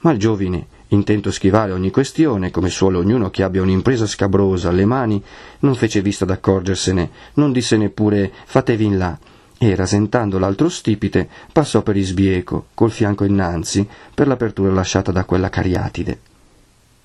Ma 0.00 0.10
il 0.10 0.18
giovine, 0.18 0.66
intento 0.88 1.28
a 1.28 1.32
schivare 1.32 1.70
ogni 1.70 1.92
questione, 1.92 2.50
come 2.50 2.70
suole 2.70 2.96
ognuno 2.96 3.30
che 3.30 3.44
abbia 3.44 3.62
un'impresa 3.62 4.04
scabrosa 4.04 4.70
alle 4.70 4.84
mani, 4.84 5.22
non 5.60 5.76
fece 5.76 6.02
visto 6.02 6.24
ad 6.24 6.30
accorgersene, 6.30 7.10
non 7.34 7.52
disse 7.52 7.76
neppure 7.76 8.32
fatevi 8.46 8.84
in 8.84 8.98
là, 8.98 9.16
e, 9.58 9.74
rasentando 9.74 10.38
l'altro 10.38 10.68
stipite, 10.68 11.28
passò 11.52 11.82
per 11.82 11.96
isbieco, 11.96 12.66
col 12.74 12.90
fianco 12.90 13.24
innanzi, 13.24 13.86
per 14.14 14.26
l'apertura 14.26 14.72
lasciata 14.72 15.12
da 15.12 15.24
quella 15.24 15.48
cariatide. 15.48 16.20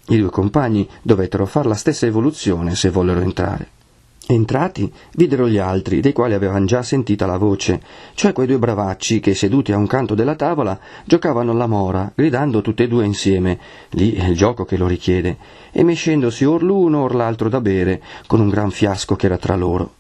I 0.07 0.17
due 0.17 0.29
compagni 0.29 0.89
dovettero 1.01 1.45
far 1.45 1.65
la 1.65 1.75
stessa 1.75 2.05
evoluzione 2.05 2.75
se 2.75 2.89
vollero 2.89 3.19
entrare. 3.19 3.77
Entrati, 4.31 4.91
videro 5.13 5.47
gli 5.47 5.57
altri, 5.57 6.01
dei 6.01 6.13
quali 6.13 6.35
avevano 6.35 6.65
già 6.65 6.83
sentita 6.83 7.25
la 7.25 7.38
voce, 7.38 7.81
cioè 8.13 8.31
quei 8.31 8.45
due 8.45 8.59
bravacci 8.59 9.19
che, 9.19 9.33
seduti 9.33 9.71
a 9.71 9.77
un 9.77 9.88
canto 9.88 10.13
della 10.13 10.35
tavola, 10.35 10.79
giocavano 11.03 11.51
alla 11.51 11.65
mora, 11.65 12.12
gridando 12.13 12.62
tutte 12.62 12.83
e 12.83 12.88
due 12.88 13.05
insieme, 13.05 13.57
lì 13.91 14.13
è 14.13 14.27
il 14.27 14.35
gioco 14.35 14.65
che 14.65 14.77
lo 14.77 14.85
richiede, 14.85 15.38
e 15.71 15.83
mescendosi 15.83 16.45
or 16.45 16.62
l'uno 16.62 17.01
or 17.01 17.15
l'altro 17.15 17.49
da 17.49 17.59
bere, 17.59 18.03
con 18.27 18.39
un 18.39 18.49
gran 18.49 18.69
fiasco 18.69 19.15
che 19.15 19.25
era 19.25 19.38
tra 19.38 19.55
loro. 19.55 19.93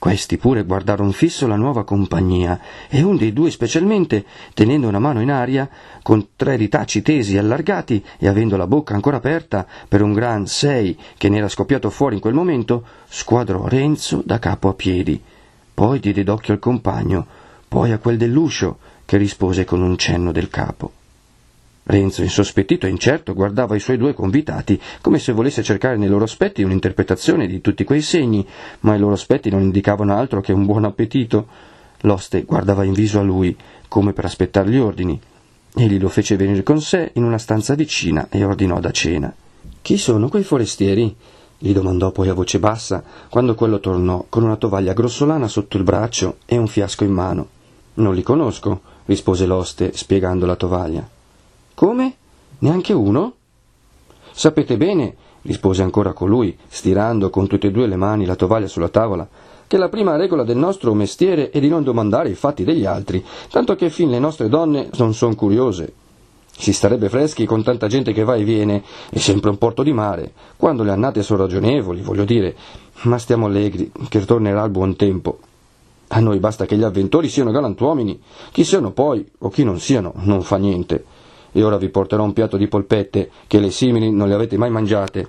Questi 0.00 0.38
pure 0.38 0.64
guardarono 0.64 1.12
fisso 1.12 1.46
la 1.46 1.56
nuova 1.56 1.84
compagnia, 1.84 2.58
e 2.88 3.02
un 3.02 3.18
dei 3.18 3.34
due 3.34 3.50
specialmente, 3.50 4.24
tenendo 4.54 4.88
una 4.88 4.98
mano 4.98 5.20
in 5.20 5.30
aria, 5.30 5.68
con 6.02 6.28
tre 6.36 6.56
ritacci 6.56 7.02
tesi 7.02 7.34
e 7.34 7.38
allargati 7.38 8.02
e 8.18 8.26
avendo 8.26 8.56
la 8.56 8.66
bocca 8.66 8.94
ancora 8.94 9.18
aperta 9.18 9.66
per 9.86 10.00
un 10.00 10.14
gran 10.14 10.46
sei 10.46 10.98
che 11.18 11.28
ne 11.28 11.36
era 11.36 11.50
scoppiato 11.50 11.90
fuori 11.90 12.14
in 12.14 12.22
quel 12.22 12.32
momento, 12.32 12.82
squadrò 13.10 13.68
Renzo 13.68 14.22
da 14.24 14.38
capo 14.38 14.70
a 14.70 14.72
piedi. 14.72 15.22
Poi 15.74 16.00
diede 16.00 16.24
d'occhio 16.24 16.54
al 16.54 16.60
compagno, 16.60 17.26
poi 17.68 17.92
a 17.92 17.98
quel 17.98 18.16
dell'uscio, 18.16 18.78
che 19.04 19.18
rispose 19.18 19.66
con 19.66 19.82
un 19.82 19.98
cenno 19.98 20.32
del 20.32 20.48
capo. 20.48 20.92
Renzo, 21.90 22.22
insospettito 22.22 22.86
e 22.86 22.90
incerto, 22.90 23.34
guardava 23.34 23.74
i 23.74 23.80
suoi 23.80 23.96
due 23.96 24.14
convitati 24.14 24.80
come 25.00 25.18
se 25.18 25.32
volesse 25.32 25.64
cercare 25.64 25.96
nei 25.96 26.08
loro 26.08 26.24
aspetti 26.24 26.62
un'interpretazione 26.62 27.48
di 27.48 27.60
tutti 27.60 27.82
quei 27.82 28.00
segni, 28.00 28.46
ma 28.80 28.94
i 28.94 28.98
loro 28.98 29.14
aspetti 29.14 29.50
non 29.50 29.62
indicavano 29.62 30.16
altro 30.16 30.40
che 30.40 30.52
un 30.52 30.66
buon 30.66 30.84
appetito. 30.84 31.48
L'oste 32.02 32.44
guardava 32.44 32.84
in 32.84 32.92
viso 32.92 33.18
a 33.18 33.22
lui, 33.22 33.56
come 33.88 34.12
per 34.12 34.24
aspettare 34.24 34.70
gli 34.70 34.78
ordini. 34.78 35.20
Egli 35.74 36.00
lo 36.00 36.08
fece 36.08 36.36
venire 36.36 36.62
con 36.62 36.80
sé 36.80 37.10
in 37.14 37.24
una 37.24 37.38
stanza 37.38 37.74
vicina 37.74 38.28
e 38.30 38.44
ordinò 38.44 38.78
da 38.78 38.92
cena. 38.92 39.34
Chi 39.82 39.98
sono 39.98 40.28
quei 40.28 40.44
forestieri? 40.44 41.14
gli 41.62 41.72
domandò 41.72 42.10
poi 42.10 42.30
a 42.30 42.34
voce 42.34 42.58
bassa, 42.58 43.02
quando 43.28 43.54
quello 43.54 43.80
tornò 43.80 44.24
con 44.30 44.44
una 44.44 44.56
tovaglia 44.56 44.94
grossolana 44.94 45.46
sotto 45.46 45.76
il 45.76 45.82
braccio 45.82 46.36
e 46.46 46.56
un 46.56 46.66
fiasco 46.66 47.04
in 47.04 47.12
mano. 47.12 47.48
Non 47.94 48.14
li 48.14 48.22
conosco, 48.22 48.80
rispose 49.04 49.44
l'oste, 49.44 49.92
spiegando 49.94 50.46
la 50.46 50.56
tovaglia. 50.56 51.06
Come? 51.80 52.14
Neanche 52.58 52.92
uno? 52.92 53.32
Sapete 54.32 54.76
bene, 54.76 55.16
rispose 55.40 55.80
ancora 55.80 56.12
colui, 56.12 56.54
stirando 56.68 57.30
con 57.30 57.46
tutte 57.46 57.68
e 57.68 57.70
due 57.70 57.86
le 57.86 57.96
mani 57.96 58.26
la 58.26 58.36
tovaglia 58.36 58.66
sulla 58.66 58.90
tavola, 58.90 59.26
che 59.66 59.78
la 59.78 59.88
prima 59.88 60.16
regola 60.16 60.44
del 60.44 60.58
nostro 60.58 60.92
mestiere 60.92 61.48
è 61.48 61.58
di 61.58 61.70
non 61.70 61.82
domandare 61.82 62.28
i 62.28 62.34
fatti 62.34 62.64
degli 62.64 62.84
altri, 62.84 63.24
tanto 63.50 63.76
che 63.76 63.88
fin 63.88 64.10
le 64.10 64.18
nostre 64.18 64.50
donne 64.50 64.90
non 64.98 65.14
son 65.14 65.34
curiose. 65.34 65.90
Si 66.50 66.74
starebbe 66.74 67.08
freschi 67.08 67.46
con 67.46 67.62
tanta 67.62 67.86
gente 67.86 68.12
che 68.12 68.24
va 68.24 68.34
e 68.34 68.44
viene, 68.44 68.82
è 69.08 69.16
sempre 69.16 69.48
un 69.48 69.56
porto 69.56 69.82
di 69.82 69.94
mare, 69.94 70.34
quando 70.58 70.82
le 70.82 70.90
annate 70.90 71.22
sono 71.22 71.44
ragionevoli, 71.44 72.02
voglio 72.02 72.26
dire, 72.26 72.54
ma 73.04 73.16
stiamo 73.16 73.46
allegri, 73.46 73.90
che 74.10 74.22
tornerà 74.26 74.62
il 74.64 74.70
buon 74.70 74.96
tempo. 74.96 75.38
A 76.08 76.20
noi 76.20 76.40
basta 76.40 76.66
che 76.66 76.76
gli 76.76 76.82
avventori 76.82 77.30
siano 77.30 77.50
galantuomini, 77.50 78.20
chi 78.52 78.64
siano 78.64 78.90
poi 78.90 79.26
o 79.38 79.48
chi 79.48 79.64
non 79.64 79.80
siano 79.80 80.12
non 80.16 80.42
fa 80.42 80.58
niente. 80.58 81.04
E 81.52 81.62
ora 81.62 81.76
vi 81.76 81.88
porterò 81.88 82.22
un 82.22 82.32
piatto 82.32 82.56
di 82.56 82.68
polpette, 82.68 83.30
che 83.46 83.58
le 83.58 83.70
simili 83.70 84.10
non 84.10 84.28
le 84.28 84.34
avete 84.34 84.56
mai 84.56 84.70
mangiate. 84.70 85.26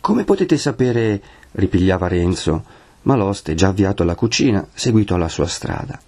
Come 0.00 0.24
potete 0.24 0.58
sapere, 0.58 1.22
ripigliava 1.52 2.08
Renzo, 2.08 2.64
ma 3.02 3.16
l'oste, 3.16 3.54
già 3.54 3.68
avviato 3.68 4.02
alla 4.02 4.14
cucina, 4.14 4.66
seguito 4.72 5.14
alla 5.14 5.28
sua 5.28 5.46
strada. 5.46 5.98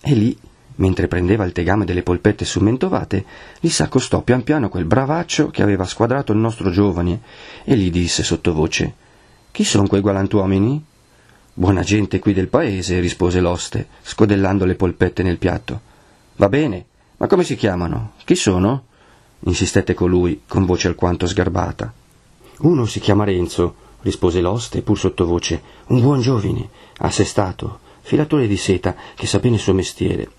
E 0.00 0.14
lì, 0.14 0.36
mentre 0.76 1.08
prendeva 1.08 1.44
il 1.44 1.52
tegame 1.52 1.84
delle 1.84 2.02
polpette 2.02 2.44
sumentovate, 2.44 3.24
gli 3.60 3.68
s'accostò 3.68 4.22
pian 4.22 4.42
piano 4.42 4.68
quel 4.68 4.84
bravaccio 4.84 5.48
che 5.48 5.62
aveva 5.62 5.84
squadrato 5.84 6.32
il 6.32 6.38
nostro 6.38 6.70
giovane 6.70 7.20
e 7.64 7.76
gli 7.76 7.90
disse 7.90 8.22
sottovoce 8.22 8.94
Chi 9.50 9.64
sono 9.64 9.86
quei 9.86 10.02
galantuomini? 10.02 10.84
Buona 11.56 11.82
gente 11.82 12.18
qui 12.18 12.32
del 12.32 12.48
paese, 12.48 12.98
rispose 12.98 13.40
l'oste, 13.40 13.86
scodellando 14.02 14.64
le 14.64 14.74
polpette 14.74 15.22
nel 15.22 15.38
piatto. 15.38 15.80
Va 16.36 16.48
bene, 16.48 16.84
ma 17.24 17.30
come 17.30 17.44
si 17.44 17.56
chiamano? 17.56 18.12
Chi 18.24 18.34
sono? 18.34 18.84
insistette 19.46 19.94
colui, 19.94 20.42
con 20.46 20.66
voce 20.66 20.88
alquanto 20.88 21.26
sgarbata. 21.26 21.90
Uno 22.58 22.84
si 22.84 23.00
chiama 23.00 23.24
Renzo, 23.24 23.74
rispose 24.02 24.42
l'oste, 24.42 24.82
pur 24.82 24.98
sottovoce, 24.98 25.62
un 25.86 26.02
buon 26.02 26.20
giovine, 26.20 26.68
assestato, 26.98 27.78
filatore 28.02 28.46
di 28.46 28.58
seta, 28.58 28.94
che 29.14 29.26
sa 29.26 29.38
bene 29.38 29.54
il 29.54 29.62
suo 29.62 29.72
mestiere. 29.72 30.30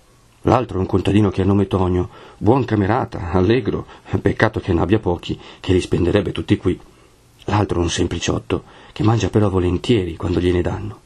L'altro 0.42 0.76
è 0.78 0.80
un 0.80 0.86
contadino 0.86 1.28
che 1.28 1.42
ha 1.42 1.44
nome 1.44 1.66
Tonio, 1.66 2.08
buon 2.38 2.64
camerata, 2.64 3.32
allegro, 3.32 3.86
peccato 4.22 4.60
che 4.60 4.72
ne 4.72 4.80
abbia 4.80 5.00
pochi, 5.00 5.36
che 5.58 5.72
li 5.72 5.80
spenderebbe 5.80 6.30
tutti 6.30 6.56
qui. 6.56 6.78
L'altro 7.46 7.80
è 7.80 7.82
un 7.82 7.90
sempliciotto, 7.90 8.62
che 8.92 9.02
mangia 9.02 9.28
però 9.28 9.50
volentieri 9.50 10.14
quando 10.14 10.38
gliene 10.38 10.62
danno 10.62 11.00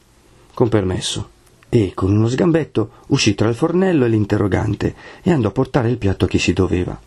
con 0.53 0.69
permesso. 0.69 1.39
E 1.73 1.93
con 1.93 2.11
uno 2.11 2.27
sgambetto 2.27 2.89
uscì 3.07 3.33
tra 3.33 3.47
il 3.47 3.55
fornello 3.55 4.03
e 4.03 4.09
l'interrogante 4.09 4.93
e 5.21 5.31
andò 5.31 5.47
a 5.47 5.51
portare 5.51 5.89
il 5.89 5.97
piatto 5.97 6.25
a 6.25 6.27
chi 6.27 6.37
si 6.37 6.51
doveva. 6.51 6.99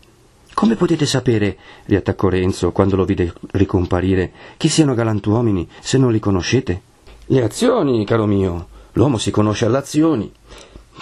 Come 0.55 0.75
potete 0.75 1.05
sapere, 1.05 1.55
riattaccò 1.85 2.29
Renzo 2.29 2.71
quando 2.71 2.95
lo 2.95 3.05
vide 3.05 3.31
ricomparire, 3.51 4.31
che 4.57 4.67
siano 4.67 4.95
galantuomini 4.95 5.69
se 5.79 5.99
non 5.99 6.11
li 6.11 6.17
conoscete? 6.17 6.81
Le 7.27 7.43
azioni, 7.43 8.03
caro 8.05 8.25
mio. 8.25 8.69
L'uomo 8.93 9.19
si 9.19 9.29
conosce 9.29 9.65
alle 9.65 9.77
azioni. 9.77 10.31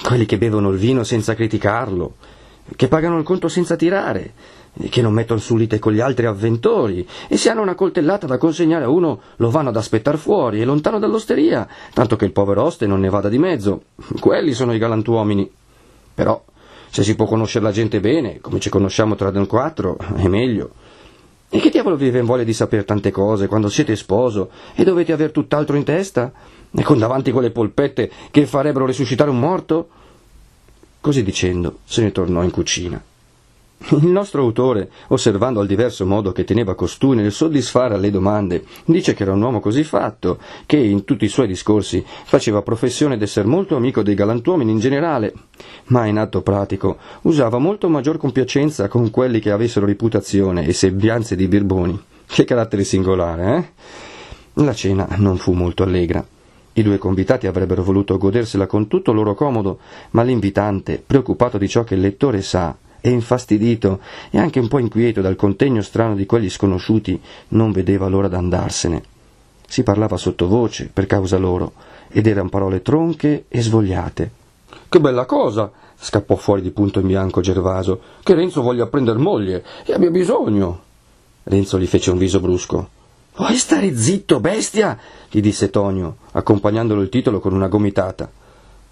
Quelli 0.01 0.25
che 0.25 0.37
bevono 0.37 0.69
il 0.69 0.77
vino 0.77 1.05
senza 1.05 1.33
criticarlo, 1.33 2.15
che 2.75 2.89
pagano 2.89 3.17
il 3.17 3.23
conto 3.23 3.47
senza 3.47 3.77
tirare, 3.77 4.33
che 4.89 5.01
non 5.01 5.13
mettono 5.13 5.39
su 5.39 5.55
lite 5.55 5.79
con 5.79 5.93
gli 5.93 5.99
altri 5.99 6.25
avventori, 6.25 7.07
e 7.27 7.37
se 7.37 7.49
hanno 7.49 7.61
una 7.61 7.75
coltellata 7.75 8.25
da 8.25 8.37
consegnare 8.37 8.85
a 8.85 8.89
uno 8.89 9.21
lo 9.37 9.49
vanno 9.49 9.69
ad 9.69 9.77
aspettar 9.77 10.17
fuori 10.17 10.61
e 10.61 10.65
lontano 10.65 10.99
dall'osteria, 10.99 11.67
tanto 11.93 12.15
che 12.15 12.25
il 12.25 12.31
povero 12.31 12.63
oste 12.63 12.87
non 12.87 12.99
ne 12.99 13.09
vada 13.09 13.29
di 13.29 13.37
mezzo. 13.37 13.83
Quelli 14.19 14.53
sono 14.53 14.73
i 14.73 14.79
galantuomini. 14.79 15.49
Però, 16.15 16.43
se 16.89 17.03
si 17.03 17.15
può 17.15 17.25
conoscere 17.25 17.65
la 17.65 17.71
gente 17.71 17.99
bene, 17.99 18.39
come 18.39 18.59
ci 18.59 18.69
conosciamo 18.69 19.15
tra 19.15 19.31
noi 19.31 19.47
quattro, 19.47 19.97
è 20.15 20.27
meglio. 20.27 20.71
E 21.49 21.59
che 21.59 21.69
diavolo 21.69 21.95
vi 21.95 22.09
voglia 22.21 22.43
di 22.43 22.53
sapere 22.53 22.83
tante 22.83 23.11
cose 23.11 23.45
quando 23.45 23.69
siete 23.69 23.95
sposo 23.95 24.49
e 24.73 24.83
dovete 24.83 25.11
aver 25.11 25.31
tutt'altro 25.31 25.75
in 25.75 25.83
testa? 25.83 26.31
E 26.75 26.81
con 26.81 26.97
davanti 26.97 27.31
quelle 27.31 27.51
polpette 27.51 28.09
che 28.31 28.47
farebbero 28.47 28.87
risuscitare 28.87 29.29
un 29.29 29.39
morto? 29.39 29.87
Così 30.99 31.21
dicendo, 31.21 31.77
se 31.83 32.01
ne 32.01 32.11
tornò 32.11 32.41
in 32.41 32.49
cucina. 32.49 32.99
Il 33.89 34.07
nostro 34.07 34.41
autore, 34.41 34.89
osservando 35.09 35.59
al 35.59 35.67
diverso 35.67 36.05
modo 36.05 36.31
che 36.31 36.45
teneva 36.45 36.73
costui 36.73 37.17
nel 37.17 37.33
soddisfare 37.33 37.95
alle 37.95 38.11
domande, 38.11 38.63
dice 38.85 39.13
che 39.13 39.23
era 39.23 39.33
un 39.33 39.41
uomo 39.41 39.59
così 39.59 39.83
fatto, 39.83 40.39
che 40.65 40.77
in 40.77 41.03
tutti 41.03 41.25
i 41.25 41.29
suoi 41.29 41.47
discorsi 41.47 42.03
faceva 42.05 42.61
professione 42.61 43.17
d'essere 43.17 43.45
molto 43.45 43.75
amico 43.75 44.01
dei 44.01 44.15
galantuomini 44.15 44.71
in 44.71 44.79
generale, 44.79 45.33
ma 45.87 46.05
in 46.05 46.17
atto 46.17 46.41
pratico 46.41 46.97
usava 47.23 47.57
molto 47.57 47.89
maggior 47.89 48.17
compiacenza 48.17 48.87
con 48.87 49.09
quelli 49.09 49.41
che 49.41 49.51
avessero 49.51 49.85
reputazione 49.85 50.65
e 50.65 50.71
sembianze 50.71 51.35
di 51.35 51.47
birboni. 51.49 52.01
Che 52.25 52.45
carattere 52.45 52.85
singolare, 52.85 53.57
eh? 53.57 54.63
La 54.63 54.73
cena 54.73 55.07
non 55.17 55.37
fu 55.37 55.51
molto 55.51 55.83
allegra. 55.83 56.25
I 56.75 56.81
due 56.81 56.97
convitati 56.97 57.47
avrebbero 57.47 57.83
voluto 57.83 58.17
godersela 58.17 58.65
con 58.65 58.87
tutto 58.87 59.11
loro 59.11 59.35
comodo, 59.35 59.79
ma 60.11 60.23
l'invitante, 60.23 61.03
preoccupato 61.05 61.57
di 61.57 61.67
ciò 61.67 61.83
che 61.83 61.95
il 61.95 62.01
lettore 62.01 62.41
sa, 62.41 62.75
e 63.05 63.09
infastidito 63.09 63.99
e 64.29 64.37
anche 64.37 64.61
un 64.61 64.69
po' 64.69 64.79
inquieto 64.79 65.19
dal 65.19 65.35
contegno 65.35 65.81
strano 65.81 66.15
di 66.15 66.25
quegli 66.25 66.49
sconosciuti, 66.49 67.19
non 67.49 67.73
vedeva 67.73 68.07
l'ora 68.07 68.29
d'andarsene. 68.29 69.03
Si 69.67 69.83
parlava 69.83 70.15
sottovoce 70.15 70.89
per 70.93 71.05
causa 71.05 71.37
loro, 71.37 71.73
ed 72.07 72.27
eran 72.27 72.47
parole 72.47 72.81
tronche 72.81 73.43
e 73.49 73.61
svogliate. 73.61 74.31
Che 74.87 74.99
bella 75.01 75.25
cosa! 75.25 75.69
scappò 75.97 76.35
fuori 76.35 76.61
di 76.61 76.71
punto 76.71 77.01
in 77.01 77.07
bianco 77.07 77.41
Gervaso, 77.41 77.99
che 78.23 78.35
Renzo 78.35 78.61
voglia 78.61 78.87
prender 78.87 79.17
moglie 79.17 79.65
e 79.83 79.91
abbia 79.91 80.09
bisogno. 80.09 80.81
Renzo 81.43 81.77
gli 81.77 81.87
fece 81.87 82.09
un 82.09 82.17
viso 82.17 82.39
brusco. 82.39 82.87
Vuoi 83.35 83.57
stare 83.57 83.97
zitto, 83.97 84.39
bestia? 84.39 84.97
gli 85.29 85.41
disse 85.41 85.69
Tonio, 85.69 86.17
accompagnandolo 86.31 87.01
il 87.01 87.09
titolo 87.09 87.41
con 87.41 87.53
una 87.53 87.67
gomitata. 87.67 88.31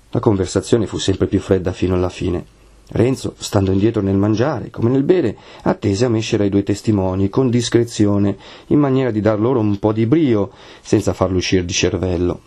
La 0.10 0.19
conversazione 0.19 0.86
fu 0.86 0.97
sempre 0.97 1.28
più 1.28 1.39
fredda 1.39 1.71
fino 1.71 1.95
alla 1.95 2.10
fine. 2.10 2.60
Renzo, 2.93 3.36
stando 3.38 3.71
indietro 3.71 4.01
nel 4.01 4.17
mangiare 4.17 4.69
come 4.69 4.89
nel 4.89 5.04
bere, 5.04 5.38
attese 5.63 6.04
a 6.04 6.10
mescere 6.10 6.43
ai 6.43 6.49
due 6.49 6.63
testimoni 6.63 7.30
con 7.30 7.49
discrezione, 7.49 8.38
in 8.67 8.80
maniera 8.80 9.12
di 9.12 9.21
dar 9.21 9.39
loro 9.39 9.62
un 9.62 9.80
po' 9.80 9.93
di 9.93 10.06
brio, 10.06 10.51
senza 10.82 11.13
farlo 11.13 11.38
uscire 11.38 11.63
di 11.63 11.71
cervello. 11.71 12.41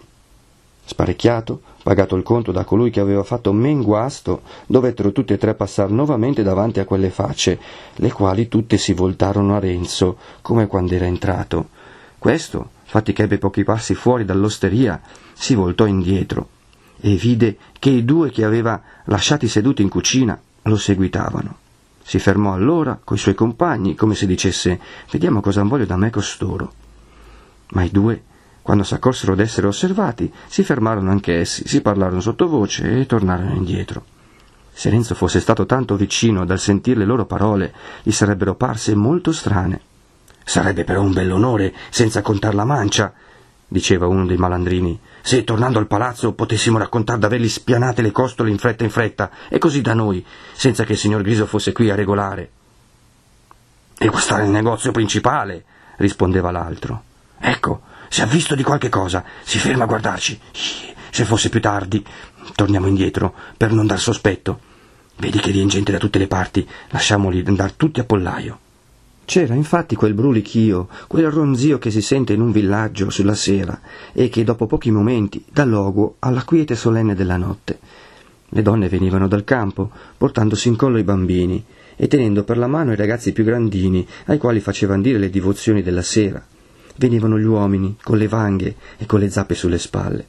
Sparecchiato, 0.84 1.62
pagato 1.82 2.14
il 2.14 2.22
conto 2.22 2.52
da 2.52 2.64
colui 2.64 2.90
che 2.90 3.00
aveva 3.00 3.22
fatto 3.22 3.54
men 3.54 3.82
guasto, 3.82 4.42
dovettero 4.66 5.12
tutti 5.12 5.32
e 5.32 5.38
tre 5.38 5.54
passare 5.54 5.90
nuovamente 5.90 6.42
davanti 6.42 6.78
a 6.78 6.84
quelle 6.84 7.08
facce, 7.08 7.58
le 7.94 8.12
quali 8.12 8.46
tutte 8.48 8.76
si 8.76 8.92
voltarono 8.92 9.56
a 9.56 9.60
Renzo, 9.60 10.18
come 10.42 10.66
quando 10.66 10.92
era 10.92 11.06
entrato. 11.06 11.68
Questo, 12.18 12.68
fatti 12.84 13.14
che 13.14 13.22
ebbe 13.22 13.38
pochi 13.38 13.64
passi 13.64 13.94
fuori 13.94 14.26
dall'osteria, 14.26 15.00
si 15.32 15.54
voltò 15.54 15.86
indietro 15.86 16.48
e 17.06 17.16
vide 17.16 17.58
che 17.78 17.90
i 17.90 18.02
due 18.02 18.30
che 18.30 18.44
aveva 18.44 18.80
lasciati 19.04 19.46
seduti 19.46 19.82
in 19.82 19.90
cucina 19.90 20.40
lo 20.62 20.76
seguitavano. 20.78 21.58
Si 22.02 22.18
fermò 22.18 22.54
allora 22.54 22.98
coi 23.04 23.18
suoi 23.18 23.34
compagni, 23.34 23.94
come 23.94 24.14
se 24.14 24.24
dicesse 24.24 24.80
vediamo 25.10 25.42
cosa 25.42 25.62
voglio 25.64 25.84
da 25.84 25.98
me 25.98 26.08
costoro. 26.08 26.72
Ma 27.72 27.82
i 27.82 27.90
due, 27.90 28.22
quando 28.62 28.84
s'accorsero 28.84 29.34
d'essere 29.34 29.66
osservati, 29.66 30.32
si 30.46 30.64
fermarono 30.64 31.10
anche 31.10 31.36
essi, 31.40 31.68
si 31.68 31.82
parlarono 31.82 32.22
sottovoce 32.22 33.00
e 33.00 33.04
tornarono 33.04 33.54
indietro. 33.54 34.06
Se 34.72 34.88
Renzo 34.88 35.14
fosse 35.14 35.40
stato 35.40 35.66
tanto 35.66 35.96
vicino 35.96 36.46
dal 36.46 36.58
sentir 36.58 36.96
le 36.96 37.04
loro 37.04 37.26
parole, 37.26 37.74
gli 38.02 38.12
sarebbero 38.12 38.54
parse 38.54 38.94
molto 38.94 39.30
strane. 39.30 39.78
Sarebbe 40.42 40.84
però 40.84 41.02
un 41.02 41.12
bell'onore, 41.12 41.74
senza 41.90 42.22
contar 42.22 42.54
la 42.54 42.64
mancia, 42.64 43.12
diceva 43.68 44.06
uno 44.06 44.24
dei 44.24 44.38
malandrini, 44.38 44.98
se 45.26 45.42
tornando 45.42 45.78
al 45.78 45.86
palazzo 45.86 46.34
potessimo 46.34 46.76
raccontare 46.76 47.18
d'avergli 47.18 47.48
spianate 47.48 48.02
le 48.02 48.12
costole 48.12 48.50
in 48.50 48.58
fretta 48.58 48.84
in 48.84 48.90
fretta, 48.90 49.30
e 49.48 49.56
così 49.56 49.80
da 49.80 49.94
noi, 49.94 50.22
senza 50.52 50.84
che 50.84 50.92
il 50.92 50.98
signor 50.98 51.22
Griso 51.22 51.46
fosse 51.46 51.72
qui 51.72 51.88
a 51.88 51.94
regolare. 51.94 52.50
E 53.96 54.06
guastare 54.08 54.44
il 54.44 54.50
negozio 54.50 54.92
principale, 54.92 55.64
rispondeva 55.96 56.50
l'altro. 56.50 57.04
Ecco, 57.38 57.84
si 58.10 58.20
è 58.20 58.26
visto 58.26 58.54
di 58.54 58.62
qualche 58.62 58.90
cosa, 58.90 59.24
si 59.44 59.58
ferma 59.58 59.84
a 59.84 59.86
guardarci. 59.86 60.38
Se 61.08 61.24
fosse 61.24 61.48
più 61.48 61.62
tardi, 61.62 62.04
torniamo 62.54 62.86
indietro, 62.86 63.32
per 63.56 63.72
non 63.72 63.86
dar 63.86 63.98
sospetto. 63.98 64.60
Vedi 65.16 65.38
che 65.38 65.52
viene 65.52 65.70
gente 65.70 65.90
da 65.90 65.96
tutte 65.96 66.18
le 66.18 66.26
parti, 66.26 66.68
lasciamoli 66.90 67.42
andare 67.46 67.76
tutti 67.76 67.98
a 67.98 68.04
pollaio. 68.04 68.58
C'era 69.24 69.54
infatti 69.54 69.96
quel 69.96 70.12
brulichio, 70.12 70.88
quel 71.06 71.30
ronzio 71.30 71.78
che 71.78 71.90
si 71.90 72.02
sente 72.02 72.34
in 72.34 72.42
un 72.42 72.52
villaggio 72.52 73.08
sulla 73.08 73.34
sera 73.34 73.80
e 74.12 74.28
che 74.28 74.44
dopo 74.44 74.66
pochi 74.66 74.90
momenti 74.90 75.42
dà 75.50 75.64
luogo 75.64 76.16
alla 76.18 76.42
quiete 76.42 76.76
solenne 76.76 77.14
della 77.14 77.38
notte. 77.38 77.78
Le 78.50 78.62
donne 78.62 78.88
venivano 78.88 79.26
dal 79.26 79.44
campo, 79.44 79.90
portandosi 80.16 80.68
in 80.68 80.76
collo 80.76 80.98
i 80.98 81.04
bambini 81.04 81.64
e 81.96 82.06
tenendo 82.06 82.44
per 82.44 82.58
la 82.58 82.66
mano 82.66 82.92
i 82.92 82.96
ragazzi 82.96 83.32
più 83.32 83.44
grandini, 83.44 84.06
ai 84.26 84.38
quali 84.38 84.60
facevano 84.60 85.02
dire 85.02 85.18
le 85.18 85.30
divozioni 85.30 85.82
della 85.82 86.02
sera. 86.02 86.44
Venivano 86.96 87.38
gli 87.38 87.44
uomini, 87.44 87.96
con 88.02 88.18
le 88.18 88.28
vanghe 88.28 88.76
e 88.98 89.06
con 89.06 89.20
le 89.20 89.30
zappe 89.30 89.54
sulle 89.54 89.78
spalle. 89.78 90.26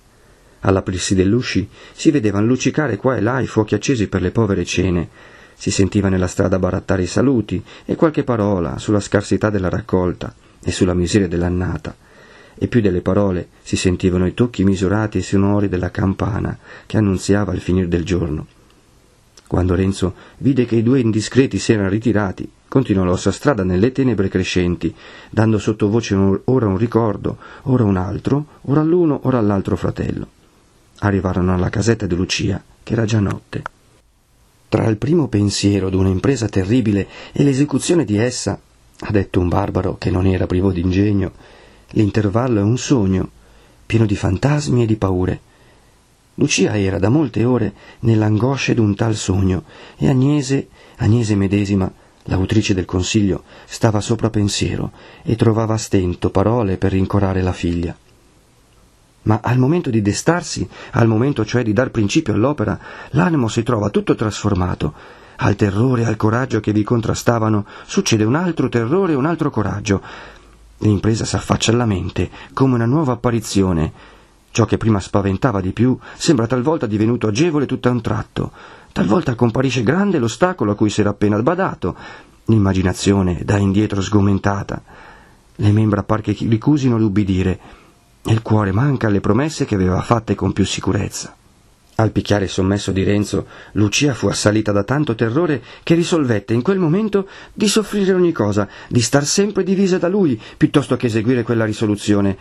All'aprirsi 0.62 1.14
dell'usci 1.14 1.68
si 1.91 2.12
vedevano 2.12 2.48
luccicare 2.48 2.98
qua 2.98 3.18
e 3.18 3.22
là 3.22 3.39
i 3.39 3.46
fuochi 3.46 3.76
accesi 3.76 4.08
per 4.08 4.22
le 4.22 4.32
povere 4.32 4.64
cene, 4.64 5.10
si 5.56 5.72
sentiva 5.72 6.10
nella 6.10 6.28
strada 6.28 6.60
barattare 6.60 7.03
i 7.03 7.08
saluti 7.08 7.64
e 7.86 7.95
qualche 7.95 8.24
parola 8.24 8.78
sulla 8.78 8.99
scarsità 8.99 9.49
della 9.49 9.70
raccolta 9.70 10.34
e 10.64 10.72
sulla 10.72 10.93
miseria 10.93 11.28
dell'annata. 11.28 11.95
e 12.58 12.68
più 12.68 12.82
delle 12.82 13.01
parole 13.01 13.49
si 13.62 13.76
sentivano 13.76 14.26
i 14.26 14.34
tocchi 14.34 14.64
misurati 14.64 15.18
e 15.18 15.22
sonori 15.22 15.68
della 15.70 15.91
campana 15.91 16.58
che 16.86 16.97
annunziava 16.97 17.53
il 17.53 17.60
finir 17.60 17.88
del 17.88 18.06
giorno. 18.06 18.47
Quando 19.47 19.76
Renzo 19.76 20.16
vide 20.38 20.66
che 20.66 20.78
i 20.78 20.84
due 20.84 20.99
indiscreti 20.99 21.60
si 21.60 21.74
erano 21.74 21.89
ritirati, 21.89 22.49
continuò 22.68 23.03
la 23.03 23.16
sua 23.16 23.32
strada 23.32 23.64
nelle 23.64 23.91
tenebre 23.91 24.28
crescenti, 24.28 24.93
dando 25.30 25.60
sottovoce 25.60 26.16
ora 26.45 26.68
un 26.68 26.78
ricordo, 26.78 27.38
ora 27.64 27.84
un 27.84 27.97
altro, 27.97 28.45
ora 28.62 28.82
all'uno, 28.82 29.20
ora 29.24 29.38
all'altro 29.38 29.76
fratello. 29.76 30.28
Arrivarono 30.99 31.53
alla 31.53 31.70
casetta 31.70 32.08
di 32.08 32.16
Lucia, 32.16 32.62
che 32.82 32.93
era 32.93 33.06
già 33.06 33.20
notte. 33.20 33.62
Tra 34.76 34.88
il 34.88 34.97
primo 34.97 35.30
pensiero 35.30 35.89
d'una 35.89 36.09
impresa 36.09 36.49
terribile 36.49 37.07
e 37.32 37.43
l'esecuzione 37.43 38.03
di 38.03 38.17
essa, 38.17 38.59
ha 38.99 39.09
detto 39.09 39.39
un 39.39 39.47
barbaro 39.47 39.97
che 39.97 40.11
non 40.11 40.26
era 40.26 40.47
privo 40.47 40.73
d'ingegno, 40.73 41.32
l'intervallo 41.91 42.59
è 42.59 42.61
un 42.61 42.78
sogno, 42.78 43.30
pieno 43.86 44.05
di 44.05 44.17
fantasmi 44.17 44.84
e 44.84 44.86
di 44.86 44.97
paure. 44.97 45.39
Lucia 46.34 46.78
era 46.78 46.99
da 46.99 47.07
molte 47.07 47.45
ore 47.45 47.73
nell'angoscia 47.99 48.73
d'un 48.73 48.95
tal 48.95 49.15
sogno 49.15 49.63
e 49.95 50.09
Agnese, 50.09 50.67
Agnese 50.97 51.38
medesima, 51.38 51.89
l'autrice 52.23 52.73
del 52.73 52.84
consiglio, 52.84 53.43
stava 53.63 54.01
sopra 54.01 54.30
pensiero 54.30 54.91
e 55.23 55.38
trovava 55.38 55.76
a 55.76 55.78
stento 55.78 56.32
parole 56.32 56.76
per 56.76 56.91
rincorare 56.91 57.41
la 57.41 57.53
figlia. 57.53 57.95
Ma 59.26 59.39
al 59.41 59.57
momento 59.57 59.89
di 59.89 60.01
destarsi, 60.01 60.67
al 60.91 61.07
momento 61.07 61.45
cioè 61.45 61.63
di 61.63 61.73
dar 61.73 61.89
principio 61.89 62.34
all'opera, 62.34 62.78
l'animo 63.11 63.47
si 63.47 63.63
trova 63.63 63.89
tutto 63.89 64.15
trasformato. 64.15 64.93
Al 65.38 65.55
terrore 65.55 66.03
e 66.03 66.05
al 66.05 66.15
coraggio 66.15 66.59
che 66.59 66.71
vi 66.71 66.84
contrastavano 66.84 67.65
succede 67.86 68.23
un 68.23 68.36
altro 68.36 68.69
terrore 68.69 69.13
e 69.13 69.15
un 69.15 69.26
altro 69.26 69.49
coraggio. 69.49 70.01
L'impresa 70.80 71.26
s'affaccia 71.26 71.71
alla 71.71 71.86
mente 71.86 72.30
come 72.53 72.76
una 72.76 72.86
nuova 72.86 73.13
apparizione. 73.13 73.91
Ciò 74.51 74.65
che 74.65 74.78
prima 74.78 74.99
spaventava 74.99 75.59
di 75.59 75.73
più 75.73 75.97
sembra 76.15 76.47
talvolta 76.47 76.86
divenuto 76.86 77.28
agevole 77.28 77.65
tutto 77.65 77.89
a 77.89 77.91
un 77.91 78.01
tratto. 78.01 78.51
Talvolta 78.91 79.36
comparisce 79.36 79.84
grande 79.84 80.19
l'ostacolo 80.19 80.71
a 80.71 80.76
cui 80.76 80.89
si 80.89 81.01
era 81.01 81.09
appena 81.09 81.38
sbadato. 81.38 81.95
L'immaginazione 82.45 83.41
dà 83.43 83.57
indietro 83.57 84.01
sgomentata. 84.01 84.82
Le 85.55 85.71
membra 85.71 86.03
par 86.03 86.21
che 86.21 86.36
ricusino 86.39 86.97
l'ubbidire 86.97 87.59
il 88.28 88.41
cuore 88.41 88.71
manca 88.71 89.07
alle 89.07 89.19
promesse 89.19 89.65
che 89.65 89.76
aveva 89.76 90.01
fatte 90.01 90.36
con 90.36 90.51
più 90.51 90.65
sicurezza. 90.65 91.36
Al 91.97 92.11
picchiare 92.11 92.47
sommesso 92.47 92.91
di 92.91 93.03
Renzo, 93.03 93.47
Lucia 93.73 94.13
fu 94.13 94.28
assalita 94.28 94.71
da 94.71 94.84
tanto 94.84 95.15
terrore 95.15 95.63
che 95.84 95.95
risolvette 95.95 96.53
in 96.53 96.61
quel 96.61 96.80
momento 96.80 97.28
di 97.53 97.67
soffrire 97.67 98.13
ogni 98.13 98.34
cosa, 98.34 98.67
di 98.89 98.99
star 98.99 99.26
sempre 99.26 99.63
divisa 99.63 99.97
da 99.97 100.09
lui, 100.09 100.39
piuttosto 100.57 100.97
che 100.97 101.05
eseguire 101.05 101.43
quella 101.43 101.63
risoluzione. 101.63 102.38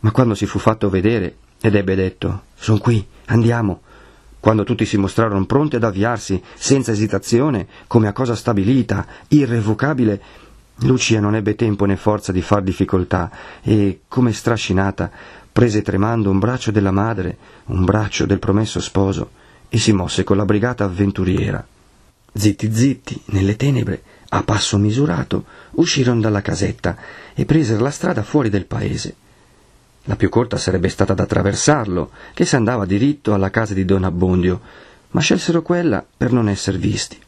Ma 0.00 0.12
quando 0.12 0.34
si 0.34 0.46
fu 0.46 0.58
fatto 0.58 0.88
vedere 0.88 1.36
ed 1.60 1.74
ebbe 1.74 1.96
detto 1.96 2.42
Son 2.54 2.78
qui, 2.78 3.04
andiamo, 3.26 3.80
quando 4.38 4.62
tutti 4.62 4.84
si 4.84 4.98
mostrarono 4.98 5.44
pronti 5.46 5.74
ad 5.74 5.82
avviarsi, 5.82 6.40
senza 6.54 6.92
esitazione, 6.92 7.66
come 7.88 8.06
a 8.06 8.12
cosa 8.12 8.36
stabilita, 8.36 9.04
irrevocabile, 9.28 10.22
Lucia 10.80 11.20
non 11.20 11.34
ebbe 11.34 11.54
tempo 11.54 11.86
né 11.86 11.96
forza 11.96 12.32
di 12.32 12.42
far 12.42 12.62
difficoltà 12.62 13.30
e, 13.62 14.00
come 14.08 14.32
strascinata, 14.32 15.10
prese 15.50 15.80
tremando 15.80 16.28
un 16.28 16.38
braccio 16.38 16.70
della 16.70 16.90
madre, 16.90 17.38
un 17.66 17.84
braccio 17.84 18.26
del 18.26 18.38
promesso 18.38 18.78
sposo 18.80 19.30
e 19.70 19.78
si 19.78 19.92
mosse 19.92 20.22
con 20.22 20.36
la 20.36 20.44
brigata 20.44 20.84
avventuriera. 20.84 21.66
Zitti 22.32 22.70
zitti, 22.74 23.22
nelle 23.26 23.56
tenebre, 23.56 24.02
a 24.28 24.42
passo 24.42 24.76
misurato, 24.76 25.44
uscirono 25.72 26.20
dalla 26.20 26.42
casetta 26.42 26.96
e 27.34 27.46
presero 27.46 27.82
la 27.82 27.90
strada 27.90 28.22
fuori 28.22 28.50
del 28.50 28.66
paese. 28.66 29.14
La 30.04 30.16
più 30.16 30.28
corta 30.28 30.58
sarebbe 30.58 30.90
stata 30.90 31.12
ad 31.12 31.20
attraversarlo, 31.20 32.10
che 32.34 32.44
si 32.44 32.54
andava 32.54 32.84
diritto 32.84 33.32
alla 33.32 33.50
casa 33.50 33.72
di 33.72 33.86
Don 33.86 34.04
Abbondio, 34.04 34.60
ma 35.12 35.20
scelsero 35.20 35.62
quella 35.62 36.04
per 36.16 36.32
non 36.32 36.50
esser 36.50 36.76
visti. 36.76 37.18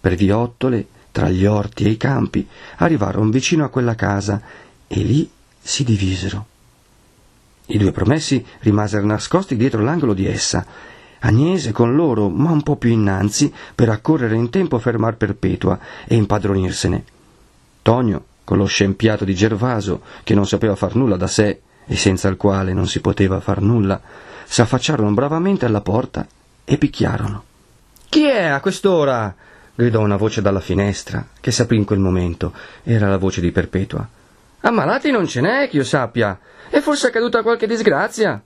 Per 0.00 0.14
viottole, 0.14 0.86
tra 1.16 1.30
gli 1.30 1.46
orti 1.46 1.84
e 1.84 1.88
i 1.88 1.96
campi, 1.96 2.46
arrivarono 2.76 3.30
vicino 3.30 3.64
a 3.64 3.70
quella 3.70 3.94
casa 3.94 4.38
e 4.86 5.00
lì 5.00 5.30
si 5.58 5.82
divisero. 5.82 6.44
I 7.68 7.78
due 7.78 7.90
promessi 7.90 8.44
rimasero 8.58 9.06
nascosti 9.06 9.56
dietro 9.56 9.82
l'angolo 9.82 10.12
di 10.12 10.26
essa. 10.26 10.66
Agnese 11.20 11.72
con 11.72 11.94
loro, 11.94 12.28
ma 12.28 12.50
un 12.50 12.62
po' 12.62 12.76
più 12.76 12.90
innanzi, 12.90 13.50
per 13.74 13.88
accorrere 13.88 14.34
in 14.34 14.50
tempo 14.50 14.76
a 14.76 14.78
fermar 14.78 15.16
Perpetua 15.16 15.78
e 16.04 16.16
impadronirsene. 16.16 17.04
Tonio, 17.80 18.24
con 18.44 18.58
lo 18.58 18.66
scempiato 18.66 19.24
di 19.24 19.34
Gervaso, 19.34 20.02
che 20.22 20.34
non 20.34 20.46
sapeva 20.46 20.76
far 20.76 20.96
nulla 20.96 21.16
da 21.16 21.26
sé 21.26 21.62
e 21.86 21.96
senza 21.96 22.28
il 22.28 22.36
quale 22.36 22.74
non 22.74 22.86
si 22.86 23.00
poteva 23.00 23.40
far 23.40 23.62
nulla, 23.62 23.98
s'affacciarono 24.44 25.14
bravamente 25.14 25.64
alla 25.64 25.80
porta 25.80 26.26
e 26.62 26.76
picchiarono. 26.76 27.42
Chi 28.06 28.24
è 28.24 28.44
a 28.44 28.60
quest'ora? 28.60 29.34
Gridò 29.76 30.00
una 30.00 30.16
voce 30.16 30.42
dalla 30.42 30.60
finestra, 30.60 31.28
che 31.38 31.52
s'aprì 31.52 31.76
in 31.76 31.84
quel 31.84 32.00
momento. 32.00 32.52
Era 32.82 33.08
la 33.08 33.18
voce 33.18 33.40
di 33.40 33.52
Perpetua. 33.52 34.08
Ammalati 34.60 35.10
non 35.10 35.28
ce 35.28 35.40
n'è, 35.40 35.68
che 35.68 35.76
io 35.76 35.84
sappia. 35.84 36.40
È 36.68 36.80
forse 36.80 37.06
accaduta 37.06 37.42
qualche 37.42 37.68
disgrazia? 37.68 38.42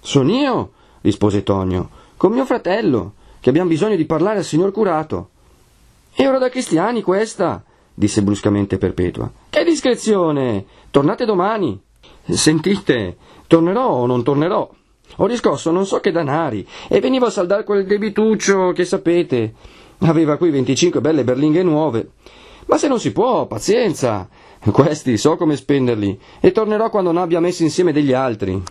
Son 0.00 0.28
io, 0.28 0.72
rispose 1.02 1.42
Tonio, 1.42 1.90
con 2.16 2.32
mio 2.32 2.46
fratello, 2.46 3.12
che 3.38 3.50
abbiamo 3.50 3.68
bisogno 3.68 3.94
di 3.94 4.06
parlare 4.06 4.38
al 4.38 4.44
signor 4.44 4.72
curato. 4.72 5.30
È 6.12 6.26
ora 6.26 6.38
da 6.38 6.48
cristiani 6.48 7.02
questa, 7.02 7.62
disse 7.94 8.22
bruscamente 8.22 8.78
Perpetua. 8.78 9.30
Che 9.50 9.64
discrezione! 9.64 10.64
Tornate 10.90 11.24
domani. 11.24 11.80
Sentite, 12.24 13.16
tornerò 13.46 13.86
o 13.86 14.06
non 14.06 14.24
tornerò? 14.24 14.68
Ho 15.16 15.26
riscosso 15.26 15.70
non 15.70 15.86
so 15.86 16.00
che 16.00 16.12
danari 16.12 16.66
e 16.88 17.00
venivo 17.00 17.26
a 17.26 17.30
saldare 17.30 17.64
quel 17.64 17.84
debituccio 17.84 18.72
che 18.72 18.84
sapete. 18.84 19.54
Aveva 20.00 20.36
qui 20.36 20.50
25 20.50 21.00
belle 21.00 21.24
berlinghe 21.24 21.62
nuove. 21.62 22.10
Ma 22.66 22.78
se 22.78 22.88
non 22.88 23.00
si 23.00 23.12
può, 23.12 23.46
pazienza. 23.46 24.28
Questi 24.70 25.16
so 25.16 25.36
come 25.36 25.56
spenderli 25.56 26.18
e 26.40 26.52
tornerò 26.52 26.90
quando 26.90 27.12
ne 27.12 27.20
abbia 27.20 27.40
messi 27.40 27.62
insieme 27.62 27.92
degli 27.92 28.12
altri. 28.12 28.62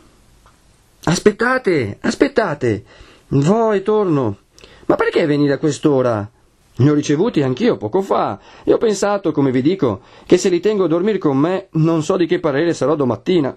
Aspettate, 1.04 1.98
aspettate. 2.02 2.84
Vo 3.30 3.72
e 3.72 3.82
torno. 3.82 4.38
Ma 4.86 4.96
perché 4.96 5.26
venire 5.26 5.54
a 5.54 5.58
quest'ora? 5.58 6.30
Li 6.76 6.90
ho 6.90 6.94
ricevuti 6.94 7.42
anch'io 7.42 7.78
poco 7.78 8.02
fa 8.02 8.40
e 8.64 8.72
ho 8.72 8.78
pensato, 8.78 9.32
come 9.32 9.52
vi 9.52 9.62
dico, 9.62 10.02
che 10.26 10.38
se 10.38 10.50
li 10.50 10.60
tengo 10.60 10.86
a 10.86 10.88
dormire 10.88 11.18
con 11.18 11.38
me 11.38 11.68
non 11.72 12.04
so 12.04 12.16
di 12.16 12.26
che 12.26 12.40
parere 12.40 12.74
sarò 12.74 12.96
domattina. 12.96 13.56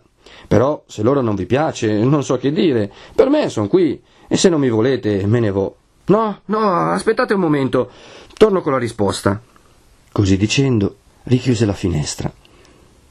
Però, 0.49 0.83
se 0.87 1.03
l'ora 1.03 1.21
non 1.21 1.37
vi 1.37 1.47
piace, 1.47 2.05
non 2.05 2.25
so 2.25 2.37
che 2.37 2.53
dire. 2.53 2.93
Per 3.15 3.29
me 3.29 3.49
son 3.49 3.69
qui 3.69 4.03
e 4.29 4.37
se 4.37 4.49
non 4.49 4.61
mi 4.61 4.69
volete 4.69 5.25
me 5.27 5.41
ne 5.41 5.51
vo'. 5.51 5.77
No, 6.07 6.41
no, 6.47 6.91
aspettate 6.91 7.35
un 7.35 7.41
momento. 7.41 7.91
Torno 8.35 8.61
con 8.61 8.73
la 8.73 8.79
risposta. 8.79 9.41
Così 10.11 10.37
dicendo, 10.37 10.97
richiuse 11.25 11.65
la 11.65 11.73
finestra. 11.73 12.33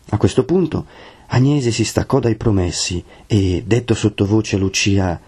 A 0.09 0.17
questo 0.17 0.43
punto 0.43 0.85
Agnese 1.27 1.71
si 1.71 1.85
staccò 1.85 2.19
dai 2.19 2.35
promessi 2.35 3.01
e, 3.25 3.63
detto 3.65 3.93
sottovoce 3.93 4.57
a 4.57 4.59
Lucia 4.59 5.19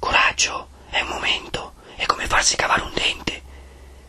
Coraggio, 0.00 0.66
è 0.90 1.00
un 1.02 1.08
momento, 1.08 1.74
è 1.94 2.04
come 2.06 2.26
farsi 2.26 2.56
cavare 2.56 2.82
un 2.82 2.90
dente. 2.92 3.40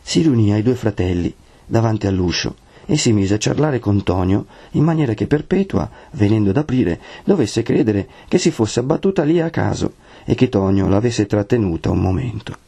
Si 0.02 0.22
riunì 0.22 0.52
ai 0.52 0.62
due 0.62 0.74
fratelli 0.74 1.32
davanti 1.64 2.08
all'uscio 2.08 2.56
e 2.86 2.96
si 2.96 3.12
mise 3.12 3.34
a 3.34 3.38
ciarlare 3.38 3.78
con 3.78 4.02
Tonio 4.02 4.46
in 4.72 4.82
maniera 4.82 5.14
che 5.14 5.28
Perpetua, 5.28 5.88
venendo 6.10 6.50
ad 6.50 6.56
aprire, 6.56 7.00
dovesse 7.22 7.62
credere 7.62 8.08
che 8.26 8.38
si 8.38 8.50
fosse 8.50 8.80
abbattuta 8.80 9.22
lì 9.22 9.40
a 9.40 9.50
caso 9.50 9.94
e 10.24 10.34
che 10.34 10.48
Tonio 10.48 10.88
l'avesse 10.88 11.26
trattenuta 11.26 11.90
un 11.90 12.00
momento. 12.00 12.63